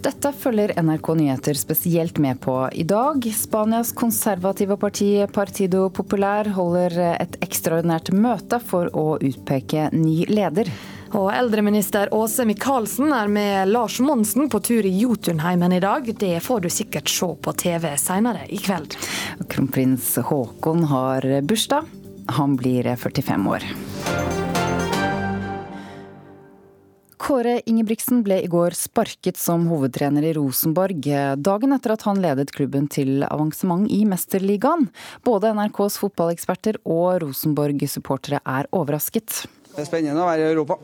Dette 0.00 0.32
følger 0.32 0.72
NRK 0.80 1.10
Nyheter 1.18 1.58
spesielt 1.60 2.16
med 2.16 2.40
på 2.40 2.54
i 2.72 2.86
dag. 2.88 3.20
Spanias 3.36 3.92
konservative 3.92 4.78
parti 4.80 5.10
Partido 5.34 5.90
Popular 5.92 6.48
holder 6.56 6.96
et 7.18 7.36
ekstraordinært 7.44 8.08
møte 8.16 8.62
for 8.64 8.88
å 8.96 9.18
utpeke 9.20 9.90
ny 9.92 10.24
leder. 10.32 10.72
Og 11.10 11.26
eldreminister 11.34 12.12
Åse 12.14 12.44
Michaelsen 12.46 13.10
er 13.10 13.30
med 13.30 13.72
Lars 13.72 13.98
Monsen 14.04 14.46
på 14.50 14.60
tur 14.62 14.86
i 14.86 14.92
Jotunheimen 15.00 15.72
i 15.74 15.80
dag. 15.82 16.06
Det 16.06 16.36
får 16.44 16.60
du 16.62 16.70
sikkert 16.70 17.10
se 17.10 17.26
på 17.42 17.54
TV 17.58 17.88
senere 17.98 18.46
i 18.46 18.60
kveld. 18.62 18.94
Kronprins 19.50 20.14
Haakon 20.22 20.86
har 20.86 21.26
bursdag. 21.42 21.90
Han 22.38 22.54
blir 22.56 22.94
45 22.94 23.50
år. 23.50 23.66
Kåre 27.20 27.58
Ingebrigtsen 27.66 28.22
ble 28.26 28.40
i 28.44 28.48
går 28.50 28.74
sparket 28.78 29.38
som 29.38 29.66
hovedtrener 29.70 30.24
i 30.30 30.32
Rosenborg, 30.38 31.04
dagen 31.36 31.74
etter 31.76 31.94
at 31.94 32.06
han 32.06 32.22
ledet 32.22 32.54
klubben 32.54 32.88
til 32.90 33.24
avansement 33.26 33.90
i 33.90 34.04
Mesterligaen. 34.08 34.88
Både 35.26 35.52
NRKs 35.58 35.98
fotballeksperter 36.00 36.80
og 36.86 37.20
Rosenborg-supportere 37.26 38.42
er 38.46 38.70
overrasket. 38.74 39.44
Det 39.70 39.84
er 39.84 39.88
spennende 39.88 40.22
å 40.22 40.28
være 40.28 40.48
i 40.48 40.52
Europa. 40.52 40.78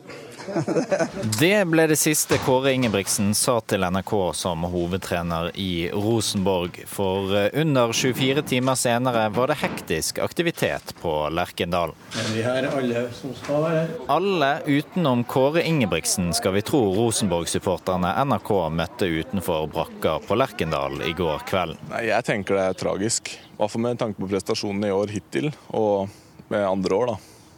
det 1.41 1.65
ble 1.67 1.87
det 1.91 1.97
siste 1.99 2.39
Kåre 2.39 2.71
Ingebrigtsen 2.77 3.33
sa 3.35 3.57
til 3.67 3.83
NRK 3.83 4.13
som 4.39 4.63
hovedtrener 4.71 5.51
i 5.59 5.89
Rosenborg. 5.91 6.79
For 6.91 7.35
eh, 7.35 7.49
under 7.61 7.93
24 7.93 8.45
timer 8.47 8.79
senere 8.79 9.27
var 9.35 9.51
det 9.51 9.59
hektisk 9.63 10.21
aktivitet 10.23 10.95
på 11.03 11.15
Lerkendal. 11.35 11.97
Vi 12.31 12.45
har 12.47 12.69
alle 12.71 13.07
som 13.17 13.35
skal 13.37 13.67
være 13.67 13.83
her. 13.83 13.95
Alle 14.17 14.53
utenom 14.67 15.25
Kåre 15.27 15.67
Ingebrigtsen 15.67 16.31
skal 16.37 16.55
vi 16.57 16.65
tro 16.67 16.85
Rosenborg-supporterne 16.95 18.15
NRK 18.31 18.53
møtte 18.71 19.11
utenfor 19.11 19.67
brakka 19.73 20.19
på 20.27 20.39
Lerkendal 20.39 21.01
i 21.07 21.15
går 21.17 21.43
kveld. 21.51 21.79
Nei, 21.91 22.07
jeg 22.13 22.31
tenker 22.31 22.59
det 22.61 22.69
er 22.71 22.83
tragisk. 22.87 23.35
I 23.35 23.59
hvert 23.59 23.73
fall 23.73 23.89
med 23.89 23.99
tanke 23.99 24.23
på 24.23 24.31
prestasjonene 24.31 24.93
i 24.93 24.95
år 24.95 25.11
hittil, 25.17 25.51
og 25.75 26.13
med 26.53 26.63
andre 26.69 27.01
år. 27.01 27.17
da. 27.17 27.17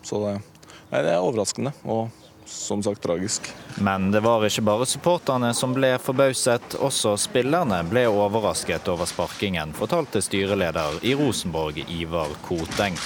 Så 0.09 0.23
det 0.25 0.38
Nei, 0.90 1.03
Det 1.03 1.12
er 1.12 1.20
overraskende 1.20 1.74
og 1.85 2.09
som 2.48 2.83
sagt 2.83 3.03
tragisk. 3.05 3.51
Men 3.85 4.11
det 4.11 4.22
var 4.24 4.44
ikke 4.46 4.64
bare 4.64 4.87
supporterne 4.88 5.51
som 5.55 5.74
ble 5.77 5.92
forbauset, 6.01 6.79
også 6.81 7.14
spillerne 7.20 7.83
ble 7.90 8.07
overrasket 8.09 8.88
over 8.88 9.09
sparkingen, 9.09 9.74
fortalte 9.77 10.22
styreleder 10.24 11.03
i 11.05 11.12
Rosenborg, 11.18 11.83
Ivar 11.92 12.33
Koteng. 12.46 12.96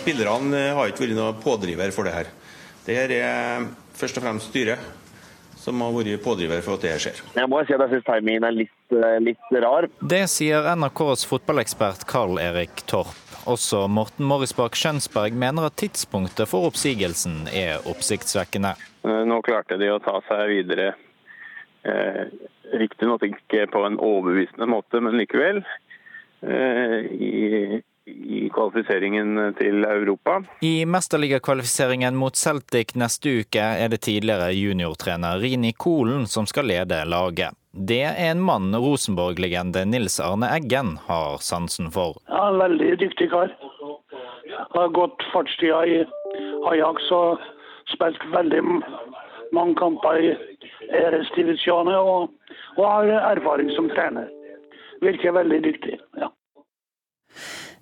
Spillerne 0.00 0.64
har 0.74 0.90
ikke 0.90 1.06
vært 1.06 1.18
noen 1.18 1.38
pådriver 1.44 1.94
for 1.94 2.08
det 2.08 2.16
her. 2.16 2.32
Det 2.86 2.96
her 2.96 3.14
er 3.20 3.68
først 3.94 4.18
og 4.18 4.26
fremst 4.26 4.50
styret 4.50 4.82
som 5.60 5.80
har 5.84 5.92
vært 5.92 6.22
pådriver 6.24 6.62
for 6.64 6.78
at 6.78 6.86
det 6.86 6.96
skjer. 7.04 7.18
Jeg 7.36 7.50
må 7.52 7.60
si 7.68 7.76
at 7.76 7.84
jeg 7.84 7.94
syns 7.94 8.06
timingen 8.08 8.46
er 8.48 8.56
litt, 8.56 8.78
eh, 8.96 9.18
litt 9.20 9.58
rar. 9.62 9.86
Det 10.00 10.24
sier 10.32 10.70
NRKs 10.74 11.26
fotballekspert 11.28 12.06
Carl 12.08 12.40
Erik 12.40 12.82
Torp. 12.86 13.29
Også 13.48 13.86
Morten 13.88 14.26
Morrisbakk 14.28 14.76
Skjønsberg 14.76 15.36
mener 15.38 15.70
at 15.70 15.78
tidspunktet 15.80 16.48
for 16.50 16.68
oppsigelsen 16.68 17.46
er 17.48 17.80
oppsiktsvekkende. 17.88 18.74
Eh, 19.06 19.22
nå 19.28 19.40
klarte 19.46 19.78
de 19.80 19.88
å 19.92 20.00
ta 20.04 20.18
seg 20.28 20.50
videre, 20.52 20.94
eh, 21.84 22.26
riktignok 22.76 23.24
ikke 23.24 23.66
på 23.72 23.84
en 23.86 23.96
overbevisende 23.96 24.68
måte, 24.68 25.00
men 25.00 25.16
likevel. 25.16 25.62
Eh, 26.42 26.98
i, 27.16 27.82
i 28.06 28.48
kvalifiseringen 28.52 29.54
til 29.58 29.84
Europa. 29.84 30.40
I 30.64 30.84
mesterligakvalifiseringen 30.88 32.16
mot 32.16 32.36
Celtic 32.36 32.94
neste 32.96 33.40
uke 33.42 33.60
er 33.60 33.92
det 33.92 34.02
tidligere 34.06 34.52
juniortrener 34.56 35.40
Rini 35.40 35.72
Kolen 35.72 36.26
som 36.26 36.48
skal 36.48 36.68
lede 36.72 37.04
laget. 37.04 37.59
Det 37.70 38.00
er 38.02 38.16
en 38.32 38.40
mann 38.42 38.74
Rosenborg-legende 38.74 39.84
Nils 39.86 40.18
Arne 40.20 40.48
Eggen 40.50 40.96
har 41.06 41.38
sansen 41.38 41.90
for. 41.94 42.16
Ja, 42.26 42.48
En 42.48 42.58
veldig 42.58 42.96
dyktig 42.98 43.30
kar. 43.30 43.52
Har 44.74 44.88
gått 44.88 45.22
fartstida 45.32 45.84
i 45.86 46.00
Ajax 46.66 47.06
og 47.14 47.38
spilt 47.92 48.26
veldig 48.34 48.62
mange 49.54 49.76
kamper 49.78 50.18
i 50.18 50.34
RS-divisjoner 50.90 51.98
og, 51.98 52.34
og, 52.76 52.84
har 52.84 53.14
erfaring 53.36 53.70
som 53.76 53.88
trener. 53.94 54.26
Virker 55.00 55.32
veldig 55.38 55.62
dyktig, 55.64 56.00
ja. 56.18 56.28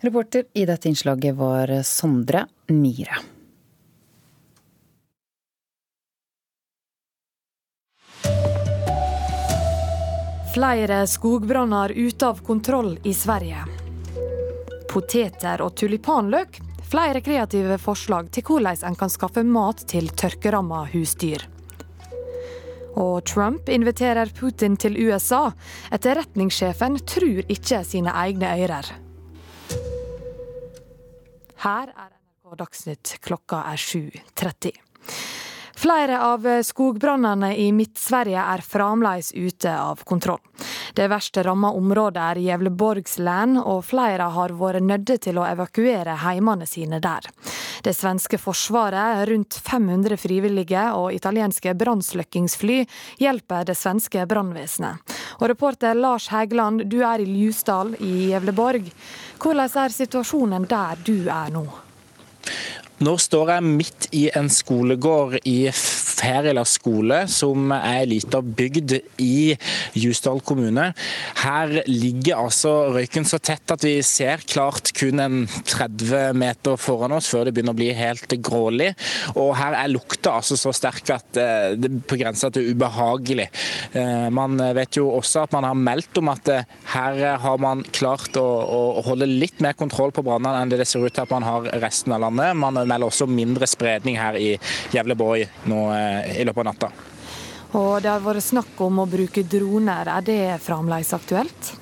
Reporter 0.04 0.44
i 0.54 0.68
dette 0.68 0.92
innslaget 0.92 1.34
var 1.40 1.72
Sondre 1.82 2.44
Myhre. 2.70 3.37
Flere 10.54 11.06
skogbranner 11.06 11.90
ute 11.90 12.26
av 12.26 12.40
kontroll 12.46 12.98
i 13.04 13.14
Sverige. 13.14 13.64
Poteter 14.88 15.60
og 15.60 15.74
tulipanløk. 15.76 16.60
Flere 16.88 17.20
kreative 17.20 17.76
forslag 17.78 18.30
til 18.32 18.46
hvordan 18.48 18.86
en 18.88 18.96
kan 18.96 19.12
skaffe 19.12 19.44
mat 19.44 19.84
til 19.92 20.08
tørkeramma 20.08 20.86
husdyr. 20.94 21.44
Og 22.96 23.20
Trump 23.28 23.68
inviterer 23.68 24.32
Putin 24.34 24.76
til 24.80 24.96
USA. 24.96 25.50
Etterretningssjefen 25.92 26.96
tror 27.04 27.44
ikke 27.52 27.84
sine 27.84 28.16
egne 28.16 28.54
ører. 28.64 28.88
Her 31.58 31.92
er 31.92 32.10
NRK 32.14 32.56
Dagsnytt, 32.64 33.18
klokka 33.20 33.66
er 33.68 33.76
7.30. 33.76 34.72
Flere 35.78 36.16
av 36.20 36.46
skogbrannene 36.62 37.52
i 37.56 37.68
Midt-Sverige 37.70 38.42
er 38.42 38.62
fremdeles 38.66 39.28
ute 39.30 39.70
av 39.78 40.00
kontroll. 40.02 40.40
Det 40.94 41.06
verste 41.06 41.44
ramma 41.46 41.70
området 41.70 42.24
er 42.32 42.40
Gävleborgslän, 42.42 43.54
og 43.62 43.84
flere 43.86 44.26
har 44.34 44.56
vært 44.58 44.82
nødt 44.82 45.14
til 45.22 45.38
å 45.38 45.46
evakuere 45.46 46.18
heimene 46.24 46.66
sine 46.66 46.98
der. 46.98 47.30
Det 47.86 47.94
svenske 47.94 48.42
forsvaret, 48.42 49.22
rundt 49.30 49.54
500 49.70 50.18
frivillige 50.18 50.82
og 50.98 51.14
italienske 51.14 51.78
brannslukkingsfly 51.78 52.82
hjelper 53.22 53.70
det 53.70 53.78
svenske 53.78 54.26
brannvesenet. 54.26 55.18
Og 55.38 55.46
reporter 55.54 55.94
Lars 55.94 56.26
Hægeland, 56.34 56.88
du 56.90 57.04
er 57.06 57.22
i 57.22 57.30
Ljusdal 57.38 57.94
i 58.02 58.32
Gävleborg. 58.32 58.90
Hvordan 59.38 59.84
er 59.84 60.00
situasjonen 60.02 60.66
der 60.66 61.06
du 61.06 61.20
er 61.30 61.54
nå? 61.54 61.68
Nå 62.98 63.12
står 63.22 63.50
jeg 63.54 63.62
midt 63.62 64.06
i 64.18 64.24
en 64.34 64.48
skolegård 64.50 65.36
i 65.46 65.68
Færila 66.18 66.64
skole, 66.68 67.22
som 67.30 67.72
er 67.74 68.02
ei 68.02 68.08
lita 68.10 68.40
bygd 68.42 68.96
i 69.22 69.54
Jusdal 69.98 70.40
kommune. 70.46 70.90
Her 71.42 71.74
ligger 71.88 72.42
altså 72.42 72.72
røyken 72.94 73.26
så 73.28 73.40
tett 73.42 73.74
at 73.74 73.84
vi 73.86 73.98
ser 74.06 74.42
klart 74.48 74.92
kun 74.96 75.22
en 75.22 75.38
30 75.68 76.36
meter 76.38 76.78
foran 76.80 77.14
oss 77.16 77.30
før 77.30 77.48
det 77.48 77.54
begynner 77.56 77.76
å 77.76 77.78
bli 77.78 77.90
helt 77.96 78.34
grålig. 78.44 78.90
Og 79.36 79.54
her 79.58 79.76
er 79.78 79.92
lukta 79.92 80.36
altså 80.38 80.58
så 80.58 80.72
sterk 80.76 81.12
at 81.14 81.40
eh, 81.40 81.76
det 81.78 81.90
er 81.90 82.00
på 82.08 82.18
grensa 82.20 82.50
til 82.54 82.72
ubehagelig. 82.72 83.48
Eh, 83.92 84.28
man 84.34 84.58
vet 84.76 84.98
jo 84.98 85.08
også 85.14 85.44
at 85.46 85.54
man 85.56 85.66
har 85.68 85.78
meldt 85.78 86.20
om 86.20 86.32
at 86.32 86.52
eh, 86.52 86.66
her 86.94 87.20
har 87.42 87.62
man 87.62 87.84
klart 87.94 88.36
å, 88.40 88.44
å 88.44 89.04
holde 89.06 89.28
litt 89.28 89.62
mer 89.64 89.76
kontroll 89.78 90.12
på 90.14 90.24
brannene 90.26 90.62
enn 90.62 90.72
det 90.72 90.86
ser 90.88 91.04
ut 91.04 91.14
til 91.14 91.24
at 91.24 91.34
man 91.34 91.46
har 91.46 91.70
resten 91.82 92.14
av 92.14 92.22
landet. 92.26 92.56
Man 92.58 92.78
melder 92.78 93.08
også 93.08 93.28
mindre 93.30 93.68
spredning 93.70 94.18
her 94.18 94.38
i 94.38 94.54
Gävleborg 94.94 95.46
nå 95.70 95.82
i 96.38 96.46
løpet 96.48 96.64
av 96.64 96.70
natta. 96.72 96.92
Og 97.76 97.98
Det 98.02 98.08
har 98.08 98.24
vært 98.24 98.46
snakk 98.46 98.80
om 98.80 99.02
å 99.02 99.10
bruke 99.10 99.44
droner. 99.44 100.08
Er 100.08 100.24
det 100.24 100.40
fremdeles 100.64 101.12
aktuelt? 101.16 101.74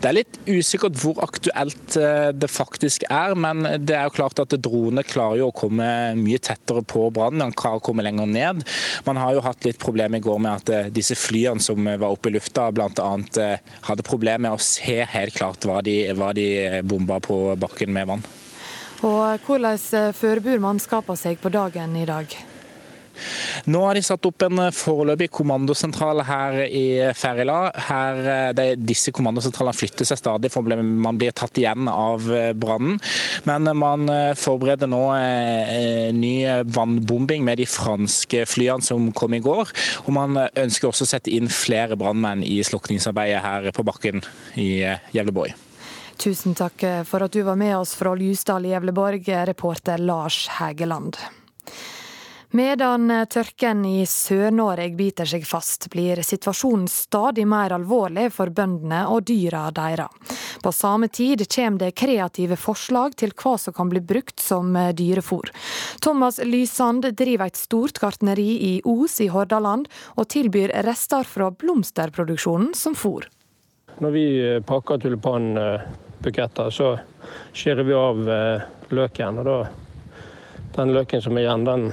Det 0.00 0.08
er 0.08 0.16
litt 0.16 0.38
usikkert 0.48 0.96
hvor 0.98 1.20
aktuelt 1.24 1.96
eh, 2.00 2.30
det 2.34 2.48
faktisk 2.50 3.04
er, 3.10 3.36
men 3.38 3.62
det 3.84 3.96
er 3.96 4.08
jo 4.08 4.16
klart 4.16 4.40
at 4.42 4.56
droner 4.62 5.06
klarer 5.06 5.42
jo 5.42 5.50
å 5.50 5.56
komme 5.56 5.86
mye 6.18 6.40
tettere 6.42 6.82
på 6.82 7.06
brannen. 7.14 7.44
Man 7.44 7.56
klarer 7.56 7.82
å 7.82 7.84
komme 7.90 8.04
lenger 8.06 8.30
ned. 8.30 8.64
Man 9.06 9.20
har 9.20 9.36
jo 9.36 9.44
hatt 9.44 9.66
litt 9.68 9.80
problemer 9.82 10.20
i 10.20 10.24
går 10.24 10.42
med 10.42 10.64
at 10.64 10.74
eh, 10.74 10.90
disse 10.94 11.18
flyene 11.18 11.62
som 11.62 11.86
var 11.86 12.08
oppe 12.10 12.32
i 12.32 12.36
lufta, 12.36 12.70
bl.a. 12.74 13.10
hadde 13.88 14.06
problemer 14.06 14.48
med 14.48 14.56
å 14.56 14.64
se 14.64 15.00
helt 15.04 15.36
klart 15.36 15.66
hva 15.68 15.80
de, 15.86 16.02
hva 16.16 16.32
de 16.36 16.48
bomba 16.86 17.20
på 17.22 17.42
bakken 17.60 17.92
med 17.94 18.10
vann. 18.10 18.28
Og 19.06 19.46
Hvordan 19.46 19.78
eh, 19.96 20.12
forbereder 20.16 20.62
mannskapene 20.62 21.20
seg 21.20 21.40
på 21.40 21.52
dagen 21.52 21.96
i 21.96 22.08
dag? 22.08 22.40
Nå 23.70 23.82
har 23.84 23.96
de 23.96 24.02
satt 24.04 24.26
opp 24.28 24.44
en 24.46 24.62
eh, 24.66 24.72
foreløpig 24.74 25.30
kommandosentral 25.34 26.22
her 26.26 26.58
i 26.66 26.84
Ferila. 27.16 27.58
Her, 27.90 28.52
de, 28.56 28.66
disse 28.78 29.12
kommandosentralene 29.16 29.76
flytter 29.76 30.08
seg 30.08 30.20
stadig 30.20 30.50
for 30.52 30.66
man 30.80 31.18
blir 31.20 31.34
tatt 31.36 31.58
igjen 31.60 31.88
av 31.90 32.26
brannen. 32.60 32.98
Men 33.48 33.68
man 33.78 34.08
forbereder 34.38 34.90
nå 34.90 35.02
ny 36.16 36.34
vannbombing 36.74 37.44
med 37.46 37.60
de 37.60 37.66
franske 37.68 38.44
flyene 38.48 38.84
som 38.84 39.10
kom 39.16 39.34
i 39.36 39.42
går. 39.44 39.72
Og 40.04 40.12
man 40.16 40.38
ønsker 40.38 40.90
også 40.90 41.06
å 41.06 41.12
sette 41.14 41.32
inn 41.34 41.50
flere 41.52 41.98
brannmenn 42.00 42.44
i 42.46 42.60
slukningsarbeidet 42.66 43.42
her 43.44 43.70
på 43.76 43.86
bakken 43.86 44.22
i 44.60 44.70
Gjevleborg. 45.14 45.56
Tusen 46.20 46.56
takk 46.56 46.82
for 47.08 47.24
at 47.24 47.32
du 47.32 47.40
var 47.46 47.56
med 47.60 47.78
oss 47.78 47.94
fra 47.96 48.12
Ljusdal 48.18 48.68
i 48.68 48.74
Gjevleborg, 48.74 49.28
reporter 49.48 50.02
Lars 50.04 50.44
Hægeland. 50.58 51.16
Medan 52.50 53.12
tørken 53.30 53.84
i 53.86 54.00
Sør-Norge 54.10 54.96
biter 54.98 55.28
seg 55.30 55.44
fast, 55.46 55.86
blir 55.92 56.18
situasjonen 56.26 56.88
stadig 56.90 57.44
mer 57.46 57.70
alvorlig 57.76 58.24
for 58.34 58.50
bøndene 58.50 59.04
og 59.06 59.28
dyra 59.28 59.68
deres. 59.70 60.10
På 60.60 60.72
samme 60.74 61.06
tid 61.08 61.44
kommer 61.46 61.78
det 61.84 61.94
kreative 61.94 62.56
forslag 62.58 63.14
til 63.22 63.30
hva 63.38 63.54
som 63.54 63.76
kan 63.76 63.92
bli 63.92 64.02
brukt 64.02 64.42
som 64.42 64.74
dyrefôr. 64.74 65.52
Thomas 66.02 66.40
Lysand 66.42 67.06
driver 67.16 67.46
et 67.46 67.60
stort 67.60 68.00
gartneri 68.02 68.48
i 68.66 68.72
Os 68.84 69.20
i 69.22 69.28
Hordaland, 69.30 69.86
og 70.18 70.28
tilbyr 70.34 70.74
rester 70.86 71.22
fra 71.22 71.52
blomsterproduksjonen 71.54 72.74
som 72.74 72.98
fôr. 72.98 73.28
Når 74.00 74.16
vi 74.16 74.26
pakker 74.66 74.98
tulipanbuketter, 74.98 76.74
så 76.74 76.96
skjærer 77.54 77.86
vi 77.86 77.94
av 77.94 78.26
eh, 78.26 78.66
løken. 78.90 79.38
og 79.38 79.48
da 79.48 79.56
den 80.76 80.94
løken 80.94 81.22
som 81.22 81.36
er 81.36 81.46
igjen, 81.46 81.66
den 81.66 81.90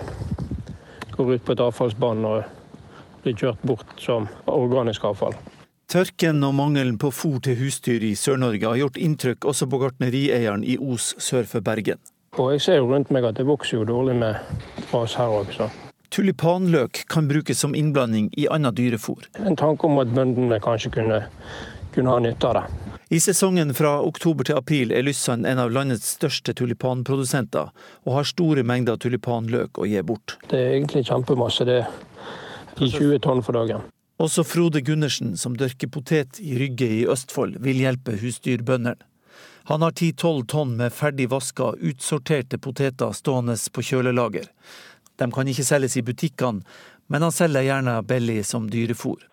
går 1.18 1.34
ut 1.36 1.46
på 1.46 1.56
et 1.56 1.64
avfallsbånd 1.66 2.26
og 2.30 3.24
blir 3.24 3.38
kjørt 3.38 3.64
bort 3.68 3.96
som 4.02 4.28
organisk 4.46 5.08
avfall. 5.10 5.36
Tørken 5.88 6.44
og 6.44 6.54
mangelen 6.58 6.98
på 7.00 7.14
fôr 7.16 7.40
til 7.44 7.56
husdyr 7.62 8.04
i 8.04 8.12
Sør-Norge 8.20 8.68
har 8.68 8.76
gjort 8.82 8.98
inntrykk 9.00 9.46
også 9.48 9.70
på 9.72 9.80
gartnerieieren 9.80 10.66
i 10.68 10.76
Os 10.78 11.14
sør 11.24 11.48
for 11.48 11.64
Bergen. 11.64 12.02
Og 12.38 12.52
jeg 12.54 12.62
ser 12.66 12.82
jo 12.82 12.90
rundt 12.92 13.12
meg 13.16 13.26
at 13.26 13.38
det 13.40 13.48
vokser 13.48 13.80
jo 13.80 13.86
dårlig 13.88 14.18
med 14.20 14.36
gras 14.92 15.16
her 15.16 15.32
også. 15.32 15.70
Tulipanløk 16.12 17.06
kan 17.12 17.28
brukes 17.28 17.60
som 17.64 17.76
innblanding 17.76 18.30
i 18.38 18.48
annet 18.52 18.76
dyrefôr. 18.78 19.26
En 19.40 19.56
tanke 19.56 19.88
om 19.88 20.00
at 20.04 20.12
bøndene 20.12 20.60
kanskje 20.64 20.92
kunne, 21.00 21.22
kunne 21.98 22.14
ha 22.14 22.22
nytte 22.22 22.48
av 22.48 22.54
det. 22.60 22.64
I 23.10 23.20
sesongen 23.24 23.74
fra 23.74 23.98
oktober 24.06 24.46
til 24.46 24.58
april 24.60 24.92
er 24.94 25.06
Lyssand 25.08 25.48
en 25.50 25.62
av 25.64 25.72
landets 25.74 26.12
største 26.18 26.54
tulipanprodusenter, 26.60 27.72
og 28.06 28.12
har 28.14 28.28
store 28.28 28.66
mengder 28.68 29.00
tulipanløk 29.02 29.80
å 29.82 29.88
gi 29.90 30.04
bort. 30.06 30.36
Det 30.52 30.60
er 30.60 30.76
egentlig 30.76 31.08
kjempemasse. 31.08 31.66
Det 31.66 31.78
er 31.82 31.88
i 32.78 32.90
20 32.92 33.22
tonn 33.26 33.42
for 33.42 33.58
dagen. 33.58 33.88
Også 34.22 34.44
Frode 34.46 34.82
Gundersen, 34.82 35.36
som 35.38 35.56
dørker 35.58 35.90
potet 35.94 36.42
i 36.42 36.58
Rygge 36.60 36.90
i 37.00 37.06
Østfold, 37.10 37.58
vil 37.66 37.80
hjelpe 37.82 38.18
husdyrbøndene. 38.22 38.98
Han 39.68 39.82
har 39.84 39.92
10-12 39.92 40.46
tonn 40.48 40.78
med 40.80 40.94
ferdig 40.96 41.28
vaska, 41.30 41.74
utsorterte 41.80 42.60
poteter 42.62 43.12
stående 43.12 43.58
på 43.74 43.84
kjølelager. 43.84 44.46
De 45.18 45.32
kan 45.34 45.50
ikke 45.50 45.66
selges 45.68 45.98
i 45.98 46.06
butikkene, 46.08 46.62
men 47.08 47.26
han 47.26 47.34
selger 47.36 47.66
gjerne 47.66 47.98
belly 48.08 48.38
som 48.48 48.70
dyrefôr. 48.72 49.26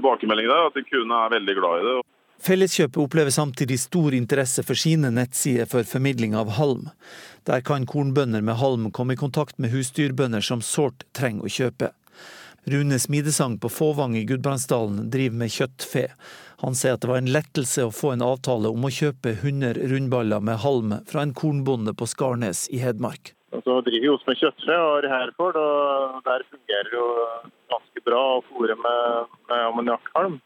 Og 0.00 0.06
tilbakemeldingen 0.06 0.52
er 0.54 0.70
at 0.70 0.88
kundene 0.88 1.16
er 1.26 1.32
veldig 1.34 1.54
glad 1.58 1.80
i 1.80 1.84
det. 1.84 1.98
Felleskjøpet 2.40 3.02
opplever 3.02 3.34
samtidig 3.34 3.76
stor 3.82 4.14
interesse 4.16 4.62
for 4.64 4.78
sine 4.80 5.10
nettsider 5.12 5.68
for 5.68 5.84
formidling 5.84 6.32
av 6.40 6.54
halm. 6.56 6.86
Der 7.44 7.60
kan 7.60 7.84
kornbønder 7.84 8.40
med 8.40 8.56
halm 8.56 8.86
komme 8.96 9.12
i 9.12 9.20
kontakt 9.20 9.58
med 9.60 9.74
husdyrbønder 9.74 10.40
som 10.40 10.64
sårt 10.64 11.04
trenger 11.12 11.44
å 11.44 11.52
kjøpe. 11.52 11.90
Rune 12.72 12.96
Smidesang 13.00 13.58
på 13.60 13.68
Fåvang 13.68 14.16
i 14.16 14.24
Gudbrandsdalen 14.24 15.10
driver 15.12 15.36
med 15.42 15.52
kjøttfe. 15.52 16.06
Han 16.64 16.76
sier 16.76 16.96
at 16.96 17.04
det 17.04 17.12
var 17.12 17.20
en 17.20 17.32
lettelse 17.36 17.84
å 17.84 17.92
få 17.92 18.14
en 18.14 18.24
avtale 18.24 18.72
om 18.72 18.88
å 18.88 18.94
kjøpe 18.94 19.36
100 19.36 19.84
rundballer 19.92 20.40
med 20.40 20.64
halm 20.64 20.96
fra 21.12 21.26
en 21.26 21.36
kornbonde 21.36 21.92
på 21.92 22.08
Skarnes 22.08 22.70
i 22.72 22.80
Hedmark. 22.80 23.34
Så 23.52 23.80
driver 23.84 24.00
vi 24.00 24.12
også 24.16 24.32
med 24.32 24.40
kjøttfe 24.40 24.76
og 24.80 24.98
er 25.02 25.12
Herford, 25.12 25.60
og 25.60 26.20
der 26.24 26.44
fungerer 26.48 26.94
jo 26.96 27.08
ganske 28.00 28.10
bra 28.10 28.38
å 28.38 28.42
fôre 28.42 28.76
med, 28.76 29.28
med 29.48 29.66
ammoniakkhalm. 29.68 30.40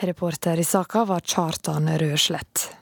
Reporter 0.00 0.58
i 0.58 0.64
saka 0.64 1.04
var 1.04 1.20
Kjartan 1.20 1.88
Røslett. 1.98 2.76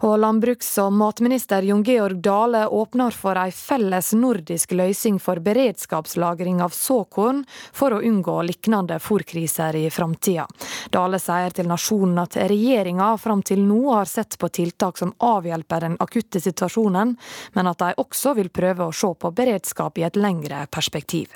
Og 0.00 0.16
landbruks- 0.16 0.78
og 0.78 0.92
matminister 0.92 1.62
Jon 1.62 1.82
Georg 1.82 2.20
Dale 2.22 2.68
åpner 2.68 3.10
for 3.10 3.34
ei 3.36 3.50
felles 3.50 4.12
nordisk 4.14 4.70
løsning 4.70 5.18
for 5.18 5.40
beredskapslagring 5.40 6.62
av 6.62 6.70
såkorn, 6.70 7.44
for 7.72 7.90
å 7.90 8.00
unngå 8.00 8.36
lignende 8.46 9.00
fòrkriser 9.00 9.74
i 9.74 9.90
framtida. 9.90 10.46
Dale 10.90 11.18
sier 11.18 11.50
til 11.50 11.66
Nasjonen 11.66 12.22
at 12.22 12.36
regjeringa 12.36 13.16
fram 13.18 13.42
til 13.42 13.64
nå 13.66 13.90
har 13.90 14.06
sett 14.06 14.38
på 14.38 14.48
tiltak 14.48 14.98
som 14.98 15.16
avhjelper 15.18 15.80
den 15.80 15.98
akutte 15.98 16.38
situasjonen, 16.38 17.16
men 17.54 17.66
at 17.66 17.82
de 17.82 17.92
også 17.98 18.36
vil 18.38 18.54
prøve 18.54 18.86
å 18.86 18.94
se 18.94 19.10
på 19.18 19.34
beredskap 19.34 19.98
i 19.98 20.06
et 20.06 20.16
lengre 20.16 20.66
perspektiv. 20.70 21.34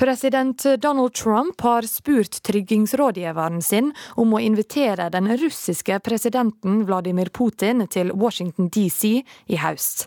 President 0.00 0.66
Donald 0.78 1.12
Trump 1.14 1.60
har 1.60 1.82
spurt 1.82 2.42
tryggingsrådgiveren 2.42 3.58
sin 3.62 3.90
om 4.16 4.30
å 4.32 4.38
invitere 4.40 5.10
den 5.12 5.28
russiske 5.36 5.98
presidenten 6.00 6.86
Vladimir 6.88 7.28
Putin 7.28 7.84
til 7.84 8.08
Washington 8.16 8.70
DC 8.72 9.10
i 9.20 9.58
høst. 9.60 10.06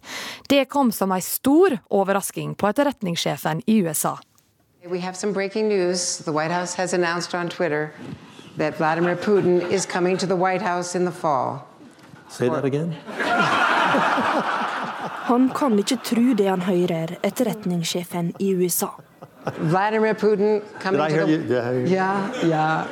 Det 0.49 0.63
kom 0.73 0.89
som 0.89 1.13
en 1.13 1.21
stor 1.21 1.77
overrasking 1.93 2.55
på 2.57 2.71
etterretningssjefen 2.71 3.61
i 3.69 3.77
USA. 3.85 4.15
We 4.89 4.97
have 4.97 5.13
some 5.13 5.31
breaking 5.31 5.69
news. 5.69 6.17
The 6.25 6.33
White 6.33 6.57
House 6.57 6.73
has 6.81 6.97
announced 6.97 7.37
on 7.37 7.49
Twitter 7.49 7.93
that 8.57 8.81
Vladimir 8.81 9.15
Putin 9.15 9.61
is 9.69 9.85
coming 9.85 10.17
to 10.17 10.25
the 10.25 10.35
White 10.35 10.65
House 10.65 10.97
in 10.97 11.05
the 11.05 11.13
fall. 11.13 11.67
Say 12.29 12.49
that 12.49 12.65
again. 12.65 12.95
Han 15.29 15.51
kan 15.55 15.77
ikke 15.79 16.01
tro 16.03 16.33
det 16.35 16.49
han 16.49 16.65
hører, 16.65 17.19
etterretningssjefen 17.23 18.33
i 18.43 18.49
USA. 18.57 18.89
Vladimir 19.59 20.13
Putin 20.13 20.61
coming 20.79 21.01
Did 21.01 21.09
I 21.09 21.13
hear 21.13 21.21
to 21.21 21.27
the... 21.27 21.33
you? 21.33 21.41
Did 21.47 21.57
I 21.57 21.63
hear 21.63 21.79
you? 21.81 21.87
Yeah, 21.87 22.45
yeah. 22.45 22.87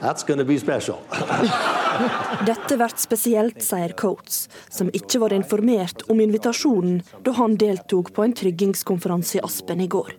That's 0.00 0.22
going 0.22 0.38
to 0.38 0.44
be 0.44 0.58
special. 0.58 0.98
Dette 2.46 2.76
blir 2.76 2.94
spesielt, 2.96 3.62
sier 3.62 3.92
Coates, 3.98 4.46
som 4.70 4.90
ikke 4.94 5.18
var 5.18 5.34
informert 5.34 6.04
om 6.08 6.20
invitasjonen 6.22 7.00
da 7.26 7.34
han 7.40 7.56
deltok 7.58 8.12
på 8.14 8.22
en 8.22 8.34
tryggingskonferanse 8.38 9.40
i 9.40 9.42
Aspen 9.42 9.82
i 9.82 9.88
går. 9.90 10.14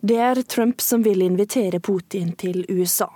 Det 0.00 0.18
er 0.20 0.42
Trump 0.42 0.80
som 0.84 1.02
vil 1.02 1.24
invitere 1.24 1.80
Putin 1.80 2.34
til 2.38 2.66
USA. 2.68 3.08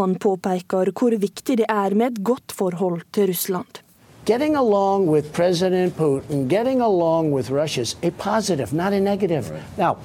Han 0.00 0.16
påpeker 0.18 0.90
hvor 0.96 1.14
viktig 1.20 1.58
det 1.60 1.68
er 1.68 1.94
med 1.94 2.16
et 2.16 2.22
godt 2.24 2.56
forhold 2.56 3.04
til 3.12 3.28
Russland. 3.30 3.82
Getting 4.26 4.56
along 4.56 5.06
with 5.06 5.30
President 5.32 5.94
Putin, 5.96 6.48
getting 6.48 6.80
along 6.80 7.30
with 7.32 7.52
Russia 7.52 7.82
is 7.82 7.96
a 8.02 8.10
positive, 8.10 8.72
not 8.72 8.92
a 8.92 8.98
negative. 8.98 9.52
Now, 9.78 9.98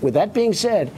with 0.00 0.14
that 0.14 0.32
being 0.32 0.54
said, 0.54 0.90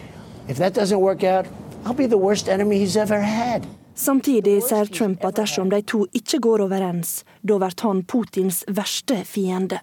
if 0.48 0.56
that 0.58 0.74
doesn't 0.74 1.00
work 1.00 1.24
out, 1.24 1.46
I'll 1.84 1.94
be 1.94 2.06
the 2.06 2.18
worst 2.18 2.48
enemy 2.48 2.78
he's 2.78 2.96
ever 2.96 3.20
had. 3.20 3.66
Samtidig 3.94 4.62
sier 4.64 4.86
Trump 4.86 5.24
at 5.24 5.36
dersom 5.36 5.68
de 5.70 5.82
to 5.82 6.06
ikke 6.16 6.38
går 6.40 6.62
overens, 6.64 7.24
da 7.42 7.58
blir 7.58 7.74
han 7.82 8.04
Putins 8.04 8.64
verste 8.68 9.24
fiende. 9.24 9.80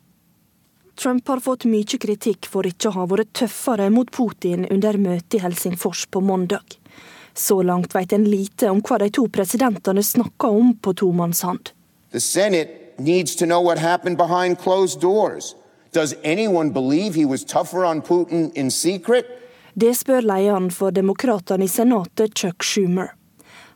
Trump 0.98 1.28
har 1.28 1.40
fått 1.40 1.68
mye 1.70 2.00
kritikk 2.02 2.48
for 2.50 2.66
ikke 2.66 2.90
å 2.90 2.96
ha 2.96 3.06
vært 3.06 3.36
tøffere 3.38 3.92
mot 3.94 4.10
Putin 4.10 4.66
under 4.74 4.98
møtet 4.98 5.38
i 5.38 5.42
Helsingfors 5.44 6.08
på 6.10 6.24
mandag. 6.26 6.80
Så 7.38 7.62
langt 7.62 7.94
vet 7.94 8.14
en 8.14 8.26
lite 8.26 8.72
om 8.74 8.82
hva 8.82 8.98
de 9.04 9.12
to 9.14 9.28
presidentene 9.30 10.02
snakka 10.02 10.50
om 10.50 10.74
på 10.82 10.96
tomannshånd. 10.98 11.70
The 15.98 16.08
Senate 16.08 16.36
needs 16.36 16.54
to 16.54 16.54
know 16.54 16.60
what 16.60 16.68
happened 16.68 16.74
behind 16.74 16.74
closed 16.74 16.74
doors. 16.74 16.74
Does 16.74 16.74
anyone 16.74 16.74
believe 16.74 17.16
he 17.16 17.26
was 17.26 17.44
tougher 17.44 17.86
on 17.86 18.02
Putin 18.02 18.52
in 18.54 18.72
secret? 18.72 19.26
Det 19.74 19.96
spør 19.96 20.22
lederen 20.22 20.72
for 20.72 20.92
demokratene 20.92 21.64
i 21.64 21.68
senatet, 21.68 22.36
Chuck 22.36 22.64
Schumer. 22.64 23.08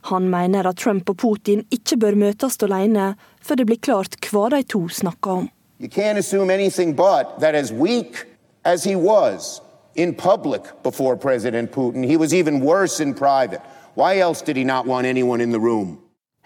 Han 0.01 0.29
mener 0.29 0.67
at 0.67 0.77
Trump 0.77 1.09
og 1.09 1.17
Putin 1.17 1.65
ikke 1.71 1.97
bør 1.97 2.15
møtes 2.15 2.57
alene, 2.63 3.15
før 3.41 3.55
det 3.55 3.65
blir 3.67 3.79
klart 3.79 4.15
hva 4.31 4.49
de 4.49 4.63
to 4.63 4.87
snakker 4.89 5.31
om. 5.31 5.49
You 5.79 5.89
can't 5.89 6.17
assume 6.17 6.53
anything 6.53 6.95
but 6.95 7.39
that 7.39 7.55
as 7.55 7.71
weak 7.71 8.25
as 8.63 8.83
he 8.83 8.95
was 8.95 9.61
in 9.95 10.13
public 10.13 10.61
before 10.83 11.15
President 11.15 11.71
Putin, 11.71 12.05
he 12.05 12.17
was 12.17 12.33
even 12.33 12.61
worse 12.61 13.03
in 13.03 13.13
private. 13.13 13.61
Why 13.95 14.19
else 14.19 14.41
did 14.41 14.57
he 14.57 14.63
not 14.63 14.85
want 14.85 15.05
anyone 15.07 15.43
in 15.43 15.51
the 15.51 15.59
room? 15.59 15.97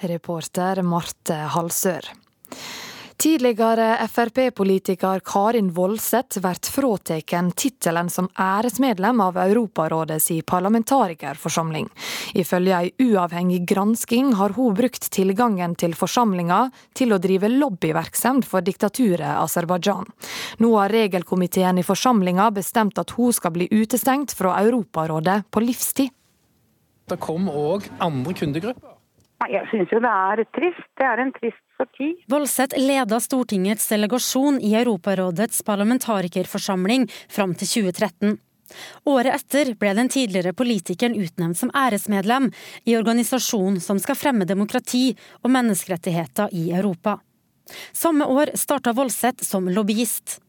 Reporter 0.03 0.81
Marte 0.81 1.33
Halsør. 1.33 2.01
Tidligere 3.17 4.07
Frp-politiker 4.07 5.21
Karin 5.23 5.69
Woldseth 5.73 6.39
blir 6.43 6.71
fratatt 6.71 7.55
tittelen 7.55 8.09
som 8.09 8.27
æresmedlem 8.35 9.21
av 9.21 9.37
Europarådets 9.37 10.31
parlamentarikerforsamling. 10.45 11.87
Ifølge 12.35 12.75
ei 12.75 12.91
uavhengig 12.99 13.61
gransking 13.71 14.33
har 14.35 14.49
hun 14.57 14.75
brukt 14.75 15.07
tilgangen 15.15 15.75
til 15.79 15.95
forsamlinga 15.95 16.59
til 16.93 17.15
å 17.15 17.21
drive 17.23 17.47
lobbyvirksomhet 17.53 18.49
for 18.49 18.61
diktaturet 18.67 19.39
Aserbajdsjan. 19.39 20.11
Nå 20.59 20.75
har 20.75 20.91
regelkomiteen 20.91 21.79
i 21.79 21.87
forsamlinga 21.87 22.49
bestemt 22.51 22.99
at 22.99 23.15
hun 23.15 23.31
skal 23.33 23.55
bli 23.55 23.69
utestengt 23.71 24.35
fra 24.35 24.59
Europarådet 24.59 25.45
på 25.51 25.63
livstid. 25.63 26.11
Det 27.07 27.19
kom 27.23 27.47
òg 27.47 27.87
andre 28.03 28.33
kundegrupper. 28.35 28.91
Jeg 29.51 29.67
syns 29.71 29.91
jo 29.93 30.01
det 30.03 30.11
er 30.11 30.43
trist. 30.57 30.89
Det 30.97 31.05
er 31.05 31.21
en 31.21 31.31
trist. 31.39 31.64
Voldseth 32.31 32.77
leda 32.79 33.19
Stortingets 33.19 33.89
delegasjon 33.91 34.61
i 34.63 34.75
Europarådets 34.79 35.63
parlamentarikerforsamling 35.67 37.09
fram 37.27 37.55
til 37.55 37.67
2013. 37.67 38.37
Året 39.11 39.35
etter 39.35 39.73
ble 39.77 39.91
den 39.97 40.09
tidligere 40.09 40.55
politikeren 40.57 41.17
utnevnt 41.19 41.59
som 41.59 41.73
æresmedlem 41.75 42.47
i 42.87 42.95
organisasjonen 42.97 43.81
som 43.83 43.99
skal 44.01 44.17
fremme 44.17 44.47
demokrati 44.47 45.09
og 45.43 45.51
menneskerettigheter 45.53 46.55
i 46.55 46.71
Europa. 46.71 47.19
Samme 47.93 48.25
år 48.25 48.55
starta 48.55 48.93
Voldseth 48.95 49.43
som 49.45 49.69
lobbyist. 49.69 50.39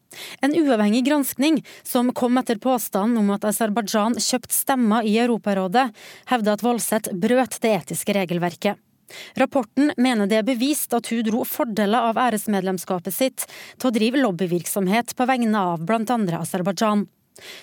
En 0.41 0.55
uavhengig 0.57 1.05
granskning 1.09 1.59
som 1.85 2.13
kom 2.17 2.39
etter 2.41 2.61
påstanden 2.63 3.19
om 3.21 3.35
at 3.35 3.45
Aserbajdsjan 3.51 4.17
kjøpte 4.23 4.55
stemmer 4.55 5.05
i 5.05 5.19
Europarådet, 5.21 5.91
hevder 6.31 6.57
at 6.57 6.65
Voldseth 6.65 7.13
brøt 7.13 7.59
det 7.61 7.75
etiske 7.83 8.17
regelverket. 8.17 8.81
Rapporten 9.41 9.93
mener 9.97 10.31
det 10.31 10.41
er 10.41 10.47
bevist 10.47 10.95
at 10.97 11.11
hun 11.13 11.25
dro 11.27 11.45
fordeler 11.49 12.11
av 12.11 12.21
æresmedlemskapet 12.27 13.15
sitt 13.15 13.47
til 13.49 13.91
å 13.91 13.95
drive 13.95 14.23
lobbyvirksomhet 14.23 15.15
på 15.17 15.29
vegne 15.29 15.67
av 15.75 15.85
bl.a. 15.87 16.19
Aserbajdsjan. 16.41 17.07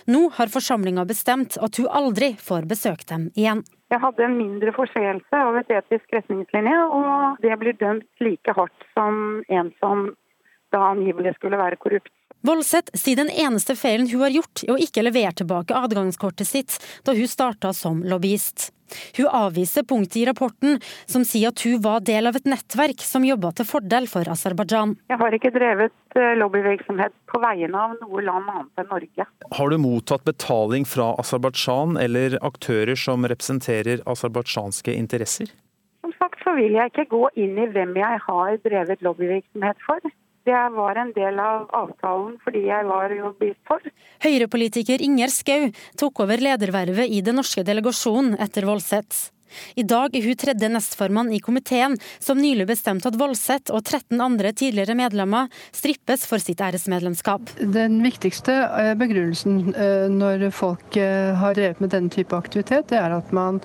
Nå 0.05 0.27
har 0.37 0.51
forsamlinga 0.53 1.05
bestemt 1.09 1.57
at 1.57 1.79
hun 1.81 1.89
aldri 1.89 2.33
får 2.39 2.67
besøkt 2.69 3.09
dem 3.09 3.29
igjen. 3.33 3.63
Jeg 3.93 4.01
hadde 4.01 4.25
en 4.25 4.35
mindre 4.37 4.73
forseelse 4.73 5.37
av 5.37 5.57
et 5.59 5.71
etisk 5.73 6.13
retningslinje, 6.15 6.77
og 6.97 7.41
det 7.45 7.57
blir 7.61 7.77
dømt 7.77 8.25
like 8.25 8.55
hardt 8.57 8.85
som 8.97 9.41
en 9.49 9.71
som 9.81 10.07
da 10.73 10.87
angivelig 10.93 11.35
skulle 11.37 11.59
være 11.59 11.77
korrupt. 11.81 12.13
Voldseth 12.43 12.91
sier 12.99 13.21
den 13.21 13.29
eneste 13.29 13.75
feilen 13.79 14.09
hun 14.11 14.25
har 14.25 14.33
gjort, 14.33 14.65
er 14.65 14.73
å 14.73 14.81
ikke 14.81 15.05
levere 15.05 15.31
tilbake 15.39 15.77
adgangskortet 15.77 16.49
sitt 16.49 16.79
da 17.07 17.13
hun 17.15 17.29
starta 17.29 17.71
som 17.77 18.01
lobbyist. 18.03 18.71
Hun 19.17 19.29
avviser 19.29 19.85
punktet 19.87 20.21
i 20.21 20.25
rapporten 20.29 20.79
som 21.09 21.25
sier 21.27 21.53
at 21.53 21.63
hun 21.65 21.81
var 21.83 22.03
del 22.05 22.29
av 22.29 22.37
et 22.39 22.47
nettverk 22.49 23.03
som 23.05 23.25
jobba 23.27 23.53
til 23.57 23.67
fordel 23.69 24.09
for 24.11 24.27
Aserbajdsjan. 24.29 24.95
Jeg 25.11 25.21
har 25.21 25.37
ikke 25.37 25.53
drevet 25.55 26.19
eh, 26.19 26.33
lobbyvirksomhet 26.39 27.15
på 27.31 27.41
vegne 27.43 27.83
av 27.85 27.97
noe 28.01 28.25
land 28.25 28.49
annet 28.53 28.83
enn 28.83 28.89
Norge. 28.91 29.27
Har 29.57 29.73
du 29.73 29.77
mottatt 29.81 30.25
betaling 30.27 30.87
fra 30.89 31.13
Aserbajdsjan 31.21 31.97
eller 32.01 32.37
aktører 32.41 32.99
som 32.99 33.27
representerer 33.29 34.03
aserbajdsjanske 34.09 34.95
interesser? 34.95 35.51
Som 36.03 36.11
sagt 36.19 36.41
så 36.43 36.55
vil 36.57 36.75
jeg 36.75 36.91
ikke 36.91 37.07
gå 37.13 37.23
inn 37.39 37.55
i 37.57 37.69
hvem 37.71 37.95
jeg 37.95 38.19
har 38.25 38.59
drevet 38.65 39.05
lobbyvirksomhet 39.05 39.79
for. 39.87 40.13
Det 40.43 40.63
var 40.75 40.99
en 40.99 41.11
del 41.15 41.39
av 41.39 41.69
avtalen 41.71 42.35
fordi 42.43 42.65
jeg 42.67 42.87
var 42.89 43.13
jo 43.15 43.31
blitt 43.39 43.59
for. 43.67 43.83
Høyrepolitiker 44.25 45.03
Inger 45.03 45.31
Skau 45.31 45.69
tok 45.99 46.25
over 46.25 46.43
ledervervet 46.43 47.07
i 47.07 47.21
den 47.23 47.39
norske 47.39 47.63
delegasjonen 47.63 48.35
etter 48.43 48.67
Voldseth. 48.67 49.29
I 49.77 49.85
dag 49.87 50.15
er 50.17 50.25
hun 50.25 50.39
tredje 50.39 50.69
nestformann 50.71 51.31
i 51.33 51.39
komiteen, 51.43 51.97
som 52.19 52.41
nylig 52.41 52.67
bestemte 52.71 53.09
at 53.09 53.17
Voldseth 53.19 53.73
og 53.73 53.83
13 53.83 54.21
andre 54.23 54.53
tidligere 54.57 54.97
medlemmer 54.97 55.51
strippes 55.75 56.25
for 56.29 56.41
sitt 56.41 56.61
æresmedlemskap. 56.63 57.53
Den 57.61 58.01
viktigste 58.05 58.55
eh, 58.81 58.93
begrunnelsen 58.99 59.75
eh, 59.75 60.07
når 60.11 60.49
folk 60.55 60.97
eh, 60.99 61.33
har 61.39 61.57
drevet 61.57 61.83
med 61.83 61.93
denne 61.93 62.13
type 62.13 62.35
aktivitet, 62.37 62.89
det 62.91 62.99
er 62.99 63.13
at 63.15 63.33
man 63.35 63.61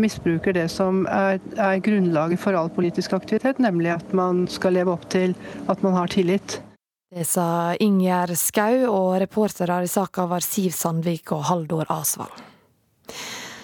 misbruker 0.00 0.54
det 0.56 0.68
som 0.72 1.04
er, 1.10 1.40
er 1.56 1.80
grunnlaget 1.84 2.40
for 2.40 2.56
all 2.56 2.70
politisk 2.72 3.12
aktivitet, 3.16 3.60
nemlig 3.62 3.92
at 3.96 4.14
man 4.16 4.46
skal 4.50 4.76
leve 4.78 4.94
opp 4.94 5.08
til 5.12 5.36
at 5.68 5.82
man 5.84 5.96
har 5.98 6.12
tillit. 6.12 6.60
Det 7.12 7.26
sa 7.28 7.74
Ingjerd 7.76 8.32
Skau, 8.40 8.86
og 8.88 9.18
reportere 9.20 9.82
i 9.84 9.90
saka 9.90 10.24
var 10.30 10.40
Siv 10.40 10.72
Sandvik 10.72 11.34
og 11.36 11.44
Haldor 11.50 11.90
Asvald. 11.92 12.32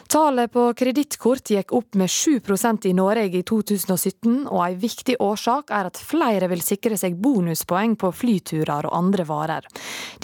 Tallet 0.09 0.53
på 0.53 0.63
kredittkort 0.73 1.51
gikk 1.53 1.73
opp 1.77 1.97
med 2.01 2.09
7% 2.09 2.87
i 2.89 2.95
Norge 2.97 3.27
i 3.29 3.43
2017, 3.45 4.47
og 4.49 4.63
en 4.65 4.79
viktig 4.81 5.19
årsak 5.21 5.69
er 5.69 5.91
at 5.91 6.01
flere 6.01 6.49
vil 6.49 6.63
sikre 6.65 6.97
seg 6.97 7.19
bonuspoeng 7.21 7.93
på 8.01 8.09
flyturer 8.17 8.89
og 8.89 8.97
andre 8.97 9.27
varer. 9.29 9.69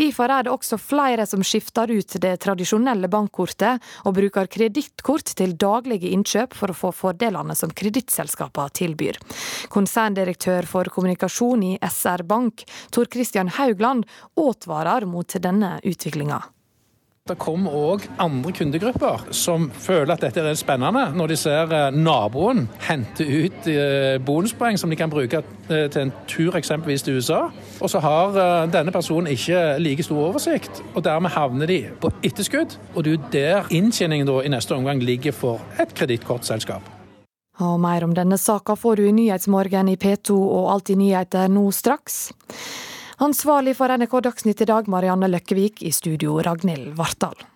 Derfor 0.01 0.33
er 0.33 0.47
det 0.47 0.55
også 0.55 0.79
flere 0.81 1.29
som 1.29 1.45
skifter 1.45 1.93
ut 1.93 2.17
det 2.25 2.33
tradisjonelle 2.47 3.13
bankkortet 3.13 3.85
og 4.09 4.17
bruker 4.17 4.49
kredittkort 4.57 5.35
til 5.37 5.53
daglige 5.61 6.15
innkjøp 6.17 6.57
for 6.57 6.73
å 6.73 6.79
få 6.81 6.95
fordelene 7.05 7.53
som 7.53 7.77
kredittselskapene 7.77 8.73
tilbyr. 8.81 9.21
Konserndirektør 9.69 10.65
for 10.65 10.89
kommunikasjon 10.97 11.69
i 11.75 11.77
SR 11.85 12.25
Bank, 12.25 12.65
Tor 12.89 13.13
Christian 13.13 13.53
Haugland, 13.61 14.09
advarer 14.41 15.05
mot 15.05 15.37
denne 15.45 15.77
utviklinga. 15.85 16.41
Det 17.25 17.39
kommer 17.41 17.73
òg 17.73 18.03
andre 18.21 18.51
kundegrupper 18.53 19.23
som 19.33 19.71
føler 19.81 20.11
at 20.13 20.27
dette 20.27 20.43
er 20.45 20.59
spennende, 20.61 21.07
når 21.17 21.31
de 21.33 21.39
ser 21.41 21.71
eh, 21.73 21.95
naboen 21.97 22.67
hente 22.85 23.25
ut 23.25 23.69
eh, 23.73 24.19
bonuspoeng 24.21 24.77
som 24.77 24.93
de 24.93 24.99
kan 25.01 25.09
bruke 25.09 25.41
eh, 25.41 25.87
til 25.89 26.03
en 26.03 26.13
tur 26.29 26.61
eksempelvis 26.61 27.07
til 27.07 27.17
USA. 27.17 27.47
Og 27.81 27.89
så 27.89 28.05
har 28.05 28.37
denne 28.69 28.93
personen 28.93 29.33
ikke 29.33 29.79
like 29.81 30.05
stor 30.05 30.21
oversikt, 30.27 30.85
og 30.93 31.07
dermed 31.09 31.33
havner 31.33 31.73
de 31.73 31.81
på 32.03 32.13
etterskudd. 32.21 32.77
Og 32.93 33.07
det 33.07 33.15
er 33.15 33.17
jo 33.17 33.33
der 33.33 33.73
inntjeningen 33.73 34.29
i 34.45 34.53
neste 34.53 34.77
omgang 34.77 35.01
ligger 35.01 35.33
for 35.33 35.65
et 35.81 35.97
kredittkortselskap. 35.97 36.93
Og 37.65 37.79
mer 37.81 38.05
om 38.05 38.13
denne 38.13 38.37
saka 38.37 38.77
får 38.77 39.01
du 39.01 39.09
i 39.09 39.17
Nyhetsmorgen 39.17 39.89
i 39.89 39.97
P2 39.97 40.37
og 40.37 40.75
Alltid 40.77 41.01
nyheter 41.01 41.49
nå 41.49 41.71
straks. 41.73 42.27
Ansvarlig 43.23 43.77
for 43.79 43.89
NRK 43.95 44.21
Dagsnytt 44.27 44.61
i 44.61 44.67
dag, 44.67 44.89
Marianne 44.91 45.29
Løkkevik. 45.31 45.83
I 45.83 45.93
studio, 45.93 46.41
Ragnhild 46.43 46.97
Vartdal. 46.99 47.54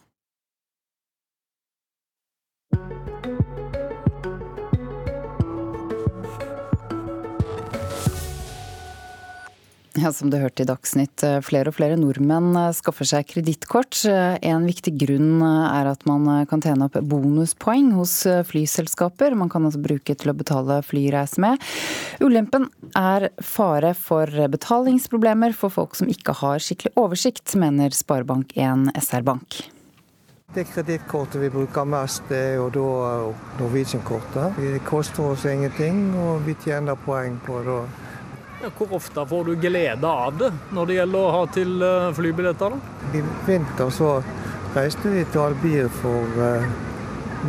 Ja, 9.98 10.12
Som 10.12 10.30
du 10.30 10.36
hørte 10.38 10.62
i 10.62 10.68
Dagsnytt, 10.68 11.22
eh, 11.26 11.40
flere 11.42 11.72
og 11.72 11.74
flere 11.74 11.96
nordmenn 11.98 12.52
eh, 12.54 12.74
skaffer 12.76 13.08
seg 13.08 13.26
kredittkort. 13.32 13.96
Eh, 14.06 14.36
en 14.46 14.66
viktig 14.68 14.92
grunn 15.00 15.40
er 15.42 15.88
at 15.90 16.04
man 16.06 16.28
kan 16.46 16.62
tjene 16.62 16.86
opp 16.86 16.98
bonuspoeng 17.02 17.90
hos 17.96 18.12
flyselskaper. 18.46 19.34
Man 19.34 19.50
kan 19.50 19.66
altså 19.66 19.80
bruke 19.82 20.14
til 20.14 20.30
å 20.30 20.36
betale 20.38 20.78
flyreise 20.86 21.42
med. 21.42 21.64
Ulempen 22.22 22.68
er 22.94 23.30
fare 23.42 23.94
for 23.98 24.30
betalingsproblemer 24.52 25.56
for 25.56 25.72
folk 25.74 25.98
som 25.98 26.10
ikke 26.12 26.36
har 26.44 26.62
skikkelig 26.62 26.94
oversikt, 27.00 27.56
mener 27.58 27.90
Sparebank1 27.96 28.92
SR-Bank. 28.94 29.64
Det 30.54 30.64
kredittkortet 30.70 31.42
vi 31.42 31.50
bruker 31.52 31.84
mest, 31.84 32.22
det 32.30 32.38
er 32.52 32.54
jo 32.60 32.68
da 32.72 32.86
Norwegian-kortet. 33.58 34.54
Det 34.62 34.84
koster 34.86 35.32
oss 35.32 35.48
ingenting, 35.48 36.14
og 36.16 36.46
vi 36.46 36.54
tjener 36.62 36.96
poeng 37.02 37.40
på 37.44 37.58
det. 37.66 37.82
Ja, 38.62 38.70
hvor 38.78 38.96
ofte 38.98 39.22
får 39.26 39.44
du 39.44 39.54
glede 39.60 40.08
av 40.08 40.38
det 40.38 40.50
når 40.74 40.88
det 40.90 40.96
gjelder 40.96 41.20
å 41.20 41.34
ha 41.36 41.42
til 41.54 41.84
eh, 41.84 42.08
flybilletter? 42.16 42.74
da? 42.74 42.96
I 43.14 43.22
vinter 43.46 43.92
så 43.94 44.16
reiste 44.74 45.12
vi 45.12 45.22
til 45.30 45.44
Albir 45.44 45.86
for 46.00 46.42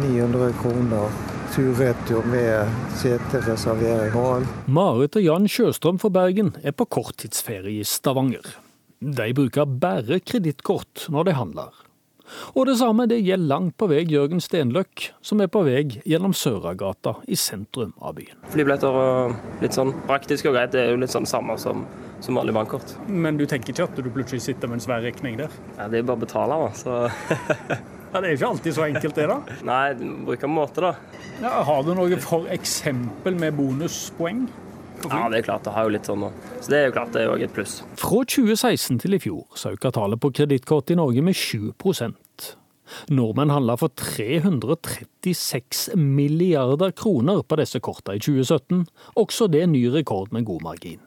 900 0.03 0.45
eh, 0.51 0.55
kroner 0.61 1.17
tur-retur 1.49 2.25
med 2.29 2.69
setereservering 3.01 4.13
og 4.13 4.29
alt. 4.35 4.55
Marit 4.69 5.17
og 5.17 5.25
Jan 5.25 5.49
Sjøstrøm 5.49 5.97
fra 6.01 6.13
Bergen 6.13 6.53
er 6.61 6.77
på 6.77 6.85
korttidsferie 6.85 7.81
i 7.81 7.87
Stavanger. 7.87 8.45
De 8.99 9.31
bruker 9.33 9.65
bare 9.81 10.21
kredittkort 10.21 11.07
når 11.09 11.31
de 11.31 11.37
handler. 11.39 11.85
Og 12.55 12.65
det 12.69 12.77
samme 12.79 13.05
det 13.09 13.19
gjelder 13.21 13.49
langt 13.49 13.75
på 13.79 13.87
vei 13.91 14.03
Jørgen 14.09 14.41
Stenløk, 14.43 15.09
som 15.25 15.41
er 15.43 15.49
på 15.51 15.63
vei 15.67 15.83
gjennom 16.07 16.33
Søragata 16.35 17.15
i 17.27 17.37
sentrum 17.39 17.93
av 18.01 18.17
byen. 18.19 18.37
Flybilletter 18.53 18.99
og 19.01 19.61
litt 19.63 19.77
sånn 19.77 19.93
praktisk 20.07 20.49
og 20.49 20.57
greit, 20.57 20.73
det 20.75 20.83
er 20.85 20.91
jo 20.93 21.01
litt 21.01 21.13
sånn 21.13 21.27
samme 21.29 21.57
som, 21.61 21.85
som 22.23 22.39
vanlig 22.39 22.55
bankkort. 22.57 22.95
Men 23.09 23.39
du 23.39 23.45
tenker 23.49 23.73
ikke 23.73 23.87
at 23.89 23.99
du 24.01 24.11
plutselig 24.13 24.43
sitter 24.45 24.71
med 24.71 24.79
en 24.79 24.85
svær 24.87 25.03
regning 25.05 25.39
der? 25.41 25.53
Ja, 25.77 25.87
Det 25.89 26.01
er 26.01 26.09
bare 26.09 26.19
å 26.19 26.25
betale, 26.25 26.59
da. 26.65 26.73
Så 26.77 26.99
Ja, 28.09 28.21
Det 28.23 28.25
er 28.25 28.37
ikke 28.39 28.47
alltid 28.47 28.73
så 28.73 28.87
enkelt, 28.87 29.19
det, 29.19 29.27
da? 29.29 29.59
Nei, 29.69 29.83
bruker 30.25 30.49
måte, 30.49 30.81
da. 30.81 30.95
Ja, 31.43 31.59
har 31.67 31.83
du 31.85 31.93
noe 31.97 32.17
for 32.23 32.49
eksempel 32.49 33.37
med 33.37 33.53
bonuspoeng? 33.59 34.47
Ja, 35.07 35.27
det 35.31 35.39
er 35.39 35.45
klart. 35.47 35.63
Det 35.63 35.73
har 35.75 35.87
jo 35.87 35.93
litt 35.95 36.07
sånn 36.09 36.23
nå. 36.25 36.31
Så 36.59 36.73
det 36.73 36.79
er 36.79 36.89
jo 36.89 36.95
klart 36.97 37.13
det 37.15 37.23
er 37.23 37.31
òg 37.31 37.43
et 37.45 37.53
pluss. 37.55 37.79
Fra 37.99 38.23
2016 38.25 38.99
til 39.03 39.15
i 39.15 39.21
fjor 39.23 39.45
søker 39.57 39.93
tallet 39.95 40.19
på 40.21 40.33
kredittkort 40.35 40.91
i 40.91 40.99
Norge 40.99 41.23
med 41.25 41.37
7% 41.37 42.17
Nordmenn 43.13 43.51
handla 43.53 43.75
for 43.77 43.93
336 43.97 45.89
milliarder 45.95 46.91
kroner 46.97 47.43
på 47.45 47.59
disse 47.59 47.81
kortene 47.83 48.17
i 48.17 48.23
2017, 48.23 48.85
også 49.19 49.49
det 49.51 49.65
ny 49.69 49.85
rekord 49.93 50.33
med 50.35 50.47
god 50.49 50.65
margin. 50.65 51.01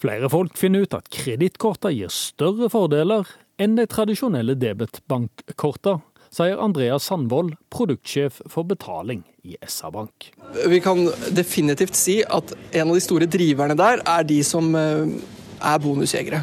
Flere 0.00 0.30
folk 0.30 0.56
finner 0.58 0.86
ut 0.86 0.94
at 0.94 1.10
kredittkorta 1.12 1.90
gir 1.94 2.12
større 2.12 2.70
fordeler 2.72 3.26
enn 3.58 3.74
de 3.78 3.86
tradisjonelle 3.90 4.54
debetbankkorta, 4.60 5.98
sier 6.30 6.60
Andreas 6.62 7.06
Sandvold, 7.08 7.56
produktsjef 7.72 8.42
for 8.50 8.68
betaling 8.68 9.24
i 9.46 9.56
SR-Bank. 9.62 10.30
Vi 10.68 10.80
kan 10.84 11.06
definitivt 11.36 11.96
si 11.98 12.20
at 12.22 12.54
en 12.72 12.88
av 12.90 12.94
de 12.96 13.04
store 13.04 13.28
driverne 13.30 13.78
der 13.78 14.02
er 14.02 14.26
de 14.26 14.40
som 14.46 14.74
eh, 14.74 15.16
er 15.62 15.82
bonusjegere. 15.82 16.42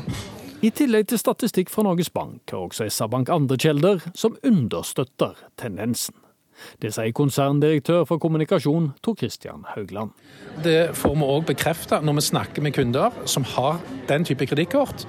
I 0.64 0.72
tillegg 0.72 1.10
til 1.12 1.20
statistikk 1.20 1.72
fra 1.72 1.84
Norges 1.84 2.10
Bank 2.14 2.54
har 2.54 2.64
også 2.70 2.88
SR-Bank 2.88 3.32
andre 3.34 3.58
kilder 3.60 4.04
som 4.16 4.38
understøtter 4.48 5.36
tendensen. 5.60 6.16
Det 6.80 6.94
sier 6.96 7.12
konserndirektør 7.16 8.06
for 8.08 8.22
kommunikasjon 8.22 8.92
Tor 9.04 9.18
Christian 9.20 9.66
Haugland. 9.74 10.14
Det 10.64 10.94
får 10.96 11.16
vi 11.18 11.28
òg 11.36 11.48
bekrefta 11.50 12.00
når 12.00 12.20
vi 12.20 12.26
snakker 12.30 12.64
med 12.64 12.76
kunder 12.78 13.16
som 13.30 13.44
har 13.56 13.82
den 14.08 14.24
type 14.28 14.48
kredittkort. 14.48 15.04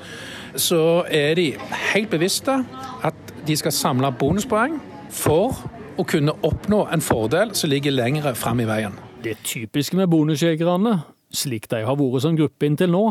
Så 0.56 1.04
er 1.06 1.36
de 1.38 1.52
helt 1.92 2.10
bevisste 2.10 2.58
at 3.04 3.34
de 3.46 3.56
skal 3.60 3.76
samle 3.76 4.10
bonuspoeng 4.18 4.80
for 5.12 5.54
å 5.96 6.04
kunne 6.08 6.34
oppnå 6.46 6.84
en 6.92 7.04
fordel 7.04 7.54
som 7.54 7.70
ligger 7.70 7.94
lengre 7.94 8.34
frem 8.38 8.62
i 8.64 8.68
veien. 8.68 8.96
Det 9.24 9.36
typiske 9.46 9.96
med 9.96 10.10
bonusjegerne 10.12 10.98
slik 11.34 11.68
de 11.70 11.82
har 11.86 11.98
vært 11.98 12.24
som 12.24 12.36
gruppe 12.38 12.68
inntil 12.68 12.92
nå, 12.92 13.04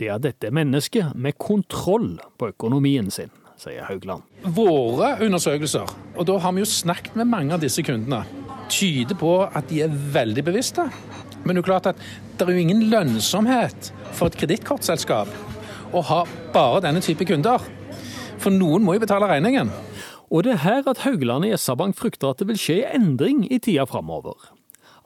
det 0.00 0.10
er 0.12 0.22
dette 0.22 0.52
mennesket 0.54 1.14
med 1.18 1.38
kontroll 1.40 2.14
på 2.38 2.52
økonomien 2.52 3.10
sin, 3.12 3.32
sier 3.60 3.86
Haugland. 3.88 4.24
Våre 4.56 5.14
undersøkelser, 5.24 5.90
og 6.14 6.28
da 6.28 6.38
har 6.42 6.54
vi 6.54 6.62
jo 6.62 6.70
snakket 6.70 7.18
med 7.18 7.30
mange 7.32 7.56
av 7.56 7.64
disse 7.64 7.82
kundene, 7.86 8.22
tyder 8.72 9.18
på 9.18 9.36
at 9.44 9.68
de 9.70 9.82
er 9.84 9.98
veldig 10.14 10.46
bevisste. 10.46 10.86
Men 11.44 11.52
det 11.52 11.58
er 11.58 11.62
jo 11.62 11.66
klart 11.66 11.90
at 11.90 12.04
det 12.38 12.46
er 12.46 12.54
jo 12.54 12.62
ingen 12.62 12.86
lønnsomhet 12.92 13.90
for 14.14 14.30
et 14.30 14.38
kredittkortselskap 14.40 15.34
å 15.94 16.02
ha 16.08 16.22
bare 16.54 16.84
denne 16.86 17.02
type 17.04 17.26
kunder. 17.28 17.60
For 18.40 18.54
noen 18.54 18.84
må 18.84 18.96
jo 18.96 19.02
betale 19.04 19.28
regningen. 19.30 19.70
Og 20.30 20.44
det 20.46 20.54
er 20.54 20.64
her 20.64 20.90
at 20.90 21.04
Haugland 21.04 21.46
i 21.48 21.54
SR-Bank 21.56 21.98
frykter 21.98 22.32
at 22.32 22.40
det 22.40 22.48
vil 22.50 22.60
skje 22.60 22.80
endring 22.96 23.44
i 23.52 23.60
tida 23.62 23.86
framover. 23.88 24.50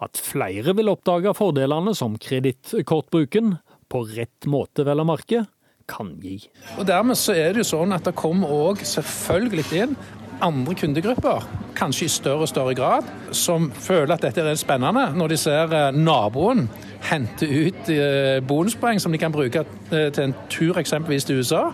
At 0.02 0.20
flere 0.22 0.76
vil 0.78 0.90
oppdage 0.92 1.34
fordelene 1.34 1.94
som 1.96 2.18
kredittkortbruken, 2.22 3.56
på 3.88 4.02
rett 4.12 4.44
måte 4.44 4.84
vel 4.84 5.00
å 5.00 5.06
merke, 5.08 5.46
kan 5.88 6.12
gi. 6.20 6.36
Og 6.76 6.84
Dermed 6.86 7.16
så 7.16 7.32
er 7.32 7.54
det 7.54 7.62
jo 7.62 7.70
sånn 7.70 7.94
at 7.96 8.04
det 8.04 8.12
kommer 8.18 8.52
òg 8.52 8.82
selvfølgelig 8.84 9.64
inn 9.80 9.96
andre 10.44 10.74
kundegrupper, 10.78 11.46
kanskje 11.78 12.06
i 12.06 12.12
større 12.12 12.46
og 12.46 12.50
større 12.50 12.74
grad, 12.78 13.06
som 13.34 13.70
føler 13.74 14.14
at 14.14 14.22
dette 14.22 14.44
er 14.44 14.58
spennende, 14.58 15.08
når 15.18 15.32
de 15.32 15.38
ser 15.40 15.74
eh, 15.74 15.96
naboen 15.96 16.66
hente 17.08 17.46
ut 17.46 17.90
eh, 17.92 18.38
bonuspoeng 18.46 19.00
som 19.02 19.14
de 19.14 19.20
kan 19.20 19.34
bruke 19.34 19.64
eh, 19.64 20.08
til 20.14 20.28
en 20.28 20.36
tur 20.52 20.78
eksempelvis 20.78 21.28
til 21.28 21.42
USA. 21.42 21.68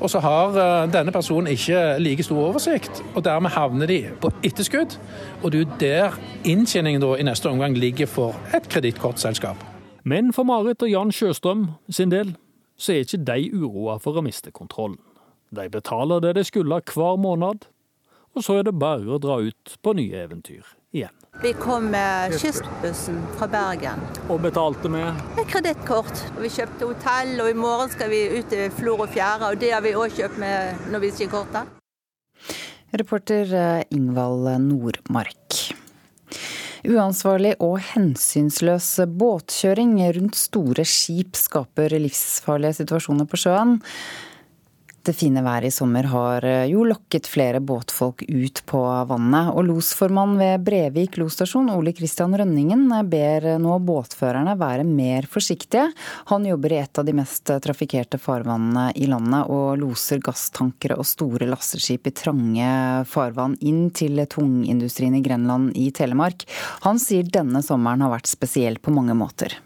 Og 0.00 0.10
så 0.10 0.20
har 0.22 0.56
denne 0.92 1.12
personen 1.12 1.52
ikke 1.52 1.98
like 1.98 2.22
stor 2.22 2.40
oversikt, 2.48 3.02
og 3.14 3.24
dermed 3.24 3.50
havner 3.54 3.86
de 3.86 3.98
på 4.20 4.30
etterskudd. 4.44 4.96
Og 5.42 5.52
det 5.52 5.60
er 5.60 5.64
jo 5.64 5.78
der 5.80 6.18
inntjeningen 6.44 7.04
i 7.18 7.26
neste 7.26 7.50
omgang 7.50 7.78
ligger 7.78 8.06
for 8.06 8.38
et 8.56 8.68
kredittkortselskap. 8.68 9.56
Men 10.04 10.32
for 10.32 10.42
Marit 10.42 10.82
og 10.82 10.90
Jan 10.90 11.12
Sjøstrøm 11.12 11.68
sin 11.90 12.10
del, 12.10 12.34
så 12.76 12.92
er 12.92 13.04
ikke 13.04 13.24
de 13.24 13.50
uroa 13.54 13.98
for 14.02 14.18
å 14.18 14.24
miste 14.24 14.50
kontrollen. 14.50 14.98
De 15.54 15.68
betaler 15.70 16.22
det 16.24 16.34
de 16.36 16.44
skulle 16.44 16.80
hver 16.94 17.18
måned, 17.20 17.68
og 18.34 18.44
så 18.44 18.58
er 18.58 18.66
det 18.66 18.78
bare 18.80 19.12
å 19.12 19.20
dra 19.22 19.38
ut 19.44 19.76
på 19.82 19.92
nye 19.94 20.24
eventyr. 20.24 20.64
Vi 21.40 21.52
kom 21.52 21.86
med 21.90 22.34
kystbussen 22.40 23.22
fra 23.38 23.46
Bergen. 23.48 24.00
Og 24.28 24.40
betalte 24.44 24.90
med? 24.92 25.16
Med 25.36 25.46
kredittkort. 25.48 26.20
Vi 26.38 26.50
kjøpte 26.52 26.86
hotell, 26.90 27.32
og 27.40 27.48
i 27.50 27.56
morgen 27.56 27.90
skal 27.90 28.12
vi 28.12 28.20
ut 28.36 28.50
til 28.52 28.68
Flor 28.76 29.06
og 29.06 29.14
Fjære, 29.14 29.48
og 29.48 29.60
det 29.62 29.70
har 29.72 29.80
vi 29.82 29.94
òg 29.96 30.12
kjøpt 30.12 30.36
med 30.42 30.84
Norwegian-kortet. 30.92 31.70
Reporter 33.00 33.54
eh, 33.56 33.84
Ingvald 33.96 34.50
Nordmark. 34.66 35.56
Uansvarlig 36.82 37.54
og 37.62 37.78
hensynsløs 37.92 38.90
båtkjøring 39.06 39.96
rundt 40.18 40.36
store 40.36 40.84
skip 40.84 41.38
skaper 41.38 41.96
livsfarlige 41.96 42.82
situasjoner 42.82 43.30
på 43.30 43.40
sjøen. 43.40 43.78
Det 45.02 45.16
fine 45.18 45.42
været 45.42 45.66
i 45.66 45.74
sommer 45.74 46.06
har 46.06 46.44
eh, 46.46 46.68
jo 46.70 46.84
lokket 46.86 47.26
flere 47.26 47.58
båtfolk 47.58 48.22
ut 48.22 48.60
på 48.70 48.82
vannet. 49.10 49.48
Og 49.50 49.64
losformann 49.66 50.36
ved 50.38 50.62
Brevik 50.62 51.16
losstasjon, 51.18 51.72
Ole 51.74 51.90
Kristian 51.96 52.36
Rønningen, 52.38 52.84
ber 53.10 53.48
nå 53.58 53.80
båtførerne 53.82 54.54
være 54.60 54.84
mer 54.86 55.26
forsiktige. 55.26 55.88
Han 56.30 56.46
jobber 56.46 56.76
i 56.76 56.78
et 56.84 57.02
av 57.02 57.08
de 57.08 57.16
mest 57.18 57.50
trafikkerte 57.66 58.20
farvannene 58.22 58.92
i 58.94 59.10
landet, 59.10 59.50
og 59.50 59.82
loser 59.82 60.22
gasstankere 60.22 61.00
og 61.02 61.08
store 61.10 61.50
lasteskip 61.50 62.06
i 62.06 62.14
trange 62.22 62.70
farvann 63.10 63.58
inn 63.58 63.88
til 63.90 64.22
tungindustrien 64.30 65.18
i 65.18 65.24
Grenland 65.26 65.74
i 65.74 65.90
Telemark. 65.90 66.46
Han 66.86 67.02
sier 67.02 67.26
denne 67.26 67.66
sommeren 67.66 68.06
har 68.06 68.14
vært 68.14 68.30
spesiell 68.30 68.78
på 68.78 68.94
mange 68.94 69.18
måter. 69.18 69.58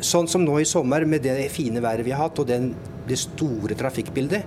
Sånn 0.00 0.28
som 0.30 0.44
nå 0.44 0.56
i 0.60 0.66
sommer, 0.68 1.04
med 1.04 1.24
det 1.26 1.50
fine 1.52 1.82
været 1.84 2.06
vi 2.06 2.14
har 2.14 2.28
hatt 2.28 2.40
og 2.40 2.48
den, 2.48 2.72
det 3.08 3.18
store 3.20 3.76
trafikkbildet, 3.76 4.46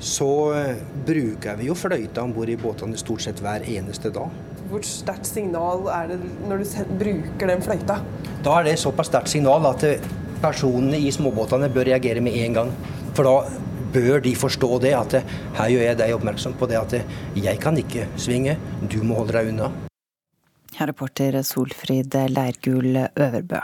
så 0.00 0.28
eh, 0.56 0.78
bruker 1.06 1.58
vi 1.60 1.68
jo 1.68 1.76
fløyta 1.76 2.24
om 2.24 2.32
bord 2.32 2.48
i 2.48 2.56
båtene 2.58 2.98
stort 2.98 3.22
sett 3.22 3.40
hver 3.44 3.66
eneste 3.68 4.10
dag. 4.14 4.32
Hvor 4.70 4.84
sterkt 4.86 5.28
signal 5.28 5.84
er 5.92 6.12
det 6.12 6.18
når 6.48 6.62
du 6.62 6.94
bruker 7.02 7.52
den 7.52 7.62
fløyta? 7.64 7.98
Da 8.44 8.60
er 8.60 8.70
det 8.70 8.78
såpass 8.80 9.10
sterkt 9.12 9.32
signal 9.32 9.66
at 9.68 9.84
eh, 9.86 10.06
personene 10.40 10.98
i 10.98 11.12
småbåtene 11.12 11.68
bør 11.72 11.90
reagere 11.92 12.24
med 12.24 12.38
en 12.40 12.56
gang. 12.60 12.72
For 13.18 13.28
da 13.28 13.36
bør 13.92 14.24
de 14.24 14.32
forstå 14.38 14.72
det, 14.86 14.94
at 14.96 15.18
eh, 15.20 15.36
her 15.60 15.74
gjør 15.74 15.86
jeg 15.90 16.00
deg 16.00 16.16
oppmerksom 16.16 16.56
på 16.58 16.70
det 16.70 16.80
at 16.80 16.96
jeg 17.36 17.62
kan 17.62 17.78
ikke 17.78 18.08
svinge, 18.16 18.56
du 18.88 19.02
må 19.04 19.20
holde 19.20 19.36
deg 19.36 19.52
unna. 19.52 19.70
Reporter 20.80 21.42
Solfrid 21.44 22.14
Leirgul 22.32 22.96
Øverbø. 22.96 23.60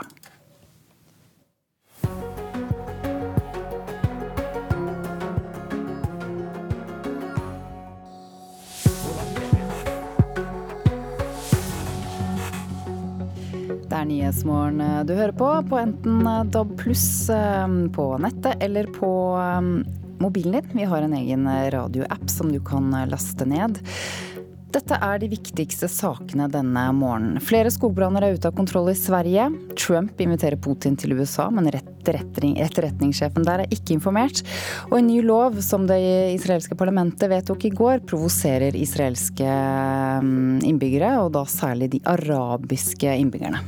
Det 13.97 14.03
er 14.03 14.09
Nyhetsmorgen 14.11 14.81
eh, 14.85 15.05
du 15.09 15.15
hører 15.17 15.33
på, 15.33 15.47
på 15.71 15.77
enten 15.81 16.19
eh, 16.29 16.43
DAB 16.53 16.75
pluss 16.77 17.31
eh, 17.33 17.77
på 17.97 18.05
nettet 18.21 18.61
eller 18.61 18.91
på 18.93 19.09
mobilen 20.21 20.59
din. 20.59 20.75
Vi 20.83 20.89
har 20.91 21.07
en 21.07 21.15
egen 21.17 21.47
radioapp 21.73 22.27
som 22.29 22.51
du 22.53 22.59
kan 22.61 22.93
laste 23.09 23.47
ned. 23.49 23.81
Dette 24.77 24.99
er 25.01 25.23
de 25.23 25.31
viktigste 25.33 25.89
sakene 25.89 26.51
denne 26.53 26.83
morgenen. 26.93 27.41
Flere 27.41 27.73
skogbranner 27.73 28.27
er 28.27 28.37
ute 28.37 28.51
av 28.51 28.59
kontroll 28.59 28.91
i 28.93 28.99
Sverige. 28.99 29.47
Trump 29.81 30.21
inviterer 30.21 30.61
Putin 30.61 31.01
til 31.01 31.17
USA, 31.17 31.47
men 31.49 31.71
etterretningssjefen 31.73 33.49
der 33.49 33.65
er 33.65 33.73
ikke 33.73 33.97
informert. 33.97 34.45
Og 34.91 34.99
en 34.99 35.09
ny 35.09 35.23
lov 35.25 35.57
som 35.65 35.89
det 35.89 36.03
israelske 36.35 36.77
parlamentet 36.77 37.33
vedtok 37.33 37.65
i 37.71 37.73
går, 37.81 38.05
provoserer 38.13 38.77
israelske 38.77 39.57
mm, 40.21 40.61
innbyggere, 40.69 41.15
og 41.25 41.33
da 41.41 41.47
særlig 41.49 41.95
de 41.97 42.05
arabiske 42.13 43.17
innbyggerne. 43.25 43.65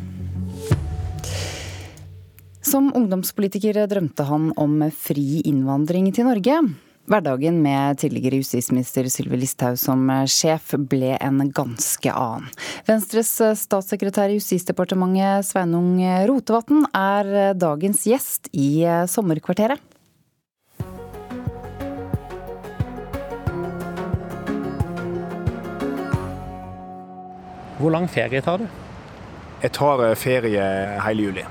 Som 2.69 2.91
ungdomspolitiker 2.93 3.79
drømte 3.89 4.27
han 4.29 4.51
om 4.61 4.83
fri 4.93 5.39
innvandring 5.49 6.11
til 6.12 6.27
Norge. 6.29 6.59
Hverdagen 7.09 7.62
med 7.64 7.97
tidligere 8.03 8.43
justisminister 8.43 9.07
Sylvi 9.09 9.39
Listhaug 9.41 9.79
som 9.81 10.03
sjef 10.29 10.75
ble 10.91 11.14
en 11.16 11.41
ganske 11.57 12.12
annen. 12.12 12.51
Venstres 12.85 13.31
statssekretær 13.62 14.29
i 14.29 14.37
Justisdepartementet 14.37 15.49
Sveinung 15.49 15.95
Rotevatn 16.29 16.85
er 16.93 17.55
dagens 17.57 18.05
gjest 18.05 18.51
i 18.53 18.85
Sommerkvarteret. 19.09 19.81
Hvor 27.79 27.97
lang 27.97 28.11
ferie 28.12 28.45
tar 28.45 28.61
du? 28.61 28.69
Jeg 29.64 29.73
tar 29.73 30.05
ferie 30.21 30.69
hele 31.07 31.31
juli. 31.31 31.47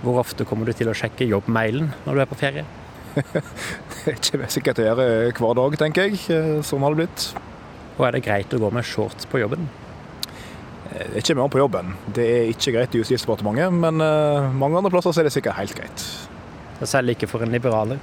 Hvor 0.00 0.22
ofte 0.22 0.46
kommer 0.48 0.68
du 0.68 0.76
til 0.76 0.88
å 0.88 0.96
sjekke 0.96 1.28
jobbmailen 1.28 1.90
når 2.06 2.16
du 2.16 2.22
er 2.22 2.30
på 2.30 2.38
ferie? 2.40 2.64
det 3.14 4.06
er 4.06 4.16
ikke 4.16 4.48
sikkert 4.52 4.80
å 4.80 4.86
gjøre 4.86 5.06
hver 5.36 5.58
dag, 5.58 5.76
tenker 5.82 6.08
jeg. 6.08 6.40
Sånn 6.66 6.84
har 6.86 6.94
det 6.94 7.04
blitt. 7.04 7.28
Og 7.98 8.06
er 8.06 8.16
det 8.16 8.24
greit 8.24 8.54
å 8.56 8.60
gå 8.62 8.70
med 8.72 8.86
shorts 8.86 9.28
på 9.28 9.42
jobben? 9.42 9.68
Det 10.90 11.04
er 11.06 11.20
ikke 11.20 11.36
mer 11.38 11.50
på 11.52 11.60
jobben. 11.60 11.92
Det 12.16 12.24
er 12.26 12.48
ikke 12.50 12.72
greit 12.74 12.94
i 12.96 13.02
Justisdepartementet, 13.02 13.74
men 13.76 14.02
eh, 14.02 14.48
mange 14.58 14.80
andre 14.80 14.90
plasser 14.90 15.20
er 15.22 15.28
det 15.28 15.34
sikkert 15.34 15.60
helt 15.60 15.76
greit. 15.78 16.06
Selv 16.80 17.12
ikke 17.12 17.28
for 17.30 17.44
en 17.44 17.52
liberaler? 17.52 18.00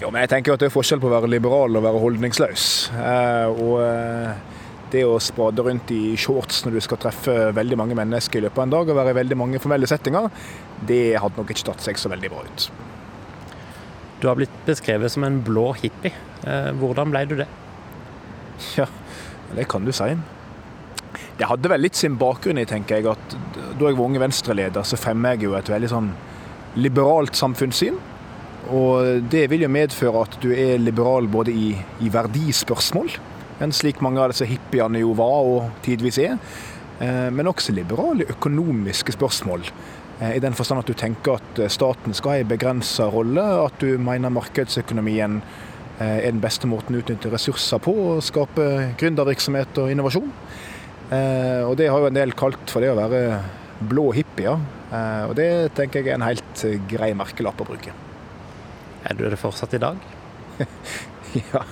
Jo, 0.00 0.10
men 0.12 0.22
jeg 0.22 0.30
tenker 0.32 0.54
at 0.54 0.62
det 0.62 0.70
er 0.70 0.74
forskjell 0.74 1.00
på 1.02 1.10
å 1.10 1.14
være 1.14 1.30
liberal 1.32 1.76
og 1.76 1.84
være 1.84 2.00
holdningsløs. 2.00 2.66
Eh, 2.96 3.60
og 3.66 3.82
eh, 3.82 4.56
det 4.92 5.02
å 5.06 5.18
spade 5.22 5.64
rundt 5.66 5.90
i 5.94 6.16
shorts 6.20 6.62
når 6.64 6.76
du 6.76 6.82
skal 6.84 7.00
treffe 7.02 7.34
veldig 7.56 7.78
mange 7.80 7.96
mennesker 7.98 8.40
i 8.40 8.46
løpet 8.46 8.60
av 8.60 8.66
en 8.66 8.74
dag 8.76 8.90
og 8.90 8.98
være 9.00 9.14
i 9.14 9.18
veldig 9.20 9.38
mange 9.40 9.60
formelle 9.62 9.88
settinger, 9.90 10.28
det 10.86 11.18
hadde 11.22 11.40
nok 11.40 11.50
ikke 11.52 11.66
tatt 11.70 11.84
seg 11.86 11.98
så 12.00 12.12
veldig 12.12 12.30
bra 12.32 12.44
ut. 12.46 12.68
Du 14.20 14.28
har 14.30 14.38
blitt 14.38 14.54
beskrevet 14.66 15.12
som 15.12 15.26
en 15.26 15.42
blå 15.44 15.72
hippie. 15.76 16.14
Eh, 16.46 16.70
hvordan 16.78 17.12
ble 17.12 17.24
du 17.28 17.36
det? 17.42 17.48
Ja, 18.78 18.86
det 19.52 19.66
kan 19.68 19.84
du 19.84 19.92
si. 19.92 20.14
Det 21.36 21.48
hadde 21.50 21.68
vel 21.68 21.82
litt 21.84 21.98
sin 21.98 22.16
bakgrunn 22.16 22.62
i, 22.62 22.64
tenker 22.68 23.00
jeg, 23.00 23.12
at 23.12 23.36
da 23.76 23.90
jeg 23.90 23.98
var 23.98 24.06
unge 24.06 24.22
venstreleder, 24.22 24.86
så 24.88 24.96
fremmer 24.96 25.36
jeg 25.36 25.50
jo 25.50 25.56
et 25.58 25.68
veldig 25.68 25.90
sånn 25.92 26.12
liberalt 26.80 27.36
samfunnssyn. 27.36 27.98
Og 28.72 29.28
det 29.30 29.44
vil 29.52 29.66
jo 29.66 29.70
medføre 29.70 30.24
at 30.26 30.38
du 30.42 30.48
er 30.56 30.80
liberal 30.80 31.28
både 31.30 31.52
i, 31.54 31.68
i 32.02 32.08
verdispørsmål, 32.12 33.12
enn 33.62 33.72
slik 33.74 34.02
mange 34.04 34.20
av 34.20 34.32
disse 34.32 34.48
hippiene 34.48 35.00
jo 35.00 35.14
var 35.16 35.46
og 35.48 35.84
tidvis 35.86 36.18
er. 36.22 36.40
Eh, 37.00 37.28
men 37.32 37.50
også 37.50 37.74
liberale 37.76 38.26
økonomiske 38.32 39.12
spørsmål. 39.16 39.66
Eh, 40.20 40.36
I 40.36 40.40
den 40.40 40.56
forstand 40.56 40.80
at 40.80 40.88
du 40.88 40.96
tenker 40.96 41.36
at 41.36 41.60
eh, 41.60 41.72
staten 41.72 42.16
skal 42.16 42.32
ha 42.32 42.44
en 42.44 42.52
begrensa 42.52 43.10
rolle, 43.12 43.44
at 43.66 43.76
du 43.80 43.98
mener 44.00 44.32
markedsøkonomien 44.32 45.42
er 45.96 46.26
den 46.28 46.42
beste 46.42 46.68
måten 46.68 46.92
å 46.92 46.98
utnytte 47.00 47.30
ressurser 47.32 47.80
på 47.80 47.92
og 47.96 48.18
skape 48.20 48.66
gründervirksomhet 49.00 49.78
og 49.80 49.88
innovasjon. 49.88 50.26
Og 51.08 51.72
Det 51.80 51.86
har 51.88 52.02
jo 52.02 52.10
en 52.10 52.18
del 52.18 52.34
kalt 52.36 52.68
for 52.68 52.84
det 52.84 52.90
å 52.92 52.98
være 52.98 53.22
blå 53.80 54.10
hippier. 54.12 54.60
Og 55.24 55.32
det 55.40 55.72
tenker 55.72 56.04
jeg 56.04 56.12
er 56.12 56.18
en 56.18 56.26
helt 56.28 56.66
grei 56.92 57.14
merkelapp 57.16 57.64
å 57.64 57.68
bruke. 57.70 57.96
Er 59.08 59.16
du 59.16 59.24
det 59.24 59.40
fortsatt 59.40 59.72
i 59.72 59.80
dag? 59.86 60.04
ja, 61.54 61.62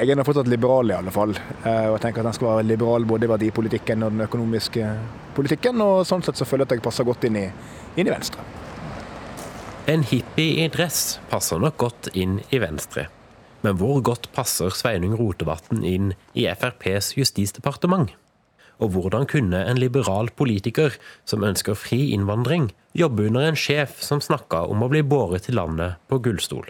jeg 0.00 0.10
er 0.12 0.18
nå 0.18 0.24
fortsatt 0.26 0.50
liberal, 0.50 0.90
i 0.90 0.96
alle 0.96 1.14
fall. 1.14 1.34
Og 1.36 1.96
jeg 1.96 2.02
tenker 2.04 2.22
at 2.22 2.30
den 2.30 2.36
skal 2.38 2.50
være 2.52 2.68
liberal 2.68 3.06
både 3.08 3.28
i 3.28 3.32
verdipolitikken 3.32 4.06
og 4.06 4.14
den 4.14 4.26
økonomiske 4.26 4.92
politikken. 5.36 5.82
Og 5.84 6.06
sånn 6.08 6.24
sett 6.26 6.38
så 6.38 6.48
føler 6.48 6.64
jeg 6.64 6.72
at 6.72 6.78
jeg 6.78 6.86
passer 6.86 7.08
godt 7.08 7.26
inn 7.28 7.40
i, 7.40 7.46
inn 7.96 8.08
i 8.08 8.14
Venstre. 8.14 8.44
En 9.86 10.02
hippie 10.02 10.64
i 10.64 10.70
dress 10.72 11.20
passer 11.30 11.60
nok 11.62 11.76
godt 11.78 12.10
inn 12.18 12.40
i 12.50 12.58
Venstre. 12.62 13.06
Men 13.62 13.78
hvor 13.80 14.00
godt 14.04 14.28
passer 14.34 14.74
Sveinung 14.74 15.16
Rotevatn 15.18 15.84
inn 15.86 16.12
i 16.34 16.46
FrPs 16.50 17.12
justisdepartement? 17.18 18.10
Og 18.82 18.92
hvordan 18.92 19.24
kunne 19.30 19.62
en 19.64 19.78
liberal 19.80 20.28
politiker 20.36 20.98
som 21.24 21.46
ønsker 21.46 21.78
fri 21.78 22.10
innvandring, 22.12 22.68
jobbe 22.98 23.28
under 23.30 23.48
en 23.48 23.58
sjef 23.58 24.02
som 24.04 24.20
snakka 24.20 24.66
om 24.68 24.84
å 24.84 24.90
bli 24.92 25.00
båret 25.06 25.46
til 25.48 25.56
landet 25.60 25.96
på 26.10 26.20
gullstol? 26.24 26.68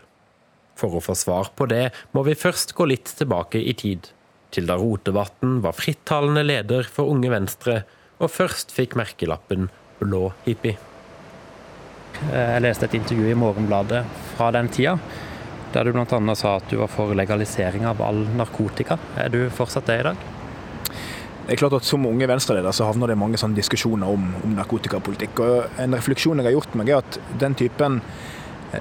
For 0.76 0.92
å 0.92 1.00
få 1.00 1.16
svar 1.16 1.50
på 1.56 1.68
det 1.70 1.88
må 2.12 2.24
vi 2.26 2.36
først 2.36 2.74
gå 2.76 2.88
litt 2.90 3.14
tilbake 3.18 3.60
i 3.60 3.72
tid, 3.76 4.10
til 4.52 4.68
da 4.68 4.76
Rotevatn 4.80 5.60
var 5.64 5.76
frittalende 5.76 6.44
leder 6.44 6.88
for 6.88 7.08
Unge 7.12 7.32
Venstre 7.32 7.80
og 8.20 8.32
først 8.32 8.72
fikk 8.76 8.96
merkelappen 8.96 9.70
blå 10.00 10.28
hippie. 10.44 10.76
Jeg 12.16 12.62
leste 12.64 12.88
et 12.88 12.96
intervju 12.96 13.28
i 13.28 13.36
Morgenbladet 13.36 14.02
fra 14.36 14.48
den 14.56 14.70
tida, 14.72 14.96
der 15.74 15.84
du 15.84 15.92
bl.a. 15.92 16.36
sa 16.38 16.54
at 16.56 16.70
du 16.70 16.78
var 16.80 16.88
for 16.92 17.12
legalisering 17.16 17.84
av 17.88 18.00
all 18.04 18.22
narkotika. 18.38 18.96
Er 19.20 19.32
du 19.32 19.42
fortsatt 19.52 19.88
det 19.90 19.98
i 20.00 20.06
dag? 20.06 20.24
Det 21.46 21.54
er 21.54 21.60
klart 21.60 21.76
at 21.76 21.86
Som 21.86 22.06
unge 22.08 22.26
venstreleder 22.26 22.74
så 22.74 22.88
havner 22.88 23.12
det 23.12 23.18
mange 23.20 23.38
sånne 23.38 23.54
diskusjoner 23.54 24.08
om, 24.10 24.24
om 24.44 24.56
narkotikapolitikk. 24.56 25.40
og 25.44 25.78
En 25.78 25.94
refleksjon 25.94 26.40
jeg 26.40 26.48
har 26.48 26.56
gjort 26.56 26.74
meg, 26.74 26.90
er 26.90 27.04
at 27.04 27.20
den 27.38 27.54
typen 27.54 28.00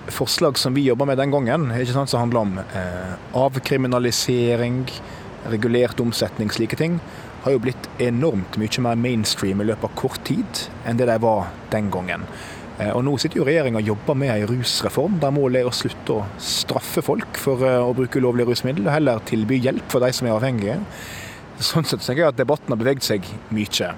forslag 0.07 0.57
som 0.57 0.73
vi 0.73 0.85
jobba 0.87 1.05
med 1.05 1.17
den 1.17 1.31
gangen, 1.31 1.69
sant, 1.87 2.09
som 2.09 2.25
handler 2.25 2.39
om 2.39 2.57
eh, 2.63 3.13
avkriminalisering, 3.33 4.83
regulert 5.51 5.99
omsetning, 5.99 6.49
slike 6.49 6.77
ting, 6.79 6.99
har 7.45 7.53
jo 7.53 7.61
blitt 7.61 7.89
enormt 8.01 8.57
mye 8.57 8.81
mer 8.81 8.97
mainstream 8.97 9.61
i 9.61 9.67
løpet 9.69 9.85
av 9.85 9.97
kort 9.99 10.23
tid 10.25 10.65
enn 10.85 10.97
det 10.97 11.05
de 11.11 11.17
var 11.21 11.51
den 11.73 11.91
gangen. 11.93 12.25
Eh, 12.79 12.91
og 12.91 13.03
Nå 13.05 13.15
sitter 13.21 13.39
jo 13.39 13.47
regjeringa 13.47 13.79
og 13.79 13.91
jobber 13.91 14.17
med 14.19 14.33
en 14.33 14.47
rusreform 14.49 15.19
der 15.21 15.35
målet 15.35 15.61
er 15.61 15.69
å 15.69 15.75
slutte 15.75 16.17
å 16.17 16.25
straffe 16.41 17.03
folk 17.05 17.39
for 17.39 17.63
eh, 17.63 17.79
å 17.79 17.93
bruke 17.95 18.19
ulovlige 18.19 18.51
rusmidler, 18.51 18.89
og 18.89 18.95
heller 18.97 19.27
tilby 19.29 19.61
hjelp 19.63 19.85
for 19.93 20.03
de 20.03 20.11
som 20.15 20.27
er 20.27 20.35
avhengige. 20.35 20.79
Sånn 21.63 21.87
sett 21.87 22.03
tenker 22.03 22.25
jeg 22.25 22.33
at 22.33 22.41
debatten 22.41 22.73
har 22.73 22.81
beveget 22.81 23.05
seg 23.07 23.29
mye. 23.55 23.93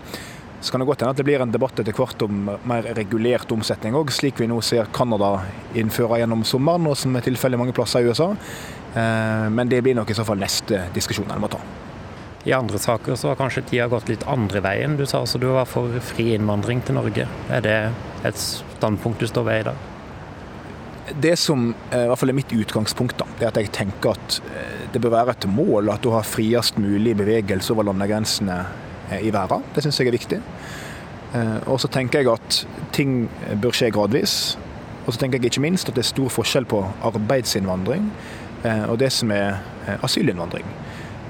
Så 0.61 0.71
kan 0.71 0.81
det 0.81 0.87
godt 0.89 1.03
hende 1.03 1.13
at 1.13 1.19
det 1.19 1.25
blir 1.27 1.41
en 1.43 1.51
debatt 1.53 1.77
etter 1.77 1.93
hvert 1.93 2.23
om 2.25 2.47
mer 2.67 2.87
regulert 2.97 3.51
omsetning 3.53 3.95
òg, 3.97 4.09
slik 4.13 4.39
vi 4.41 4.47
nå 4.49 4.57
ser 4.65 4.89
Canada 4.93 5.35
innføre 5.77 6.17
gjennom 6.23 6.41
sommeren, 6.47 6.87
og 6.89 6.97
som 6.97 7.13
er 7.15 7.25
tilfellet 7.27 7.61
mange 7.61 7.75
plasser 7.77 8.01
i 8.01 8.09
USA. 8.09 8.31
Eh, 8.97 9.49
men 9.53 9.69
det 9.69 9.83
blir 9.85 9.97
nok 9.97 10.09
i 10.09 10.17
så 10.17 10.25
fall 10.25 10.41
neste 10.41 10.87
diskusjon 10.95 11.29
en 11.29 11.43
må 11.43 11.51
ta. 11.53 11.61
I 12.47 12.55
andre 12.55 12.79
saker 12.79 13.17
så 13.19 13.29
har 13.31 13.37
kanskje 13.37 13.65
tida 13.69 13.89
gått 13.91 14.09
litt 14.09 14.25
andre 14.29 14.61
veien. 14.63 14.95
Du 14.97 15.05
sa 15.05 15.21
altså 15.21 15.37
du 15.41 15.49
var 15.51 15.67
for 15.69 15.93
fri 16.13 16.31
innvandring 16.37 16.81
til 16.87 16.97
Norge. 16.97 17.27
Er 17.53 17.63
det 17.65 17.77
et 18.25 18.41
standpunkt 18.41 19.21
du 19.21 19.27
står 19.29 19.45
ved 19.49 19.61
i 19.61 19.67
dag? 19.67 19.85
Det 21.27 21.35
som 21.39 21.69
i 21.71 22.01
hvert 22.09 22.19
fall 22.19 22.33
er 22.33 22.35
mitt 22.35 22.51
utgangspunkt, 22.55 23.19
da, 23.19 23.27
er 23.39 23.51
at 23.51 23.59
jeg 23.61 23.71
tenker 23.75 24.15
at 24.15 24.41
eh, 24.49 24.89
det 24.93 25.03
bør 25.03 25.19
være 25.19 25.37
et 25.37 25.49
mål 25.51 25.93
at 25.93 26.01
du 26.01 26.09
har 26.15 26.25
friest 26.27 26.81
mulig 26.81 27.13
bevegelse 27.19 27.75
over 27.75 27.91
landegrensene 27.91 28.61
i 29.21 29.31
verden. 29.33 29.63
Det 29.75 29.83
syns 29.83 29.99
jeg 29.99 30.09
er 30.09 30.17
viktig. 30.17 30.39
Og 31.67 31.79
så 31.79 31.89
tenker 31.91 32.23
jeg 32.23 32.31
at 32.31 32.59
ting 32.95 33.29
bør 33.61 33.75
skje 33.75 33.91
gradvis. 33.95 34.33
Og 35.05 35.13
så 35.13 35.19
tenker 35.19 35.39
jeg 35.39 35.51
ikke 35.51 35.63
minst 35.63 35.89
at 35.89 35.95
det 35.95 36.03
er 36.03 36.09
stor 36.09 36.31
forskjell 36.31 36.67
på 36.67 36.81
arbeidsinnvandring 37.07 38.09
og 38.89 38.97
det 38.99 39.11
som 39.15 39.31
er 39.31 39.61
asylinnvandring. 40.03 40.65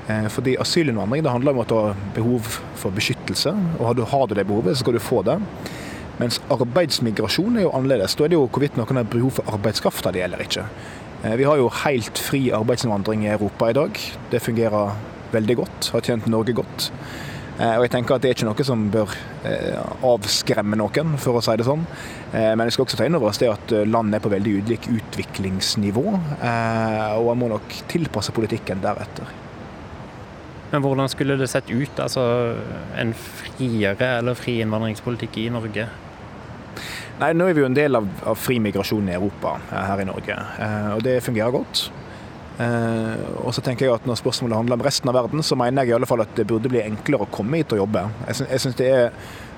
Eh, 0.07 0.27
fordi 0.31 0.55
asylinnvandring 0.59 1.23
det 1.23 1.31
handler 1.31 1.51
om 1.51 1.59
at 1.59 1.69
du 1.69 1.75
har 1.75 1.95
behov 2.15 2.47
for 2.75 2.95
beskyttelse, 2.95 3.51
og 3.79 4.05
har 4.07 4.27
du 4.27 4.35
det 4.35 4.47
behovet, 4.47 4.77
så 4.77 4.83
skal 4.83 4.93
du 4.93 4.99
få 4.99 5.21
det. 5.21 5.41
Mens 6.17 6.41
arbeidsmigrasjon 6.49 7.57
er 7.57 7.61
jo 7.61 7.73
annerledes. 7.75 8.15
Da 8.15 8.23
er 8.23 8.27
det 8.27 8.39
jo 8.39 8.47
hvorvidt 8.47 8.77
noen 8.77 8.97
har 8.97 9.03
behov 9.03 9.31
for 9.31 9.53
arbeidskraft 9.53 10.07
av 10.07 10.13
det 10.13 10.23
eller 10.23 10.41
ikke. 10.41 10.63
Eh, 11.23 11.35
vi 11.35 11.43
har 11.43 11.57
jo 11.57 11.69
helt 11.83 12.17
fri 12.17 12.49
arbeidsinnvandring 12.51 13.25
i 13.25 13.33
Europa 13.35 13.69
i 13.69 13.73
dag. 13.73 13.99
Det 14.31 14.41
fungerer 14.41 14.95
veldig 15.31 15.55
godt, 15.55 15.89
har 15.91 16.01
tjent 16.01 16.27
Norge 16.27 16.53
godt. 16.53 16.91
Eh, 17.57 17.73
og 17.73 17.87
jeg 17.87 17.93
tenker 17.95 18.15
at 18.15 18.21
Det 18.21 18.29
er 18.29 18.37
ikke 18.37 18.49
noe 18.49 18.67
som 18.67 18.85
bør 18.93 19.15
avskremme 20.05 20.77
noen, 20.77 21.15
for 21.21 21.39
å 21.39 21.41
si 21.45 21.55
det 21.57 21.65
sånn. 21.65 21.85
Men 22.33 22.65
vi 22.67 22.73
skal 22.75 22.83
også 22.83 22.99
ta 22.99 23.07
inn 23.07 23.15
over 23.15 23.31
oss 23.31 23.39
det 23.39 23.47
at 23.49 23.71
landet 23.87 24.19
er 24.19 24.23
på 24.25 24.33
veldig 24.33 24.55
ulik 24.59 24.89
utviklingsnivå. 24.91 26.05
Og 26.11 27.29
en 27.31 27.39
må 27.39 27.47
nok 27.53 27.77
tilpasse 27.87 28.35
politikken 28.35 28.83
deretter. 28.83 29.31
Men 30.71 30.83
hvordan 30.83 31.07
skulle 31.09 31.37
det 31.39 31.47
sett 31.47 31.69
ut? 31.71 31.99
Altså 31.99 32.23
en 32.99 33.13
friere 33.15 34.17
eller 34.17 34.35
fri 34.35 34.59
innvandringspolitikk 34.63 35.39
i 35.45 35.47
Norge? 35.53 35.87
Nei, 37.17 37.31
Nå 37.33 37.47
er 37.49 37.55
vi 37.57 37.63
jo 37.63 37.69
en 37.69 37.77
del 37.77 37.97
av, 37.97 38.07
av 38.29 38.37
fri 38.37 38.59
migrasjon 38.61 39.07
i 39.09 39.15
Europa 39.15 39.55
eh, 39.71 39.85
her 39.89 40.03
i 40.03 40.05
Norge, 40.05 40.35
eh, 40.61 40.89
og 40.93 41.01
det 41.07 41.15
fungerer 41.25 41.55
godt. 41.55 41.87
Eh, 42.57 43.25
og 43.43 43.53
så 43.53 43.61
tenker 43.61 43.85
jeg 43.85 43.93
at 43.93 44.07
Når 44.09 44.17
spørsmålet 44.17 44.57
handler 44.57 44.79
om 44.79 44.85
resten 44.87 45.11
av 45.11 45.17
verden, 45.19 45.43
så 45.45 45.55
mener 45.55 45.85
jeg 45.85 45.93
i 45.93 45.97
alle 45.99 46.09
fall 46.09 46.23
at 46.25 46.33
det 46.37 46.47
burde 46.49 46.71
bli 46.71 46.81
enklere 46.81 47.27
å 47.27 47.31
komme 47.31 47.61
hit 47.61 47.75
og 47.75 47.83
jobbe. 47.83 48.07
Jeg 48.27 48.61
syns 48.63 48.79
det 48.79 48.89
er 48.89 49.09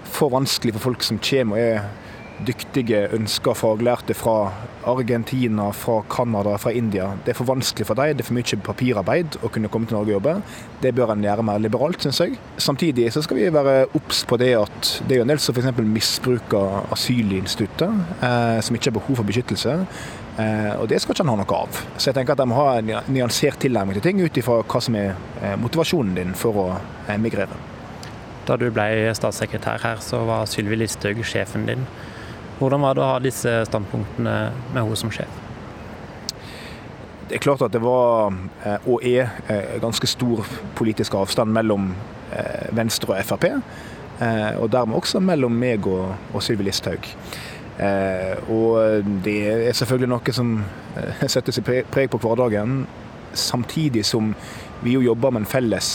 for 0.10 0.34
vanskelig 0.34 0.76
for 0.76 0.90
folk 0.90 1.06
som 1.06 1.20
kommer 1.24 1.56
og 1.56 1.64
er 1.64 2.08
dyktige, 2.48 3.02
ønska 3.16 3.54
faglærte 3.58 4.16
fra 4.16 4.52
Argentina, 4.88 5.72
fra 5.76 6.02
Canada, 6.10 6.58
fra 6.58 6.72
India. 6.72 7.10
Det 7.26 7.34
er 7.34 7.38
for 7.38 7.50
vanskelig 7.50 7.88
for 7.88 8.00
dem, 8.00 8.16
det 8.18 8.24
er 8.24 8.30
for 8.30 8.38
mye 8.38 8.60
papirarbeid 8.64 9.40
å 9.44 9.52
kunne 9.52 9.72
komme 9.72 9.90
til 9.90 9.98
Norge 9.98 10.14
og 10.14 10.18
jobbe. 10.18 10.36
Det 10.84 10.94
bør 10.96 11.14
en 11.14 11.26
gjøre 11.26 11.46
mer 11.50 11.60
liberalt, 11.60 12.02
syns 12.04 12.22
jeg. 12.24 12.38
Samtidig 12.58 13.10
så 13.14 13.24
skal 13.26 13.42
vi 13.42 13.50
være 13.54 13.90
obs 13.98 14.24
på 14.30 14.40
det 14.40 14.54
at 14.60 14.94
det 15.10 15.18
er 15.18 15.26
en 15.26 15.34
del 15.34 15.44
som 15.44 15.56
f.eks. 15.56 15.84
misbruker 15.84 16.94
asylinstituttet, 16.96 18.24
eh, 18.24 18.60
som 18.64 18.78
ikke 18.78 18.92
har 18.92 19.00
behov 19.02 19.20
for 19.20 19.28
beskyttelse. 19.28 19.78
Eh, 20.40 20.74
og 20.80 20.88
det 20.88 21.02
skal 21.02 21.16
ikke 21.16 21.26
han 21.26 21.34
ha 21.34 21.40
noe 21.42 21.58
av. 21.58 21.82
Så 21.98 22.10
jeg 22.10 22.18
tenker 22.20 22.36
at 22.36 22.40
de 22.40 22.48
må 22.48 22.60
ha 22.60 22.78
en 22.80 22.94
nyansert 23.12 23.60
tilnærming 23.60 23.98
til 23.98 24.06
ting 24.06 24.22
ut 24.24 24.40
ifra 24.40 24.62
hva 24.64 24.82
som 24.84 24.96
er 24.96 25.12
eh, 25.42 25.58
motivasjonen 25.60 26.16
din 26.16 26.38
for 26.38 26.64
å 26.64 26.70
emigrere. 27.12 27.58
Da 28.48 28.56
du 28.58 28.70
ble 28.74 29.12
statssekretær 29.14 29.84
her, 29.84 30.00
så 30.02 30.24
var 30.26 30.48
Sylvi 30.50 30.80
Listhaug 30.80 31.20
sjefen 31.28 31.68
din. 31.68 31.84
Hvordan 32.60 32.82
var 32.82 32.96
det 32.96 33.04
å 33.04 33.12
ha 33.12 33.20
disse 33.24 33.52
standpunktene 33.70 34.36
med 34.74 34.82
henne 34.82 34.98
som 35.00 35.12
sjef? 35.14 35.46
Det 37.30 37.38
er 37.38 37.44
klart 37.44 37.62
at 37.62 37.76
det 37.76 37.84
var, 37.84 38.34
eh, 38.66 38.88
og 38.90 39.06
er, 39.06 39.30
eh, 39.48 39.78
ganske 39.80 40.08
stor 40.08 40.44
politisk 40.76 41.14
avstand 41.14 41.54
mellom 41.54 41.94
eh, 42.34 42.68
Venstre 42.74 43.14
og 43.14 43.26
Frp. 43.26 43.62
Og 44.60 44.70
dermed 44.70 44.98
også 44.98 45.22
mellom 45.24 45.54
meg 45.56 45.86
og 45.88 46.42
Sylvi 46.44 46.64
Listhaug. 46.64 47.06
Og 47.80 49.06
det 49.24 49.38
er 49.48 49.78
selvfølgelig 49.78 50.10
noe 50.12 50.34
som 50.36 50.50
setter 51.34 51.56
seg 51.56 51.70
preg 51.92 52.10
på 52.12 52.20
hverdagen, 52.20 52.82
samtidig 53.32 54.04
som 54.10 54.34
vi 54.84 54.96
jo 54.96 55.04
jobber 55.04 55.32
med 55.32 55.44
en 55.44 55.50
felles 55.50 55.90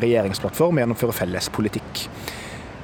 regjeringsplattform 0.00 0.80
gjennomfører 0.80 1.16
felles 1.16 1.48
politikk. 1.52 2.04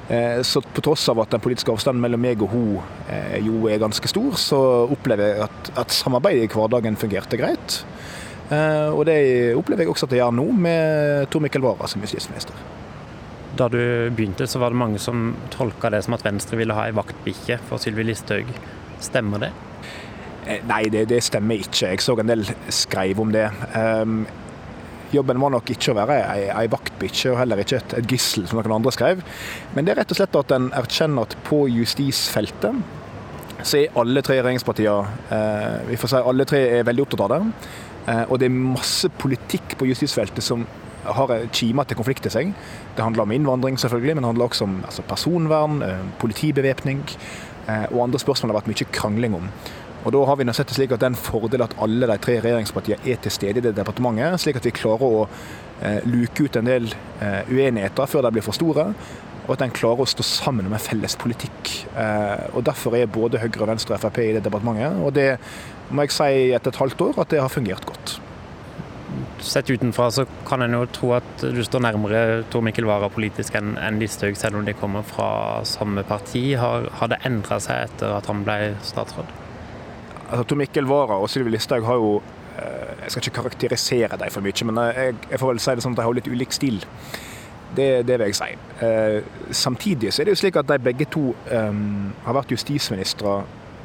Eh, 0.07 0.41
så 0.41 0.61
på 0.61 0.81
tross 0.81 1.09
av 1.11 1.19
at 1.19 1.33
den 1.33 1.43
politiske 1.43 1.73
avstanden 1.73 2.03
mellom 2.03 2.21
meg 2.23 2.43
og 2.45 2.53
hun 2.53 2.77
eh, 3.11 3.39
jo 3.43 3.65
er 3.67 3.81
ganske 3.81 4.07
stor, 4.07 4.37
så 4.39 4.59
opplever 4.87 5.33
jeg 5.33 5.45
at, 5.49 5.71
at 5.83 5.95
samarbeidet 5.95 6.47
i 6.47 6.53
hverdagen 6.53 6.99
fungerte 6.99 7.39
greit. 7.39 7.81
Eh, 8.47 8.87
og 8.93 9.03
det 9.09 9.19
opplever 9.59 9.83
jeg 9.83 9.91
også 9.91 10.07
at 10.07 10.15
det 10.15 10.21
gjør 10.21 10.35
nå, 10.37 10.49
med 10.67 11.27
Tor 11.33 11.43
Mikkel 11.43 11.65
Wara 11.65 11.89
som 11.91 12.03
justisminister. 12.05 12.55
Da 13.57 13.67
du 13.73 13.79
begynte, 14.13 14.47
så 14.47 14.59
var 14.61 14.73
det 14.73 14.81
mange 14.81 14.99
som 15.01 15.31
tolka 15.53 15.89
det 15.93 16.03
som 16.05 16.13
at 16.17 16.25
Venstre 16.25 16.59
ville 16.59 16.75
ha 16.77 16.87
ei 16.87 16.95
vaktbikkje 16.95 17.57
for 17.69 17.81
Sylvi 17.81 18.05
Listhaug. 18.05 18.51
Stemmer 19.01 19.47
det? 19.47 19.53
Nei, 20.67 20.83
det, 20.93 21.07
det, 21.09 21.23
stemmer 21.25 21.63
ikke. 21.63 21.89
Jeg 21.89 22.03
så 22.03 22.15
en 22.21 22.29
del 22.29 22.45
skrev 22.71 23.19
om 23.19 23.33
det. 23.33 23.47
Um, 23.75 24.21
Jobben 25.11 25.39
var 25.39 25.53
nok 25.53 25.69
ikke 25.71 25.93
å 25.93 25.97
være 25.97 26.17
ei, 26.19 26.47
ei 26.51 26.67
vaktbikkje 26.71 27.31
og 27.31 27.39
heller 27.39 27.61
ikke 27.63 27.79
et, 27.79 27.97
et, 28.01 28.07
gissel, 28.11 28.47
som 28.47 28.59
noen 28.59 28.77
andre 28.79 28.91
skrev. 28.95 29.21
Men 29.75 29.87
det 29.87 29.93
er 29.93 30.01
rett 30.01 30.13
og 30.13 30.19
slett 30.19 30.35
at 30.35 30.53
en 30.55 30.69
erkjenner 30.75 31.27
at 31.27 31.35
på 31.47 31.63
justisfeltet 31.71 32.81
så 33.65 33.79
er 33.79 33.95
alle 33.97 34.21
tre 34.21 34.35
regjeringspartiene 34.37 35.31
eh, 35.33 35.77
vi 35.87 35.97
får 35.97 36.11
si 36.11 36.19
alle 36.29 36.45
tre 36.47 36.59
er 36.77 36.83
veldig 36.87 37.05
opptatt 37.07 37.23
av 37.25 37.31
det. 37.33 37.69
Eh, 38.11 38.23
og 38.27 38.37
det 38.39 38.49
er 38.49 38.59
masse 38.59 39.09
politikk 39.19 39.77
på 39.79 39.87
justisfeltet 39.89 40.45
som 40.45 40.67
har 41.15 41.33
kima 41.53 41.85
til 41.87 41.97
konflikt 41.99 42.27
i 42.27 42.33
seg. 42.33 42.53
Det 42.95 43.03
handler 43.03 43.25
om 43.25 43.33
innvandring, 43.35 43.79
selvfølgelig, 43.79 44.15
men 44.15 44.23
det 44.23 44.31
handler 44.31 44.47
også 44.47 44.67
om 44.67 44.79
altså, 44.85 45.05
personvern, 45.07 45.81
eh, 45.81 46.05
politibevæpning 46.19 47.03
eh, 47.67 47.85
og 47.91 48.03
andre 48.07 48.19
spørsmål 48.19 48.49
det 48.49 48.55
har 48.55 48.61
vært 48.61 48.71
mye 48.73 48.89
krangling 48.99 49.37
om. 49.37 49.51
Og 50.05 50.13
Da 50.13 50.25
har 50.25 50.35
vi 50.37 50.53
sett 50.53 50.67
det 50.67 50.75
slik 50.75 50.91
at 50.91 51.01
det 51.01 51.07
er 51.07 51.15
en 51.15 51.19
fordel 51.19 51.61
at 51.65 51.75
alle 51.81 52.07
de 52.07 52.17
tre 52.17 52.39
regjeringspartiene 52.39 53.11
er 53.11 53.17
til 53.21 53.31
stede 53.31 53.59
i 53.59 53.61
det 53.61 53.75
departementet, 53.75 54.39
slik 54.39 54.55
at 54.55 54.65
vi 54.65 54.71
klarer 54.71 55.03
å 55.03 55.27
eh, 55.81 55.99
luke 56.05 56.43
ut 56.43 56.55
en 56.55 56.69
del 56.69 56.93
uenigheter 57.51 58.05
før 58.07 58.21
de 58.23 58.31
blir 58.31 58.45
for 58.45 58.55
store. 58.55 58.93
og 59.47 59.53
at 59.53 59.61
en 59.61 59.71
klarer 59.71 60.03
å 60.03 60.05
stå 60.05 60.23
sammen 60.23 60.65
om 60.67 60.73
en 60.73 60.79
felles 60.79 61.15
politikk. 61.15 61.87
Og 62.53 62.65
Derfor 62.67 62.95
er 62.97 63.05
både 63.07 63.39
Høyre, 63.39 63.67
Venstre 63.67 63.95
og 63.95 64.01
Frp 64.01 64.17
i 64.19 64.33
det 64.35 64.43
departementet. 64.43 64.99
Og 64.99 65.13
det 65.15 65.37
må 65.89 66.03
jeg 66.03 66.11
si 66.11 66.51
etter 66.51 66.67
et 66.67 66.81
halvt 66.81 67.01
år 67.01 67.21
at 67.23 67.31
det 67.31 67.39
har 67.39 67.47
fungert 67.47 67.85
godt. 67.87 68.17
Sett 69.39 69.69
utenfra 69.69 70.11
så 70.11 70.25
kan 70.47 70.61
en 70.61 70.73
jo 70.73 70.85
tro 70.89 71.11
at 71.17 71.43
du 71.53 71.59
står 71.63 71.83
nærmere 71.85 72.21
Tor 72.51 72.63
Mikkel 72.65 72.87
Wara 72.89 73.09
politisk 73.13 73.55
enn 73.59 73.99
Listhaug, 74.01 74.37
selv 74.37 74.57
om 74.57 74.65
de 74.65 74.73
kommer 74.77 75.05
fra 75.05 75.63
samme 75.67 76.01
parti. 76.07 76.55
Har, 76.57 76.87
har 76.99 77.11
det 77.11 77.19
endra 77.27 77.59
seg 77.61 77.85
etter 77.85 78.15
at 78.17 78.29
han 78.31 78.41
ble 78.47 78.73
statsråd? 78.85 79.29
Altså, 80.27 80.43
Tor 80.43 80.59
Mikkel 80.59 80.89
Wara 80.89 81.19
og 81.21 81.29
Sylvi 81.29 81.53
Listhaug 81.53 81.85
har 81.85 82.01
jo 82.01 82.15
eh, 82.57 82.93
Jeg 83.03 83.13
skal 83.13 83.23
ikke 83.23 83.35
karakterisere 83.41 84.17
dem 84.19 84.33
for 84.33 84.45
mye, 84.45 84.69
men 84.71 84.81
jeg, 84.89 85.15
jeg, 85.29 85.39
får 85.39 85.53
vel 85.53 85.61
si 85.63 85.75
det 85.77 85.85
sånn 85.85 85.97
at 85.97 86.01
de 86.01 86.07
har 86.07 86.17
litt 86.17 86.31
ulik 86.31 86.55
stil. 86.55 86.81
Det, 87.77 87.87
det 88.07 88.17
vil 88.17 88.31
jeg 88.31 88.39
si. 88.39 88.49
Eh, 88.87 89.21
samtidig 89.51 90.11
så 90.11 90.23
er 90.23 90.27
det 90.27 90.37
jo 90.37 90.41
slik 90.41 90.57
at 90.57 90.71
de 90.71 90.79
begge 90.81 91.07
to 91.13 91.29
eh, 91.53 91.83
har 92.25 92.39
vært 92.41 92.51
justisministre 92.55 93.41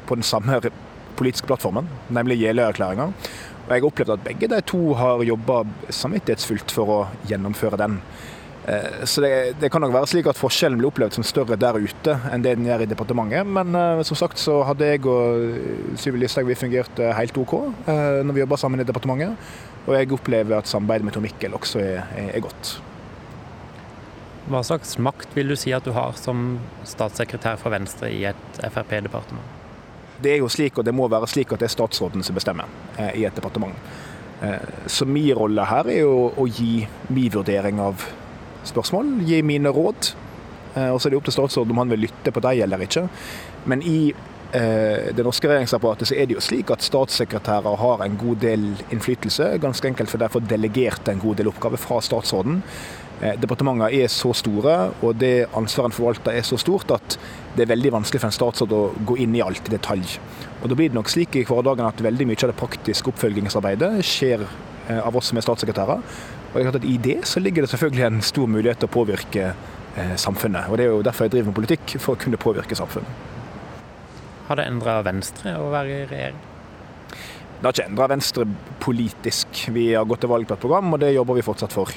på 0.09 0.17
den 0.17 0.25
samme 0.25 0.59
politiske 1.15 1.47
plattformen, 1.47 1.87
nemlig 2.09 2.41
Jeløya-erklæringa. 2.41 3.11
Og 3.63 3.71
jeg 3.71 3.81
har 3.81 3.89
opplevd 3.89 4.13
at 4.17 4.23
begge 4.25 4.51
de 4.51 4.61
to 4.67 4.93
har 4.99 5.23
jobba 5.23 5.63
samvittighetsfullt 5.87 6.73
for 6.75 6.91
å 6.91 7.01
gjennomføre 7.29 7.79
den. 7.79 7.99
Eh, 8.67 9.03
så 9.07 9.23
det, 9.23 9.31
det, 9.59 9.69
kan 9.71 9.83
nok 9.83 9.93
være 9.95 10.09
slik 10.11 10.27
at 10.31 10.39
forskjellen 10.39 10.79
blir 10.79 10.89
opplevd 10.91 11.17
som 11.17 11.25
større 11.27 11.59
der 11.59 11.79
ute 11.79 12.15
enn 12.31 12.43
det 12.43 12.55
den 12.59 12.67
gjør 12.67 12.85
i 12.85 12.89
departementet. 12.91 13.47
Men 13.47 13.75
uh, 13.75 14.03
som 14.07 14.19
sagt 14.19 14.39
så 14.39 14.61
hadde 14.67 14.87
jeg 14.87 15.03
og 15.07 15.99
Syvi 15.99 16.21
Listhaug 16.21 16.47
vi 16.51 16.59
fungert 16.59 17.03
helt 17.19 17.37
OK 17.39 17.57
når 17.87 18.33
vi 18.35 18.43
jobba 18.43 18.59
sammen 18.59 18.83
i 18.83 18.87
departementet. 18.87 19.35
Og 19.83 19.95
jeg 19.97 20.11
opplever 20.15 20.59
at 20.59 20.71
samarbeidet 20.71 21.07
med 21.07 21.15
Tor 21.15 21.23
Mikkel 21.25 21.55
også 21.57 21.83
er, 21.83 22.03
er, 22.15 22.29
er 22.37 22.43
godt. 22.43 22.77
Hva 24.51 24.59
slags 24.67 24.97
makt 24.99 25.35
vil 25.37 25.51
du 25.51 25.55
si 25.59 25.71
at 25.75 25.85
du 25.87 25.93
har 25.95 26.15
som 26.19 26.57
statssekretær 26.87 27.59
for 27.59 27.71
Venstre 27.71 28.11
i 28.11 28.25
et 28.27 28.63
Frp-departement? 28.63 29.62
Det 30.23 30.31
er 30.31 30.43
jo 30.43 30.49
slik, 30.51 30.77
og 30.79 30.87
det 30.87 30.93
må 30.95 31.09
være 31.11 31.27
slik 31.27 31.51
at 31.53 31.61
det 31.61 31.67
er 31.67 31.75
statsråden 31.75 32.23
som 32.23 32.37
bestemmer 32.37 32.69
eh, 32.97 33.11
i 33.19 33.25
et 33.27 33.35
departement. 33.35 33.75
Eh, 34.43 34.67
så 34.87 35.07
min 35.09 35.33
rolle 35.35 35.65
her 35.67 35.89
er 35.91 36.03
jo 36.03 36.29
å 36.39 36.47
gi 36.47 36.85
min 37.09 37.31
vurdering 37.33 37.81
av 37.83 38.05
spørsmål, 38.67 39.17
gi 39.27 39.41
mine 39.43 39.73
råd. 39.73 40.13
Eh, 40.75 40.89
og 40.89 40.99
så 40.99 41.09
er 41.09 41.13
det 41.13 41.19
opp 41.19 41.27
til 41.27 41.35
statsråden 41.35 41.75
om 41.75 41.83
han 41.83 41.91
vil 41.91 42.05
lytte 42.07 42.31
på 42.31 42.43
deg 42.45 42.63
eller 42.65 42.87
ikke. 42.87 43.07
Men 43.69 43.83
i 43.85 44.13
det 44.53 45.23
norske 45.25 45.49
regjeringsapparatet 45.49 46.11
så 46.11 46.13
er 46.13 46.27
det 46.29 46.35
jo 46.35 46.41
slik 46.45 46.69
at 46.69 46.83
statssekretærer 46.85 47.73
har 47.81 48.03
en 48.05 48.17
god 48.21 48.37
del 48.43 48.67
innflytelse. 48.93 49.47
Ganske 49.63 49.87
enkelt 49.89 50.11
for 50.11 50.21
derfor 50.21 50.43
delegert 50.45 51.09
en 51.09 51.23
god 51.23 51.39
del 51.39 51.49
oppgaver 51.49 51.81
fra 51.81 51.97
statsråden. 52.05 52.59
Eh, 53.21 53.37
departementene 53.39 53.91
er 53.93 54.09
så 54.11 54.33
store, 54.35 54.91
og 55.01 55.15
det 55.21 55.45
ansvaret 55.53 55.91
en 55.91 55.95
forvalter 55.95 56.35
er 56.35 56.45
så 56.47 56.57
stort 56.59 56.91
at 56.95 57.17
det 57.55 57.65
er 57.65 57.71
veldig 57.71 57.93
vanskelig 57.99 58.23
for 58.23 58.31
en 58.31 58.35
statsråd 58.35 58.73
å 58.73 58.83
gå 59.05 59.19
inn 59.23 59.35
i 59.37 59.43
alt 59.45 59.69
i 59.69 59.75
detalj. 59.75 60.17
Og 60.63 60.69
Da 60.69 60.75
blir 60.75 60.89
det 60.89 60.97
nok 60.97 61.11
slik 61.11 61.35
i 61.35 61.45
hverdagen 61.45 61.85
at 61.85 62.01
veldig 62.01 62.27
mye 62.27 62.39
av 62.43 62.53
det 62.53 62.59
praktiske 62.59 63.11
oppfølgingsarbeidet 63.11 63.91
skjer 64.07 64.45
eh, 64.89 64.99
av 64.99 65.15
oss 65.15 65.31
som 65.31 65.37
er 65.37 65.45
statssekretærer. 65.45 66.01
Og 66.53 66.85
I 66.85 66.97
det 66.97 67.23
så 67.25 67.41
ligger 67.41 67.63
det 67.63 67.69
selvfølgelig 67.69 68.05
en 68.05 68.21
stor 68.21 68.47
mulighet 68.47 68.79
til 68.79 68.89
å 68.89 68.93
påvirke 68.93 69.45
eh, 69.53 70.15
samfunnet. 70.15 70.69
Og 70.69 70.77
Det 70.77 70.85
er 70.85 70.91
jo 70.91 71.05
derfor 71.05 71.25
jeg 71.25 71.37
driver 71.37 71.51
med 71.51 71.59
politikk, 71.61 71.95
for 71.99 72.15
å 72.15 72.19
kunne 72.19 72.37
påvirke 72.41 72.77
samfunnet. 72.77 73.29
Har 74.47 74.59
det 74.59 74.67
endra 74.67 74.99
Venstre 75.05 75.55
å 75.57 75.69
være 75.71 76.01
i 76.01 76.05
regjering? 76.09 76.41
Det 77.63 77.69
har 77.69 77.73
ikke 77.73 77.89
endra 77.89 78.09
Venstre 78.11 78.45
politisk. 78.83 79.65
Vi 79.71 79.93
har 79.93 80.05
gått 80.05 80.25
til 80.25 80.31
valg 80.31 80.47
på 80.47 80.57
et 80.57 80.63
program, 80.63 80.93
og 80.93 80.99
det 80.99 81.13
jobber 81.15 81.37
vi 81.37 81.45
fortsatt 81.47 81.73
for. 81.73 81.91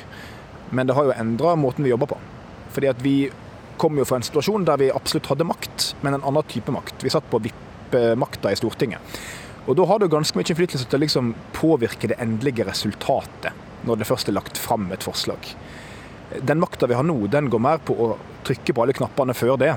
Men 0.71 0.87
det 0.89 0.97
har 0.97 1.09
jo 1.09 1.17
endra 1.17 1.55
måten 1.59 1.87
vi 1.87 1.93
jobber 1.93 2.11
på. 2.11 2.19
Fordi 2.75 2.91
at 2.91 3.03
vi 3.03 3.17
kom 3.81 3.99
jo 3.99 4.07
fra 4.09 4.19
en 4.21 4.27
situasjon 4.27 4.64
der 4.67 4.81
vi 4.81 4.93
absolutt 4.93 5.29
hadde 5.31 5.47
makt, 5.49 5.93
men 6.03 6.17
en 6.17 6.25
annen 6.27 6.49
type 6.51 6.73
makt. 6.73 7.05
Vi 7.05 7.12
satt 7.12 7.29
på 7.31 7.41
vippemakta 7.45 8.53
i 8.53 8.59
Stortinget. 8.59 9.19
Og 9.67 9.77
da 9.79 9.87
har 9.91 9.99
du 9.99 10.09
ganske 10.11 10.39
mye 10.39 10.47
innflytelse 10.47 10.87
til 10.87 10.99
å 10.99 11.03
liksom 11.03 11.33
påvirke 11.57 12.11
det 12.11 12.21
endelige 12.23 12.67
resultatet, 12.69 13.53
når 13.87 14.01
det 14.01 14.09
først 14.09 14.31
er 14.31 14.37
lagt 14.37 14.59
fram 14.62 14.89
et 14.95 15.07
forslag. 15.07 15.51
Den 16.43 16.62
makta 16.62 16.89
vi 16.91 16.97
har 16.99 17.07
nå, 17.07 17.19
den 17.31 17.51
går 17.51 17.62
mer 17.62 17.83
på 17.83 17.95
å 17.95 18.12
trykke 18.47 18.75
på 18.75 18.85
alle 18.85 18.95
knappene 18.97 19.35
før 19.35 19.59
det. 19.61 19.73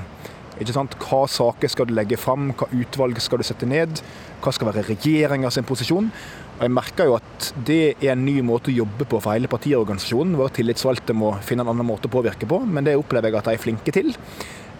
Hva 0.60 1.22
saker 1.24 1.72
skal 1.72 1.88
du 1.88 1.94
legge 1.96 2.18
fram, 2.20 2.50
hva 2.52 2.68
utvalg 2.76 3.20
skal 3.22 3.40
du 3.40 3.46
sette 3.48 3.66
ned, 3.68 4.02
hva 4.44 4.52
skal 4.52 4.68
være 4.68 4.84
regjeringa 4.90 5.50
sin 5.50 5.64
posisjon. 5.64 6.10
Og 6.58 6.64
jeg 6.66 6.74
merker 6.76 7.08
jo 7.08 7.16
at 7.16 7.50
det 7.64 7.96
er 8.02 8.12
en 8.12 8.24
ny 8.26 8.42
måte 8.44 8.68
å 8.68 8.78
jobbe 8.82 9.06
på 9.08 9.20
for 9.22 9.32
hele 9.32 9.48
partiorganisasjonen. 9.48 10.36
Våre 10.36 10.52
tillitsvalgte 10.52 11.16
må 11.16 11.32
finne 11.46 11.64
en 11.64 11.72
annen 11.72 11.88
måte 11.88 12.10
å 12.10 12.12
påvirke 12.12 12.48
på, 12.48 12.60
men 12.68 12.84
det 12.84 12.98
opplever 13.00 13.30
jeg 13.30 13.40
at 13.40 13.48
de 13.48 13.54
er 13.56 13.62
flinke 13.62 13.94
til. 13.96 14.12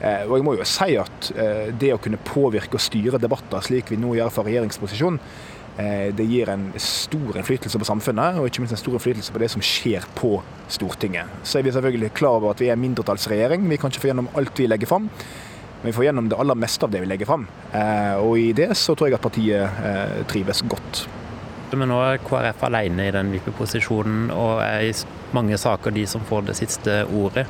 Eh, 0.00 0.26
og 0.28 0.36
jeg 0.36 0.44
må 0.44 0.54
jo 0.56 0.68
si 0.68 0.94
at 1.00 1.32
eh, 1.36 1.72
det 1.76 1.94
å 1.94 2.00
kunne 2.00 2.20
påvirke 2.24 2.76
og 2.76 2.84
styre 2.84 3.20
debatter 3.20 3.64
slik 3.64 3.92
vi 3.92 4.00
nå 4.00 4.14
gjør 4.16 4.32
fra 4.32 4.44
regjeringsposisjon, 4.46 5.18
eh, 5.80 6.08
det 6.16 6.28
gir 6.28 6.52
en 6.52 6.70
stor 6.80 7.36
innflytelse 7.40 7.80
på 7.80 7.88
samfunnet, 7.88 8.40
og 8.40 8.48
ikke 8.48 8.64
minst 8.64 8.76
en 8.76 8.80
stor 8.80 8.96
innflytelse 8.96 9.32
på 9.32 9.42
det 9.42 9.50
som 9.52 9.64
skjer 9.64 10.08
på 10.16 10.38
Stortinget. 10.72 11.40
Så 11.44 11.60
er 11.60 11.64
vi 11.64 11.72
selvfølgelig 11.76 12.12
klar 12.16 12.38
over 12.40 12.54
at 12.54 12.60
vi 12.60 12.68
er 12.68 12.76
en 12.76 12.84
mindretallsregjering. 12.84 13.68
Vi 13.72 13.80
kan 13.80 13.92
ikke 13.92 14.04
få 14.04 14.12
gjennom 14.12 14.32
alt 14.36 14.60
vi 14.60 14.68
legger 14.68 14.88
fram. 14.88 15.08
Men 15.80 15.88
vi 15.88 15.94
får 15.96 16.04
gjennom 16.04 16.28
det 16.28 16.36
aller 16.36 16.58
meste 16.60 16.84
av 16.84 16.92
det 16.92 17.00
vi 17.00 17.08
legger 17.08 17.28
fram. 17.30 17.46
Og 18.20 18.34
i 18.36 18.50
det 18.52 18.68
så 18.76 18.92
tror 18.92 19.08
jeg 19.08 19.16
at 19.16 19.24
partiet 19.24 20.26
trives 20.28 20.60
godt. 20.68 21.06
Men 21.78 21.92
nå 21.92 22.00
er 22.02 22.22
KrF 22.24 22.64
alene 22.66 23.06
i 23.06 23.12
den 23.14 23.30
vippeposisjonen 23.34 24.30
og 24.34 24.58
er 24.64 24.88
i 24.88 24.94
mange 25.36 25.58
saker 25.60 25.94
de 25.94 26.02
som 26.10 26.24
får 26.26 26.48
det 26.48 26.56
siste 26.58 27.04
ordet. 27.06 27.46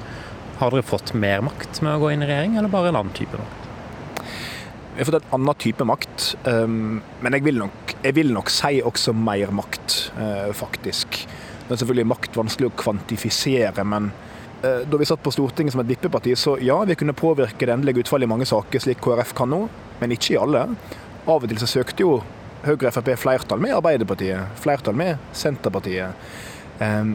Har 0.60 0.74
dere 0.74 0.84
fått 0.84 1.14
mer 1.16 1.40
makt 1.44 1.80
med 1.80 1.94
å 1.94 2.02
gå 2.02 2.12
inn 2.12 2.24
i 2.24 2.28
regjering, 2.28 2.58
eller 2.60 2.72
bare 2.72 2.90
en 2.90 3.00
annen 3.00 3.16
type 3.16 3.38
makt? 3.40 3.68
Vi 4.92 5.00
har 5.00 5.08
fått 5.08 5.22
en 5.22 5.36
annen 5.38 5.60
type 5.62 5.86
makt, 5.88 6.26
ehm, 6.50 6.98
men 7.24 7.36
jeg 7.38 7.46
vil 7.46 7.60
nok, 7.62 7.94
jeg 8.02 8.16
vil 8.18 8.34
nok 8.36 8.52
si 8.52 8.82
også 8.84 9.14
mer 9.16 9.54
makt, 9.56 9.96
eh, 10.20 10.50
faktisk. 10.52 11.22
Det 11.64 11.72
er 11.72 11.80
selvfølgelig 11.80 12.10
makt 12.10 12.36
vanskelig 12.36 12.68
å 12.68 12.76
kvantifisere, 12.76 13.84
men 13.88 14.10
eh, 14.10 14.29
da 14.60 14.98
vi 15.00 15.06
satt 15.08 15.22
på 15.24 15.32
Stortinget 15.32 15.72
som 15.72 15.80
et 15.80 15.88
vippeparti, 15.88 16.34
så 16.36 16.58
ja, 16.60 16.76
vi 16.84 16.96
kunne 17.00 17.16
påvirke 17.16 17.64
det 17.64 17.72
endelige 17.72 18.04
utfallet 18.04 18.28
i 18.28 18.32
mange 18.32 18.48
saker, 18.48 18.82
slik 18.82 19.00
KrF 19.00 19.32
kan 19.38 19.48
nå, 19.48 19.62
men 20.02 20.12
ikke 20.12 20.34
i 20.34 20.40
alle. 20.40 20.66
Av 21.24 21.40
og 21.40 21.48
til 21.48 21.60
så 21.62 21.68
søkte 21.70 22.04
jo 22.04 22.18
Høyre 22.60 22.90
og 22.90 22.92
Frp 22.92 23.14
flertall 23.16 23.60
med 23.62 23.72
Arbeiderpartiet, 23.72 24.56
flertall 24.60 24.96
med 25.00 25.20
Senterpartiet. 25.36 26.28
Um, 26.80 27.14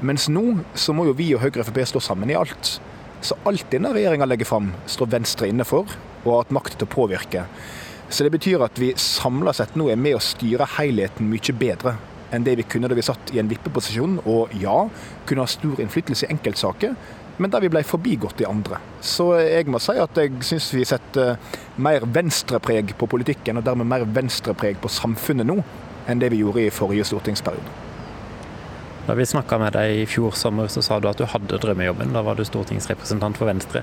mens 0.00 0.28
nå 0.32 0.44
så 0.78 0.94
må 0.96 1.04
jo 1.08 1.16
vi 1.18 1.32
og 1.36 1.42
Høyre 1.42 1.60
og 1.60 1.68
Frp 1.68 1.82
stå 1.92 2.02
sammen 2.08 2.32
i 2.32 2.38
alt. 2.38 2.78
Så 3.20 3.36
alt 3.48 3.68
denne 3.72 3.92
regjeringa 3.92 4.28
legger 4.28 4.48
fram, 4.48 4.72
står 4.88 5.12
Venstre 5.12 5.50
inne 5.50 5.66
for 5.68 5.90
og 6.24 6.30
har 6.30 6.40
hatt 6.42 6.54
makt 6.56 6.78
til 6.78 6.88
å 6.88 6.92
påvirke. 6.92 7.44
Så 8.08 8.24
det 8.24 8.32
betyr 8.32 8.64
at 8.64 8.78
vi 8.80 8.94
samla 8.96 9.52
sett 9.52 9.76
nå 9.76 9.90
er 9.92 10.00
med 10.00 10.16
å 10.16 10.24
styre 10.24 10.68
helheten 10.78 11.28
mye 11.28 11.54
bedre 11.60 11.98
enn 12.32 12.44
det 12.44 12.58
vi 12.60 12.66
kunne 12.68 12.90
da 12.90 12.96
vi 12.96 13.04
satt 13.04 13.32
i 13.34 13.40
en 13.42 13.50
vippeposisjon, 13.50 14.20
og 14.28 14.54
ja, 14.60 14.84
kunne 15.28 15.44
ha 15.44 15.50
stor 15.50 15.80
innflytelse 15.80 16.26
i 16.26 16.34
enkeltsaker, 16.34 16.94
men 17.38 17.52
der 17.52 17.62
vi 17.62 17.70
ble 17.70 17.84
forbigått 17.86 18.40
i 18.42 18.48
andre. 18.48 18.80
Så 19.04 19.30
jeg 19.38 19.68
må 19.70 19.78
si 19.82 19.94
at 20.02 20.16
jeg 20.18 20.32
syns 20.46 20.72
vi 20.74 20.86
setter 20.88 21.36
mer 21.78 22.06
venstrepreg 22.06 22.96
på 22.98 23.10
politikken, 23.10 23.60
og 23.60 23.66
dermed 23.66 23.88
mer 23.88 24.06
venstrepreg 24.06 24.80
på 24.82 24.90
samfunnet 24.90 25.46
nå, 25.46 25.60
enn 26.08 26.22
det 26.22 26.32
vi 26.34 26.42
gjorde 26.42 26.66
i 26.66 26.74
forrige 26.74 27.06
stortingsperiode. 27.06 27.84
Da 29.08 29.14
vi 29.16 29.24
snakka 29.24 29.56
med 29.56 29.72
deg 29.72 30.02
i 30.02 30.08
fjor 30.08 30.34
sommer, 30.36 30.68
så 30.68 30.82
sa 30.84 30.98
du 31.00 31.06
at 31.08 31.16
du 31.16 31.24
hadde 31.24 31.56
drømmejobben. 31.62 32.10
Da 32.12 32.20
var 32.26 32.36
du 32.36 32.44
stortingsrepresentant 32.44 33.38
for 33.40 33.48
Venstre. 33.48 33.80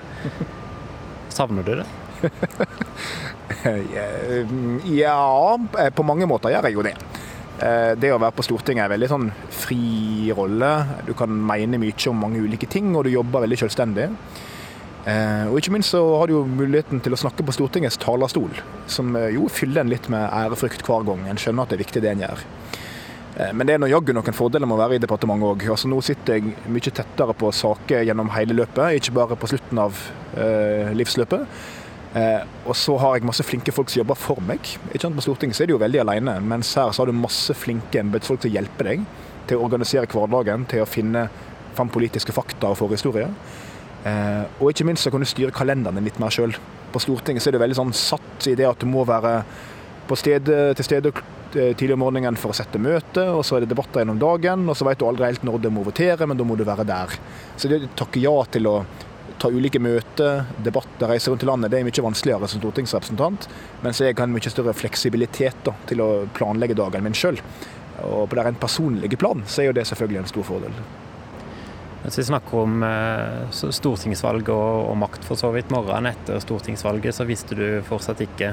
Savner 1.34 1.66
du 1.66 1.80
det? 1.80 1.86
ja, 5.02 5.18
på 5.98 6.06
mange 6.06 6.30
måter 6.30 6.54
gjør 6.54 6.70
jeg 6.70 6.78
jo 6.78 6.86
det. 6.86 6.94
Eh, 7.56 7.94
det 7.96 8.12
å 8.12 8.20
være 8.20 8.36
på 8.36 8.44
Stortinget 8.44 8.84
er 8.84 8.90
en 8.90 8.96
veldig 8.98 9.08
sånn 9.12 9.30
fri 9.54 10.32
rolle. 10.36 10.72
Du 11.08 11.14
kan 11.18 11.32
mene 11.32 11.80
mye 11.80 11.96
om 12.12 12.20
mange 12.26 12.42
ulike 12.44 12.68
ting, 12.68 12.92
og 12.96 13.06
du 13.08 13.14
jobber 13.14 13.46
veldig 13.46 13.60
selvstendig. 13.64 14.10
Eh, 15.06 15.46
og 15.48 15.60
ikke 15.60 15.76
minst 15.76 15.94
så 15.94 16.02
har 16.18 16.28
du 16.28 16.36
jo 16.36 16.46
muligheten 16.50 17.00
til 17.06 17.16
å 17.16 17.20
snakke 17.22 17.46
på 17.46 17.54
Stortingets 17.56 18.00
talerstol, 18.02 18.58
som 18.92 19.16
eh, 19.16 19.32
jo 19.38 19.48
fyller 19.54 19.86
en 19.86 19.94
litt 19.94 20.10
med 20.12 20.26
ærefrykt 20.28 20.84
hver 20.84 21.08
gang. 21.08 21.24
En 21.30 21.40
skjønner 21.40 21.64
at 21.64 21.72
det 21.72 21.80
er 21.80 21.86
viktig 21.86 22.04
det 22.04 22.12
en 22.16 22.26
gjør. 22.28 22.46
Men 23.52 23.68
det 23.68 23.74
er 23.76 23.84
jaggu 23.92 24.14
noen 24.16 24.32
fordeler 24.32 24.64
med 24.64 24.78
å 24.78 24.80
være 24.80 24.96
i 24.96 25.00
departementet 25.04 25.50
òg. 25.50 25.64
Altså, 25.74 25.90
nå 25.92 25.98
sitter 26.08 26.38
jeg 26.38 26.54
mye 26.72 26.92
tettere 26.96 27.34
på 27.36 27.50
saker 27.52 28.06
gjennom 28.08 28.30
hele 28.32 28.56
løpet, 28.56 28.96
ikke 28.96 29.12
bare 29.18 29.36
på 29.36 29.50
slutten 29.52 29.82
av 29.84 30.00
livsløpet. 30.96 31.44
Eh, 32.16 32.42
og 32.64 32.76
så 32.80 32.96
har 33.02 33.18
jeg 33.18 33.28
masse 33.28 33.44
flinke 33.44 33.74
folk 33.76 33.92
som 33.92 34.00
jobber 34.00 34.20
for 34.20 34.40
meg. 34.48 34.64
Ikke 34.94 35.04
sant? 35.04 35.18
På 35.18 35.24
Stortinget 35.26 35.58
så 35.58 35.66
er 35.66 35.70
du 35.70 35.76
jo 35.76 35.82
veldig 35.82 36.00
alene, 36.06 36.38
mens 36.48 36.72
her 36.80 36.94
så 36.96 37.04
har 37.04 37.12
du 37.12 37.18
masse 37.18 37.54
flinke 37.60 38.00
embetsfolk 38.00 38.46
til 38.46 38.54
å 38.54 38.58
hjelpe 38.60 38.88
deg 38.88 39.06
til 39.46 39.60
å 39.60 39.68
organisere 39.68 40.10
hverdagen, 40.10 40.66
til 40.70 40.82
å 40.82 40.90
finne 40.90 41.28
fram 41.76 41.92
politiske 41.92 42.34
fakta 42.34 42.72
og 42.72 42.80
forhistorie. 42.80 43.28
Eh, 44.06 44.44
og 44.62 44.72
ikke 44.72 44.88
minst 44.88 45.06
så 45.06 45.12
kan 45.14 45.24
du 45.24 45.28
styre 45.30 45.54
kalenderen 45.56 46.06
litt 46.06 46.20
mer 46.22 46.34
sjøl. 46.34 46.56
På 46.94 47.02
Stortinget 47.04 47.44
så 47.44 47.52
er 47.52 47.58
du 47.58 47.64
veldig 47.64 47.80
sånn 47.82 47.96
satt 47.98 48.48
i 48.50 48.56
det 48.58 48.68
at 48.70 48.82
du 48.82 48.88
må 48.90 49.04
være 49.08 49.40
på 50.08 50.18
stedet, 50.20 50.76
til 50.78 50.88
stede 50.88 51.12
eh, 51.12 51.74
tidlig 51.74 51.98
om 51.98 52.06
morgenen 52.06 52.40
for 52.40 52.54
å 52.54 52.58
sette 52.58 52.80
møte, 52.82 53.26
og 53.34 53.44
så 53.46 53.58
er 53.58 53.66
det 53.66 53.74
debatter 53.74 54.04
gjennom 54.04 54.22
dagen, 54.22 54.68
og 54.70 54.78
så 54.78 54.88
vet 54.88 55.02
du 55.02 55.08
aldri 55.10 55.28
helt 55.28 55.44
når 55.46 55.60
du 55.66 55.72
må 55.74 55.84
votere, 55.84 56.30
men 56.30 56.40
da 56.40 56.48
må 56.48 56.56
du 56.56 56.64
være 56.68 56.88
der. 56.88 57.20
Så 57.58 57.72
det 57.72 57.84
å 57.90 57.92
takke 58.06 58.24
ja 58.24 58.38
til 58.56 58.72
å 58.72 58.80
ta 59.42 59.50
ulike 59.52 59.80
møter, 59.84 60.46
debatter, 60.64 61.10
reise 61.10 61.32
rundt 61.32 61.44
i 61.44 61.50
landet, 61.50 61.72
det 61.72 61.80
er 61.80 61.88
mye 61.88 62.06
vanskeligere 62.08 62.50
som 62.52 62.62
stortingsrepresentant. 62.62 63.48
Mens 63.84 64.02
jeg 64.02 64.16
har 64.16 64.28
en 64.28 64.36
mye 64.36 64.54
større 64.54 64.76
fleksibilitet 64.78 65.66
da, 65.68 65.76
til 65.90 66.04
å 66.04 66.10
planlegge 66.38 66.78
dagen 66.78 67.06
min 67.06 67.18
sjøl. 67.18 67.42
Og 68.06 68.30
på 68.30 68.38
det 68.38 68.46
rent 68.46 68.62
personlige 68.62 69.20
plan 69.20 69.44
så 69.48 69.64
er 69.64 69.70
jo 69.70 69.76
det 69.78 69.88
selvfølgelig 69.88 70.24
en 70.24 70.32
stor 70.32 70.48
fordel. 70.48 70.80
Hvis 72.06 72.20
vi 72.20 72.28
snakker 72.28 72.60
om 72.62 72.84
eh, 72.86 73.62
stortingsvalg 73.74 74.52
og, 74.54 74.92
makt 75.02 75.24
for 75.26 75.40
så 75.42 75.50
vidt 75.56 75.72
morgenen 75.74 76.12
etter 76.12 76.38
stortingsvalget, 76.44 77.16
så 77.18 77.26
visste 77.26 77.58
du 77.58 77.66
fortsatt 77.88 78.22
ikke 78.28 78.52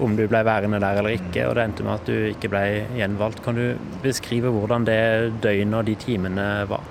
om 0.00 0.14
du 0.16 0.22
ble 0.30 0.44
værende 0.46 0.78
der 0.80 1.00
eller 1.00 1.16
ikke, 1.16 1.48
og 1.48 1.56
det 1.58 1.64
endte 1.66 1.84
med 1.84 1.96
at 1.96 2.06
du 2.06 2.30
ikke 2.30 2.52
ble 2.52 2.62
gjenvalgt. 2.94 3.42
Kan 3.44 3.58
du 3.58 3.90
beskrive 4.04 4.52
hvordan 4.54 4.86
det 4.86 5.02
døgnet 5.42 5.80
og 5.80 5.90
de 5.90 5.98
timene 5.98 6.46
var? 6.70 6.86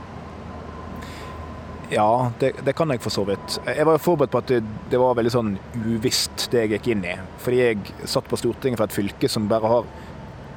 Ja, 1.90 2.32
det, 2.40 2.52
det, 2.66 2.76
kan 2.78 2.92
jeg 2.94 3.02
for 3.02 3.14
så 3.14 3.24
vidt. 3.26 3.58
Jeg 3.66 3.86
var 3.88 3.98
forberedt 3.98 4.34
på 4.34 4.42
at 4.44 4.52
det, 4.52 4.60
det, 4.92 5.00
var 5.02 5.16
veldig 5.18 5.32
sånn 5.34 5.56
uvisst 5.88 6.46
det 6.54 6.66
jeg 6.66 6.76
gikk 6.76 6.90
inn 6.94 7.06
i. 7.10 7.16
Fordi 7.42 7.62
jeg 7.64 7.96
satt 8.06 8.30
på 8.30 8.38
Stortinget 8.38 8.78
for 8.78 8.86
et 8.86 8.94
fylke 8.94 9.30
som 9.32 9.50
bare 9.50 9.72
har 9.72 9.90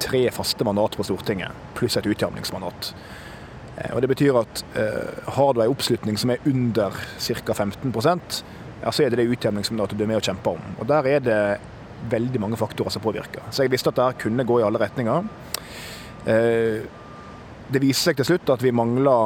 tre 0.03 0.27
faste 0.35 0.65
mandat 0.67 0.97
på 0.99 1.05
Stortinget, 1.07 1.55
pluss 1.77 1.97
et 1.97 2.09
utjevningsmandat. 2.09 2.93
Eh, 3.77 3.93
og 3.95 4.01
Det 4.03 4.11
betyr 4.13 4.37
at 4.43 4.63
eh, 4.77 5.31
har 5.37 5.53
du 5.53 5.63
en 5.63 5.73
oppslutning 5.73 6.19
som 6.21 6.33
er 6.33 6.43
under 6.49 6.93
ca. 7.17 7.53
15 7.53 7.93
ja, 8.83 8.91
så 8.91 9.03
er 9.03 9.09
det 9.09 9.21
det 9.23 9.31
utjevningsmandatet 9.31 9.97
du 9.97 10.03
er 10.03 10.11
med 10.11 10.19
og 10.19 10.27
kjemper 10.27 10.59
om. 10.59 10.75
Og 10.79 10.87
Der 10.87 11.07
er 11.07 11.23
det 11.23 11.39
veldig 12.11 12.41
mange 12.41 12.59
faktorer 12.59 12.91
som 12.91 13.01
påvirker. 13.01 13.41
Så 13.49 13.63
jeg 13.63 13.71
visste 13.71 13.89
at 13.89 13.95
det 13.95 14.21
kunne 14.21 14.45
gå 14.45 14.59
i 14.59 14.65
alle 14.67 14.81
retninger. 14.81 15.23
Eh, 16.27 16.83
det 17.73 17.81
viser 17.81 18.11
seg 18.11 18.19
til 18.19 18.33
slutt 18.33 18.53
at 18.53 18.61
vi 18.61 18.75
mangla 18.75 19.17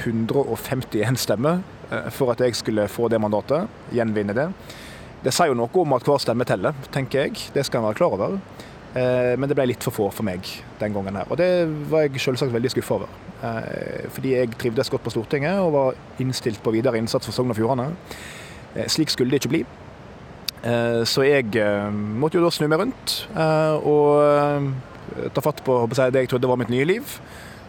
151 0.00 1.20
stemmer 1.20 1.62
eh, 1.90 2.08
for 2.14 2.32
at 2.32 2.42
jeg 2.42 2.56
skulle 2.58 2.88
få 2.90 3.08
det 3.12 3.20
mandatet, 3.22 3.70
gjenvinne 3.94 4.36
det. 4.36 4.48
Det 5.22 5.32
sier 5.34 5.52
jo 5.52 5.58
noe 5.58 5.82
om 5.84 5.94
at 5.94 6.06
hver 6.06 6.22
stemme 6.22 6.46
teller, 6.48 6.76
tenker 6.94 7.26
jeg. 7.26 7.50
Det 7.54 7.64
skal 7.66 7.82
en 7.82 7.90
være 7.90 8.00
klar 8.00 8.16
over. 8.16 8.38
Eh, 8.98 9.34
men 9.38 9.48
det 9.48 9.56
ble 9.56 9.68
litt 9.70 9.84
for 9.84 9.94
få 9.94 10.08
for 10.12 10.26
meg 10.26 10.48
den 10.80 10.96
gangen 10.96 11.20
her. 11.20 11.28
Og 11.30 11.38
det 11.40 11.50
var 11.92 12.06
jeg 12.06 12.24
selvsagt 12.24 12.54
veldig 12.54 12.72
skuffa 12.74 12.98
over. 12.98 13.12
Eh, 13.42 14.08
fordi 14.14 14.34
jeg 14.34 14.56
trivdes 14.58 14.90
godt 14.90 15.04
på 15.06 15.14
Stortinget 15.14 15.60
og 15.62 15.76
var 15.76 16.02
innstilt 16.22 16.62
på 16.62 16.74
videre 16.74 16.98
innsats 17.00 17.28
for 17.28 17.36
Sogn 17.36 17.54
og 17.54 17.60
Fjordane. 17.60 17.92
Slik 18.88 19.12
skulle 19.12 19.34
det 19.34 19.42
ikke 19.42 19.52
bli. 19.52 19.64
Så 21.04 21.24
jeg 21.26 21.50
måtte 21.92 22.38
jo 22.38 22.44
da 22.44 22.52
snu 22.54 22.68
meg 22.70 22.78
rundt 22.80 23.14
og 23.84 25.26
ta 25.34 25.42
fatt 25.44 25.60
på 25.66 25.74
det 25.90 26.22
jeg 26.22 26.30
trodde 26.30 26.48
var 26.48 26.56
mitt 26.56 26.70
nye 26.72 26.86
liv. 26.88 27.16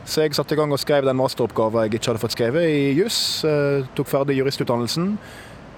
Så 0.03 0.25
jeg 0.25 0.35
satte 0.35 0.51
i 0.55 0.59
gang 0.59 0.71
og 0.75 0.81
skrev 0.81 1.05
den 1.07 1.15
masteroppgaven 1.15 1.85
jeg 1.85 1.95
ikke 1.95 2.11
hadde 2.11 2.21
fått 2.21 2.35
skrevet 2.35 2.67
i 2.67 2.91
juss. 2.97 3.17
Eh, 3.47 3.85
tok 3.95 4.09
ferdig 4.11 4.35
juristutdannelsen. 4.35 5.13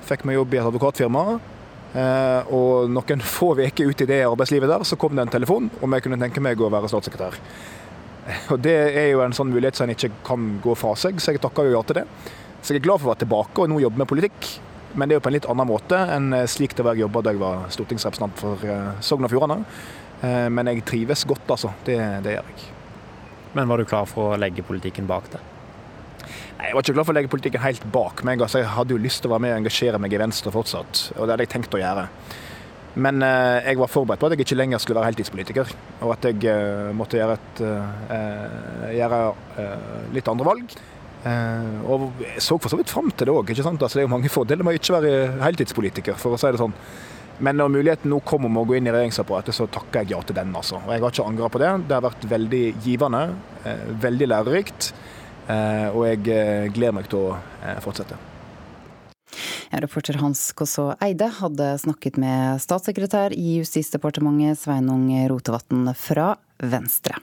Fikk 0.05 0.26
meg 0.26 0.39
jobb 0.39 0.55
i 0.55 0.59
et 0.61 0.65
advokatfirma. 0.65 1.23
Eh, 1.95 2.49
og 2.57 2.89
noen 2.91 3.21
få 3.38 3.53
uker 3.59 3.91
ut 3.91 4.01
i 4.01 4.09
det 4.09 4.23
arbeidslivet 4.26 4.71
der, 4.71 4.86
så 4.88 4.97
kom 4.99 5.15
det 5.15 5.28
en 5.28 5.36
telefon 5.38 5.69
om 5.86 5.93
jeg 5.93 6.07
kunne 6.07 6.19
tenke 6.21 6.41
meg 6.43 6.59
å 6.61 6.71
være 6.73 6.89
statssekretær. 6.91 7.38
Og 8.55 8.57
Det 8.65 8.73
er 8.97 9.11
jo 9.11 9.21
en 9.21 9.36
sånn 9.38 9.51
mulighet 9.53 9.78
som 9.78 9.86
en 9.86 9.93
ikke 9.93 10.09
kan 10.26 10.55
gå 10.63 10.73
fra 10.73 10.95
seg, 10.97 11.21
så 11.21 11.36
jeg 11.36 11.43
takka 11.43 11.67
jo 11.67 11.76
ja 11.76 11.84
til 11.86 12.01
det. 12.01 12.07
Så 12.65 12.73
jeg 12.73 12.82
er 12.82 12.88
glad 12.88 13.03
for 13.03 13.11
å 13.11 13.13
være 13.13 13.21
tilbake 13.28 13.61
og 13.61 13.69
nå 13.69 13.78
jobbe 13.84 14.01
med 14.01 14.09
politikk. 14.09 14.49
Men 14.97 15.05
det 15.05 15.13
er 15.13 15.19
jo 15.19 15.26
på 15.28 15.30
en 15.30 15.38
litt 15.38 15.49
annen 15.51 15.69
måte 15.69 15.99
enn 16.15 16.32
slik 16.49 16.73
det 16.73 16.88
var 16.88 16.97
jeg 16.97 17.05
jobba 17.05 17.21
da 17.21 17.36
jeg 17.36 17.43
var 17.43 17.67
stortingsrepresentant 17.76 18.41
for 18.41 18.65
eh, 18.65 18.95
Sogn 19.05 19.28
og 19.28 19.36
Fjordane. 19.36 19.61
Men 20.26 20.71
jeg 20.71 20.82
trives 20.88 21.21
godt, 21.28 21.43
altså. 21.53 21.69
Det, 21.86 21.99
det 22.26 22.39
gjør 22.39 22.47
jeg. 22.55 22.74
Men 23.56 23.70
var 23.72 23.80
du 23.80 23.88
klar 23.88 24.08
for 24.10 24.34
å 24.34 24.39
legge 24.39 24.66
politikken 24.68 25.08
bak 25.10 25.30
deg? 25.34 25.51
Nei, 26.56 26.70
Jeg 26.70 26.76
var 26.76 26.84
ikke 26.84 26.95
klar 26.95 27.08
for 27.08 27.14
å 27.14 27.18
legge 27.18 27.32
politikken 27.32 27.64
helt 27.64 27.86
bak 27.93 28.24
meg. 28.28 28.41
Altså, 28.43 28.62
jeg 28.62 28.74
hadde 28.76 28.95
jo 28.95 29.01
lyst 29.01 29.24
til 29.24 29.32
å 29.32 29.36
være 29.36 29.45
med 29.45 29.53
og 29.53 29.62
engasjere 29.62 30.01
meg 30.01 30.16
i 30.16 30.20
Venstre 30.20 30.51
fortsatt, 30.56 31.06
og 31.16 31.24
det 31.24 31.36
hadde 31.36 31.47
jeg 31.47 31.53
tenkt 31.56 31.78
å 31.78 31.82
gjøre. 31.82 32.10
Men 32.95 33.20
eh, 33.28 33.66
jeg 33.68 33.80
var 33.82 33.91
forberedt 33.91 34.22
på 34.22 34.28
at 34.30 34.36
jeg 34.36 34.45
ikke 34.45 34.58
lenger 34.60 34.80
skulle 34.80 35.01
være 35.01 35.12
heltidspolitiker, 35.12 35.72
og 35.99 36.14
at 36.16 36.28
jeg 36.30 36.39
eh, 36.47 36.91
måtte 36.95 37.20
gjøre, 37.20 37.36
et, 37.36 37.64
eh, 37.68 38.86
gjøre 38.95 39.20
eh, 39.60 39.89
litt 40.16 40.32
andre 40.32 40.47
valg. 40.47 40.78
Eh, 41.26 41.82
og 41.91 42.22
jeg 42.24 42.43
så 42.45 42.56
for 42.62 42.72
så 42.72 42.80
vidt 42.80 42.93
fram 42.93 43.12
til 43.12 43.28
det 43.28 43.36
òg. 43.36 43.51
Altså, 43.51 43.91
det 43.97 44.03
er 44.03 44.08
jo 44.08 44.14
mange 44.16 44.32
fordeler 44.32 44.64
med 44.64 44.78
å 44.78 44.80
ikke 44.80 44.95
være 44.95 45.14
heltidspolitiker, 45.43 46.20
for 46.22 46.36
å 46.36 46.39
si 46.39 46.51
det 46.56 46.62
sånn. 46.64 46.76
Men 47.44 47.60
når 47.60 47.72
muligheten 47.74 48.12
nå 48.12 48.22
kom 48.24 48.48
om 48.48 48.62
å 48.62 48.64
gå 48.68 48.78
inn 48.78 48.88
i 48.88 48.94
regjeringsapparatet, 48.94 49.56
så 49.58 49.68
takker 49.72 50.04
jeg 50.04 50.14
ja 50.14 50.22
til 50.24 50.38
den. 50.38 50.54
altså. 50.56 50.80
Og 50.80 50.94
Jeg 50.94 51.04
har 51.04 51.12
ikke 51.12 51.28
angra 51.28 51.50
på 51.52 51.60
det. 51.60 51.72
Det 51.90 51.98
har 51.98 52.06
vært 52.06 52.30
veldig 52.32 52.64
givende, 52.86 53.24
eh, 53.66 53.84
veldig 54.06 54.30
lærerikt. 54.32 54.94
Eh, 55.48 55.90
og 55.92 56.06
jeg 56.08 56.24
eh, 56.32 56.72
gleder 56.72 56.96
meg 56.96 57.10
til 57.12 57.20
å 57.20 57.38
fortsette. 57.84 58.18
Ja, 59.72 59.82
reporter 59.84 60.16
Hans 60.22 60.54
Kåsså 60.56 60.94
Eide 61.04 61.28
hadde 61.42 61.74
snakket 61.82 62.18
med 62.22 62.62
statssekretær 62.64 63.34
i 63.36 63.60
Justisdepartementet 63.60 64.62
Sveinung 64.62 65.10
Rotevatn 65.28 65.90
fra 65.98 66.36
Venstre. 66.64 67.20